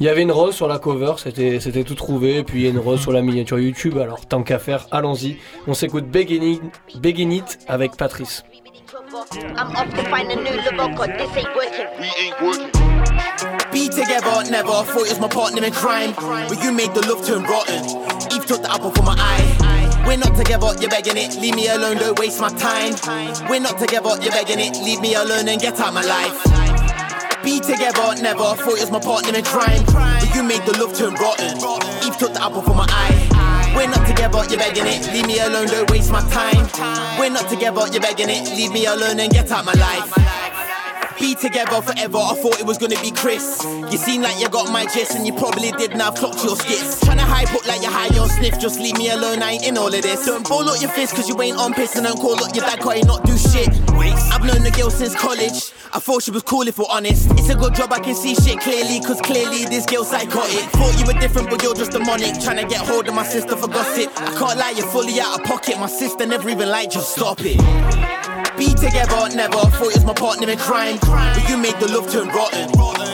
Il 0.00 0.06
y 0.06 0.08
avait 0.08 0.22
une 0.22 0.30
rose 0.30 0.54
sur 0.54 0.68
la 0.68 0.78
cover, 0.78 1.14
c'était 1.16 1.58
c'était 1.58 1.82
tout 1.82 1.96
trouvé, 1.96 2.44
puis 2.44 2.60
il 2.60 2.64
y 2.64 2.66
a 2.68 2.70
une 2.70 2.78
rose 2.78 3.00
sur 3.00 3.10
la 3.10 3.20
miniature 3.20 3.58
YouTube, 3.58 3.98
alors 3.98 4.26
tant 4.26 4.44
qu'à 4.44 4.60
faire, 4.60 4.86
allons-y. 4.92 5.38
On 5.66 5.74
s'écoute 5.74 6.06
Begin 6.06 6.42
It, 6.42 6.62
Begin 7.00 7.30
It 7.30 7.58
avec 7.66 7.96
Patrice. 7.96 8.44
I'm 9.56 9.74
off 9.74 9.90
to 9.90 10.04
find 10.04 10.30
a 10.30 10.36
new 10.36 10.56
lover, 10.56 10.94
cause 10.94 11.08
this 11.16 11.36
ain't 11.36 11.48
working. 11.56 11.86
We 11.98 12.06
ain't 12.20 12.40
working. 12.40 12.70
Be 13.72 13.88
together, 13.88 14.50
never. 14.50 14.84
Thought 14.84 15.06
it 15.06 15.10
was 15.10 15.20
my 15.20 15.28
partner 15.28 15.64
in 15.64 15.72
crime. 15.72 16.14
But 16.48 16.62
you 16.62 16.72
made 16.72 16.94
the 16.94 17.06
love 17.08 17.26
turn 17.26 17.42
rotten. 17.44 18.27
Took 18.48 18.62
the 18.62 18.72
apple 18.72 18.90
from 18.90 19.04
my 19.04 19.14
eye. 19.18 20.04
We're 20.06 20.16
not 20.16 20.34
together, 20.34 20.72
you're 20.80 20.88
begging 20.88 21.18
it. 21.18 21.36
Leave 21.36 21.54
me 21.54 21.68
alone, 21.68 21.98
don't 21.98 22.18
waste 22.18 22.40
my 22.40 22.48
time. 22.48 22.96
We're 23.46 23.60
not 23.60 23.78
together, 23.78 24.16
you're 24.22 24.32
begging 24.32 24.58
it. 24.58 24.72
Leave 24.80 25.02
me 25.02 25.12
alone 25.14 25.48
and 25.48 25.60
get 25.60 25.78
out 25.78 25.92
my 25.92 26.00
life. 26.00 26.32
Be 27.44 27.60
together, 27.60 28.16
never. 28.22 28.56
Thought 28.56 28.80
it 28.80 28.88
was 28.88 28.90
my 28.90 29.00
partner 29.00 29.36
in 29.36 29.44
crime. 29.44 29.84
But 29.92 30.34
you 30.34 30.42
made 30.42 30.64
the 30.64 30.80
love 30.80 30.96
turn 30.96 31.12
rotten. 31.20 31.60
Eve 32.08 32.16
took 32.16 32.32
the 32.32 32.42
apple 32.42 32.62
from 32.62 32.78
my 32.78 32.86
eye. 32.88 33.74
We're 33.76 33.86
not 33.86 34.06
together, 34.06 34.40
you're 34.48 34.56
begging 34.56 34.86
it. 34.86 35.12
Leave 35.12 35.26
me 35.26 35.40
alone, 35.40 35.66
don't 35.66 35.90
waste 35.90 36.10
my 36.10 36.24
time. 36.32 36.64
We're 37.20 37.28
not 37.28 37.50
together, 37.50 37.84
you're 37.92 38.00
begging 38.00 38.30
it. 38.30 38.48
Leave 38.56 38.72
me 38.72 38.86
alone 38.86 39.20
and 39.20 39.30
get 39.30 39.50
out 39.52 39.66
my 39.66 39.74
life. 39.74 40.37
Be 41.18 41.34
together 41.34 41.82
forever, 41.82 42.18
I 42.18 42.34
thought 42.40 42.60
it 42.60 42.66
was 42.66 42.78
gonna 42.78 43.00
be 43.02 43.10
Chris. 43.10 43.64
You 43.90 43.98
seem 43.98 44.22
like 44.22 44.38
you 44.40 44.48
got 44.48 44.70
my 44.70 44.86
gist, 44.86 45.16
and 45.16 45.26
you 45.26 45.32
probably 45.32 45.72
did 45.72 45.96
now 45.96 46.12
clocked 46.12 46.44
your 46.44 46.54
skits. 46.54 47.02
Tryna 47.02 47.26
hype 47.26 47.52
up 47.52 47.66
like 47.66 47.82
you're 47.82 47.90
high 47.90 48.16
on 48.18 48.28
sniff, 48.28 48.58
just 48.60 48.78
leave 48.78 48.96
me 48.96 49.10
alone, 49.10 49.42
I 49.42 49.52
ain't 49.52 49.66
in 49.66 49.76
all 49.76 49.92
of 49.92 50.02
this. 50.02 50.26
Don't 50.26 50.48
ball 50.48 50.68
up 50.68 50.80
your 50.80 50.90
fist 50.90 51.14
cause 51.16 51.28
you 51.28 51.40
ain't 51.42 51.56
on 51.56 51.74
piss, 51.74 51.96
and 51.96 52.06
don't 52.06 52.18
call 52.18 52.42
up 52.42 52.54
your 52.54 52.64
dad 52.64 52.78
cause 52.78 53.04
not 53.04 53.24
do 53.24 53.36
shit. 53.36 53.68
I've 54.30 54.44
known 54.44 54.62
the 54.62 54.70
girl 54.70 54.90
since 54.90 55.14
college. 55.14 55.72
I 55.92 55.98
thought 55.98 56.22
she 56.22 56.30
was 56.30 56.44
cool 56.44 56.68
if 56.68 56.78
we're 56.78 56.86
honest. 56.88 57.30
It's 57.32 57.48
a 57.48 57.56
good 57.56 57.74
job 57.74 57.92
I 57.92 57.98
can 57.98 58.14
see 58.14 58.36
shit 58.36 58.60
clearly, 58.60 59.00
cause 59.00 59.20
clearly 59.20 59.64
this 59.64 59.86
girl's 59.86 60.10
psychotic. 60.10 60.70
Thought 60.70 61.00
you 61.00 61.06
were 61.06 61.18
different, 61.18 61.50
but 61.50 61.62
you're 61.64 61.74
just 61.74 61.90
demonic. 61.90 62.34
Tryna 62.34 62.68
get 62.68 62.86
hold 62.86 63.08
of 63.08 63.14
my 63.14 63.24
sister 63.24 63.56
for 63.56 63.66
gossip. 63.66 64.12
I 64.20 64.30
can't 64.38 64.56
lie, 64.56 64.74
you're 64.76 64.86
fully 64.86 65.20
out 65.20 65.40
of 65.40 65.44
pocket. 65.44 65.78
My 65.80 65.88
sister 65.88 66.26
never 66.26 66.48
even 66.48 66.68
liked, 66.68 66.92
just 66.92 67.16
stop 67.16 67.40
it. 67.40 67.58
Be 68.58 68.74
together, 68.74 69.28
never. 69.36 69.52
Thought 69.52 69.92
it 69.92 69.94
was 69.94 70.04
my 70.04 70.14
partner 70.14 70.50
in 70.50 70.58
crime. 70.58 70.98
But 71.00 71.48
you 71.48 71.56
made 71.56 71.78
the 71.78 71.86
love 71.92 72.10
turn 72.10 72.26
rotten. 72.28 72.70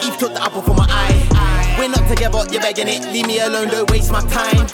Eve 0.07 0.17
took 0.17 0.33
the 0.33 0.43
apple 0.43 0.63
from 0.63 0.77
my 0.77 0.87
eye. 0.89 1.34
We're 1.79 1.89
not 1.89 2.09
together, 2.09 2.45
you're 2.51 2.63
begging 2.63 2.89
it. 2.89 3.03
Leave 3.13 3.27
me 3.27 3.41
alone, 3.41 3.69
don't 3.69 3.91
waste 3.91 4.13
my 4.13 4.21
time. 4.29 4.67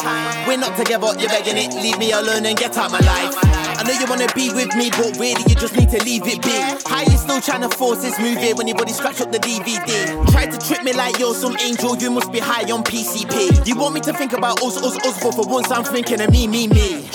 We're 0.46 0.58
not 0.58 0.76
together, 0.76 1.08
you're 1.18 1.30
begging 1.30 1.56
it. 1.56 1.74
Leave 1.74 1.98
me 1.98 2.12
alone 2.12 2.44
and 2.44 2.56
get 2.58 2.76
out 2.76 2.90
my 2.92 3.00
life. 3.00 3.34
I 3.80 3.82
know 3.82 3.92
you 3.92 4.06
wanna 4.06 4.28
be 4.34 4.52
with 4.52 4.74
me, 4.76 4.90
but 4.90 5.16
really 5.18 5.42
you 5.48 5.54
just 5.54 5.74
need 5.76 5.88
to 5.90 6.04
leave 6.04 6.26
it 6.26 6.42
be. 6.42 6.52
How 6.84 7.00
you 7.00 7.16
still 7.16 7.40
trying 7.40 7.62
to 7.62 7.70
force 7.70 8.02
this 8.02 8.18
movie 8.18 8.52
when 8.52 8.68
your 8.68 8.76
body 8.76 8.92
scratch 8.92 9.20
up 9.22 9.32
the 9.32 9.38
DVD? 9.38 10.30
Tried 10.32 10.52
to 10.52 10.58
trip 10.58 10.84
me 10.84 10.92
like 10.92 11.18
you're 11.18 11.34
some 11.34 11.56
angel, 11.58 11.96
you 11.96 12.10
must 12.10 12.30
be 12.30 12.38
high 12.38 12.70
on 12.70 12.84
PCP. 12.84 13.66
You 13.66 13.76
want 13.76 13.94
me 13.94 14.00
to 14.02 14.12
think 14.12 14.34
about 14.34 14.62
us, 14.62 14.76
us, 14.76 14.96
us, 15.06 15.22
but 15.22 15.34
for 15.34 15.46
once 15.48 15.70
I'm 15.70 15.84
thinking 15.84 16.20
of 16.20 16.30
me, 16.30 16.46
me, 16.46 16.68
me. 16.68 17.08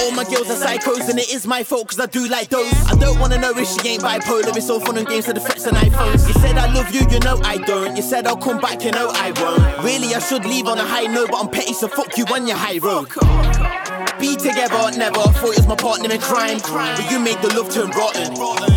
All 0.00 0.12
my 0.12 0.24
girls 0.24 0.48
are 0.50 0.56
psychos 0.56 1.08
and 1.08 1.18
it 1.18 1.30
is 1.30 1.46
my 1.46 1.62
fault 1.62 1.88
cause 1.88 2.00
I 2.00 2.06
do 2.06 2.28
like 2.28 2.48
those. 2.48 2.72
I 2.86 2.94
don't 2.98 3.18
wanna 3.18 3.38
know 3.38 3.52
if 3.54 3.68
she 3.68 3.88
ain't 3.88 4.02
bipolar, 4.02 4.56
it's 4.56 4.70
all 4.70 4.80
fun 4.80 4.96
and 4.96 5.06
games 5.06 5.26
to 5.26 5.32
the 5.32 5.40
threats 5.40 5.66
and 5.66 5.76
iPhones. 5.76 6.26
You 6.28 6.34
said 6.34 6.56
I 6.56 6.72
love 6.72 6.94
you, 6.94 7.06
you 7.10 7.18
know 7.20 7.38
I 7.42 7.58
don't. 7.58 7.96
You 7.96 8.02
said 8.02 8.26
I'll 8.26 8.36
come 8.36 8.60
back, 8.60 8.84
you 8.84 8.90
know 8.92 9.10
I 9.14 9.25
won't. 9.32 9.84
Really, 9.84 10.14
I 10.14 10.18
should 10.20 10.44
leave 10.44 10.66
on 10.66 10.78
a 10.78 10.84
high 10.84 11.06
note, 11.06 11.28
but 11.30 11.40
I'm 11.40 11.48
petty, 11.48 11.72
so 11.74 11.88
fuck 11.88 12.16
you 12.18 12.24
on 12.26 12.46
your 12.46 12.56
high 12.56 12.78
road. 12.78 13.08
Be 14.20 14.34
together, 14.36 14.90
never. 14.96 15.20
Thought 15.20 15.52
it 15.52 15.58
was 15.58 15.66
my 15.66 15.76
partner 15.76 16.10
in 16.12 16.20
crime. 16.20 16.58
But 16.62 17.10
you 17.10 17.18
made 17.20 17.38
the 17.42 17.52
love 17.54 17.70
turn 17.72 17.90
rotten. 17.90 18.32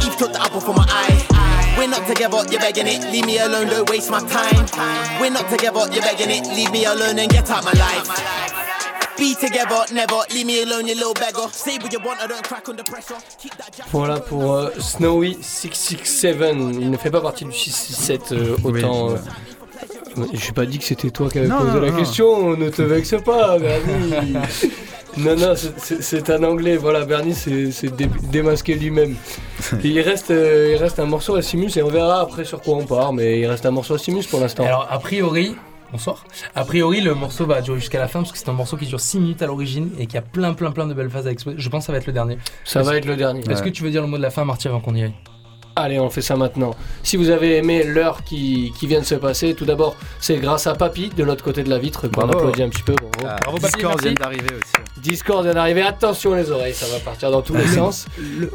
Eve 0.05 0.15
took 0.17 0.33
the 0.33 0.41
apple 0.41 0.59
from 0.61 0.75
my 0.75 0.85
eye. 0.87 1.75
We're 1.77 1.87
not 1.87 2.05
together, 2.07 2.43
you're 2.51 2.59
begging 2.59 2.87
it. 2.87 3.03
Leave 3.11 3.25
me 3.25 3.37
alone, 3.39 3.67
don't 3.67 3.89
waste 3.89 4.11
my 4.11 4.19
time. 4.27 4.65
We're 5.21 5.29
not 5.31 5.49
together, 5.49 5.87
you're 5.93 6.01
begging 6.03 6.29
it. 6.29 6.45
Leave 6.47 6.71
me 6.71 6.83
alone 6.85 7.17
and 7.19 7.31
get 7.31 7.49
out 7.49 7.63
my 7.63 7.71
life. 7.71 9.15
Be 9.17 9.35
together, 9.35 9.83
never. 9.93 10.21
Leave 10.33 10.45
me 10.45 10.61
alone, 10.63 10.87
you 10.87 10.95
little 10.95 11.13
beggar. 11.13 11.47
Say 11.51 11.77
what 11.77 11.91
you 11.91 11.99
want, 11.99 12.21
I 12.21 12.27
don't 12.27 12.43
crack 12.43 12.67
under 12.69 12.83
pressure. 12.83 13.15
Keep 13.37 13.55
that 13.57 13.73
jack- 13.75 13.87
Voilà 13.91 14.19
pour 14.21 14.53
euh, 14.53 14.69
Snowy 14.79 15.37
667. 15.41 16.55
Il 16.73 16.89
ne 16.89 16.97
fait 16.97 17.11
pas 17.11 17.19
partie 17.21 17.45
du 17.45 17.51
667 17.51 18.31
euh, 18.31 18.57
autant. 18.63 19.11
euh, 19.11 19.17
J'ai 20.33 20.51
pas 20.51 20.65
dit 20.65 20.77
que 20.79 20.83
c'était 20.83 21.09
toi 21.11 21.29
qui 21.29 21.39
avais 21.39 21.47
Non, 21.47 21.59
posé 21.59 21.71
non, 21.71 21.79
la 21.81 21.91
non. 21.91 21.97
question, 21.97 22.57
ne 22.57 22.69
te 22.69 22.81
vexe 22.81 23.15
pas, 23.23 23.57
Bernie. 23.59 24.33
non, 25.17 25.35
non, 25.35 25.53
c'est- 25.55 26.29
un 26.29 26.43
anglais, 26.43 26.77
voilà, 26.77 27.05
Bernie 27.05 27.35
dé- 27.45 28.09
démasqué 28.31 28.75
lui-même. 28.75 29.15
Il, 29.83 29.99
reste, 30.01 30.31
euh, 30.31 30.73
il 30.75 30.77
reste 30.81 30.99
un 30.99 31.05
morceau 31.05 31.35
à 31.35 31.41
Simus 31.41 31.71
et 31.77 31.83
on 31.83 31.89
verra 31.89 32.21
après 32.21 32.45
sur 32.45 32.61
quoi 32.61 32.75
on 32.75 32.85
part, 32.85 33.11
mais 33.13 33.39
il 33.41 33.45
reste 33.45 33.65
un 33.65 33.71
morceau 33.71 33.95
à 33.95 33.97
Simus 33.97 34.23
pour 34.29 34.39
l'instant. 34.39 34.63
Alors, 34.65 34.87
a 34.89 34.99
priori, 34.99 35.55
bonsoir. 35.91 36.23
A 36.55 36.63
priori, 36.63 37.01
le 37.01 37.13
morceau 37.13 37.45
va 37.45 37.61
durer 37.61 37.79
jusqu'à 37.79 37.99
la 37.99 38.07
fin 38.07 38.19
parce 38.19 38.31
que 38.31 38.37
c'est 38.37 38.49
un 38.49 38.53
morceau 38.53 38.77
qui 38.77 38.85
dure 38.85 38.99
6 39.01 39.19
minutes 39.19 39.41
à 39.41 39.47
l'origine 39.47 39.89
et 39.99 40.05
qui 40.07 40.17
a 40.17 40.21
plein, 40.21 40.53
plein, 40.53 40.71
plein 40.71 40.87
de 40.87 40.93
belles 40.93 41.09
phases 41.09 41.27
à 41.27 41.31
exploser. 41.31 41.57
Je 41.59 41.69
pense 41.69 41.83
que 41.83 41.85
ça 41.87 41.91
va 41.91 41.97
être 41.97 42.07
le 42.07 42.13
dernier. 42.13 42.37
Ça 42.63 42.81
va 42.83 42.95
être 42.95 43.05
le 43.05 43.15
dernier. 43.17 43.41
Est-ce 43.49 43.61
que 43.63 43.69
tu 43.69 43.83
veux 43.83 43.91
dire 43.91 44.01
le 44.01 44.07
mot 44.07 44.17
de 44.17 44.21
la 44.21 44.29
fin, 44.31 44.45
Marty, 44.45 44.67
avant 44.69 44.79
qu'on 44.79 44.95
y 44.95 45.03
aille? 45.03 45.13
Allez, 45.75 45.99
on 45.99 46.09
fait 46.09 46.21
ça 46.21 46.35
maintenant. 46.35 46.71
Si 47.03 47.15
vous 47.15 47.29
avez 47.29 47.55
aimé 47.57 47.83
l'heure 47.85 48.23
qui, 48.25 48.73
qui 48.77 48.85
vient 48.85 48.99
de 48.99 49.05
se 49.05 49.15
passer, 49.15 49.53
tout 49.53 49.63
d'abord, 49.65 49.95
c'est 50.19 50.35
grâce 50.37 50.67
à 50.67 50.75
Papy 50.75 51.09
de 51.09 51.23
l'autre 51.23 51.43
côté 51.43 51.63
de 51.63 51.69
la 51.69 51.77
vitre 51.79 52.01
qu'on 52.09 52.21
Bravo. 52.21 52.33
applaudit 52.37 52.63
un 52.63 52.69
petit 52.69 52.83
peu. 52.83 52.93
Bravo. 52.95 53.11
Ah, 53.29 53.37
Bravo, 53.43 53.57
Papy, 53.59 53.73
Discord 53.75 53.93
merci. 53.95 54.07
vient 54.09 54.13
d'arriver 54.25 54.55
aussi. 54.55 54.98
Discord 55.01 55.43
vient 55.43 55.53
d'arriver, 55.53 55.81
attention 55.81 56.33
les 56.35 56.51
oreilles, 56.51 56.73
ça 56.73 56.85
va 56.87 56.99
partir 56.99 57.31
dans 57.31 57.41
tous 57.41 57.55
les 57.55 57.67
sens. 57.67 58.05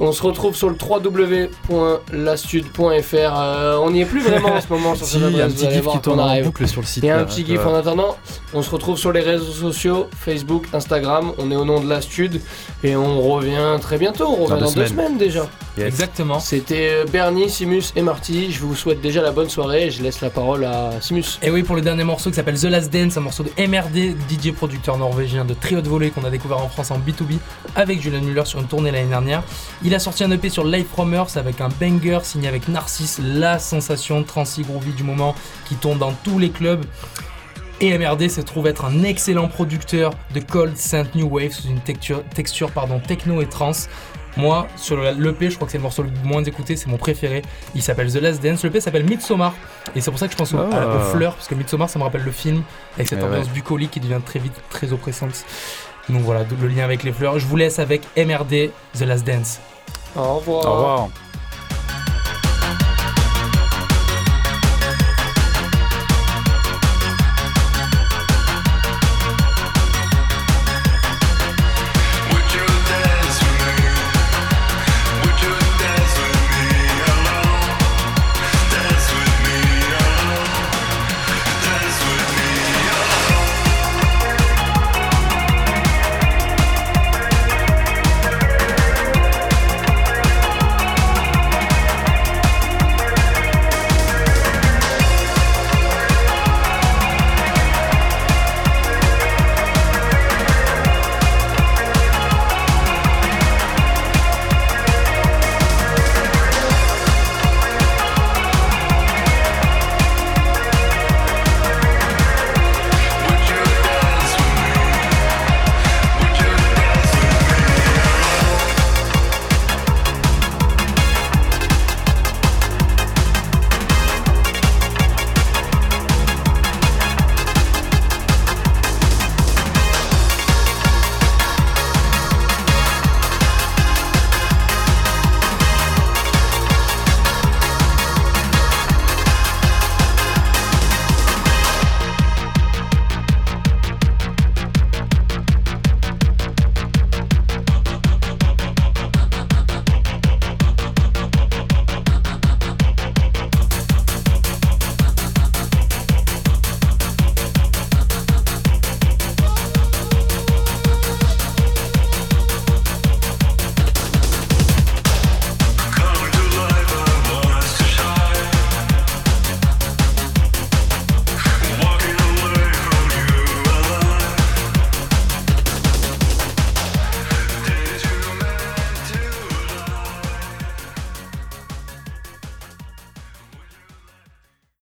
On 0.00 0.12
se 0.12 0.22
retrouve 0.22 0.54
sur 0.54 0.68
le 0.68 0.76
www.lastude.fr. 0.80 3.14
Euh, 3.14 3.76
on 3.78 3.90
n'y 3.90 4.02
est 4.02 4.06
plus 4.06 4.20
vraiment 4.20 4.54
en 4.54 4.60
ce 4.60 4.68
moment 4.68 4.94
sur 4.94 5.06
Si, 5.06 5.18
cette 5.18 5.30
il 5.30 5.36
y 5.36 5.40
a 5.40 5.46
un 5.46 5.50
petit 5.50 5.70
gif 5.70 5.86
qui 5.86 5.98
tourne 6.00 6.20
en 6.20 6.40
boucle 6.42 6.66
sur 6.68 6.80
le 6.80 6.86
site. 6.86 7.02
Il 7.02 7.06
y 7.06 7.10
a 7.10 7.18
un 7.18 7.24
petit 7.24 7.44
gif 7.44 7.64
en 7.66 7.74
attendant. 7.74 8.16
On 8.52 8.62
se 8.62 8.70
retrouve 8.70 8.98
sur 8.98 9.12
les 9.12 9.20
réseaux 9.20 9.52
sociaux, 9.52 10.08
Facebook, 10.16 10.66
Instagram. 10.72 11.32
On 11.38 11.50
est 11.50 11.56
au 11.56 11.64
nom 11.64 11.80
de 11.80 11.88
la 11.88 12.00
Stud 12.00 12.40
et 12.82 12.96
on 12.96 13.20
revient 13.22 13.78
très 13.80 13.98
bientôt. 13.98 14.26
On 14.28 14.44
revient 14.44 14.60
Dans 14.60 14.66
dans, 14.66 14.72
deux 14.72 14.80
deux 14.82 14.86
semaines. 14.86 15.06
semaines 15.06 15.18
déjà. 15.18 15.46
Yes. 15.76 15.86
Exactement. 15.88 16.38
C'était 16.38 16.90
euh, 16.92 17.04
Bernie, 17.10 17.50
Simus 17.50 17.92
et 17.96 18.02
Marty. 18.02 18.52
Je 18.52 18.60
vous 18.60 18.76
souhaite 18.76 19.00
déjà 19.00 19.22
la 19.22 19.32
bonne 19.32 19.48
soirée 19.48 19.86
et 19.86 19.90
je 19.90 20.02
laisse 20.02 20.20
la 20.20 20.30
parole 20.30 20.64
à 20.64 20.90
Simus. 21.00 21.38
Et 21.42 21.50
oui, 21.50 21.64
pour 21.64 21.74
le 21.74 21.82
dernier 21.82 22.04
morceau 22.04 22.30
qui 22.30 22.36
s'appelle 22.36 22.58
The 22.60 22.64
Last 22.64 22.92
Dance, 22.92 23.16
un 23.16 23.20
morceau 23.22 23.42
de 23.42 23.50
MRD, 23.58 24.14
DJ 24.30 24.52
producteur 24.52 24.96
norvégien 24.98 25.44
de 25.44 25.54
très 25.54 25.74
haute 25.74 25.88
volée 25.88 26.10
qu'on 26.10 26.22
a 26.24 26.30
découvert 26.34 26.58
en 26.58 26.68
France 26.68 26.90
en 26.90 26.98
B2B 26.98 27.38
avec 27.76 28.00
Julian 28.00 28.20
Muller 28.22 28.44
sur 28.44 28.60
une 28.60 28.66
tournée 28.66 28.90
l'année 28.90 29.08
dernière. 29.08 29.42
Il 29.82 29.94
a 29.94 29.98
sorti 29.98 30.24
un 30.24 30.30
EP 30.30 30.48
sur 30.48 30.64
Live 30.64 30.86
From 30.92 31.14
Earth 31.14 31.36
avec 31.36 31.60
un 31.60 31.68
banger 31.80 32.20
signé 32.24 32.48
avec 32.48 32.68
Narcisse, 32.68 33.20
la 33.22 33.58
sensation 33.58 34.22
transi 34.22 34.62
groovy 34.62 34.92
du 34.92 35.02
moment 35.02 35.34
qui 35.66 35.74
tourne 35.76 35.98
dans 35.98 36.12
tous 36.24 36.38
les 36.38 36.50
clubs. 36.50 36.84
Et 37.80 37.96
MRD 37.98 38.28
se 38.30 38.40
trouve 38.40 38.66
être 38.68 38.84
un 38.84 39.02
excellent 39.02 39.48
producteur 39.48 40.12
de 40.32 40.40
Cold 40.40 40.76
Saint 40.76 41.06
New 41.14 41.26
Wave 41.28 41.50
sous 41.50 41.66
une 41.68 41.80
texture, 41.80 42.22
texture 42.34 42.70
pardon, 42.70 43.00
techno 43.00 43.42
et 43.42 43.46
trance. 43.48 43.88
Moi, 44.36 44.66
sur 44.76 44.96
le- 44.96 45.12
l'EP, 45.12 45.48
je 45.50 45.54
crois 45.56 45.66
que 45.66 45.72
c'est 45.72 45.78
le 45.78 45.82
morceau 45.82 46.02
le 46.02 46.10
moins 46.24 46.42
écouté, 46.42 46.74
c'est 46.74 46.88
mon 46.88 46.96
préféré. 46.96 47.42
Il 47.76 47.82
s'appelle 47.82 48.12
The 48.12 48.16
Last 48.16 48.42
Dance. 48.42 48.64
L'EP 48.64 48.80
s'appelle 48.80 49.04
Midsommar. 49.04 49.54
Et 49.94 50.00
c'est 50.00 50.10
pour 50.10 50.18
ça 50.18 50.26
que 50.26 50.32
je 50.32 50.36
pense 50.36 50.52
au- 50.54 50.58
Ah. 50.58 50.76
à- 50.82 50.86
aux 50.96 51.00
fleurs, 51.16 51.34
parce 51.34 51.46
que 51.46 51.54
Midsommar, 51.54 51.88
ça 51.88 51.98
me 52.00 52.04
rappelle 52.04 52.22
le 52.24 52.32
film, 52.32 52.62
avec 52.96 53.06
cette 53.08 53.22
ambiance 53.22 53.46
ouais. 53.46 53.52
bucolique 53.52 53.92
qui 53.92 54.00
devient 54.00 54.20
très 54.24 54.40
vite 54.40 54.54
très 54.70 54.92
oppressante. 54.92 55.44
Donc 56.08 56.22
voilà, 56.22 56.44
le 56.60 56.68
lien 56.68 56.84
avec 56.84 57.02
les 57.02 57.12
fleurs. 57.12 57.38
Je 57.38 57.46
vous 57.46 57.56
laisse 57.56 57.78
avec 57.78 58.02
MRD, 58.16 58.70
The 58.98 59.02
Last 59.02 59.26
Dance. 59.26 59.60
Au 60.16 60.36
revoir. 60.36 60.66
Au 60.66 60.72
revoir. 60.72 61.08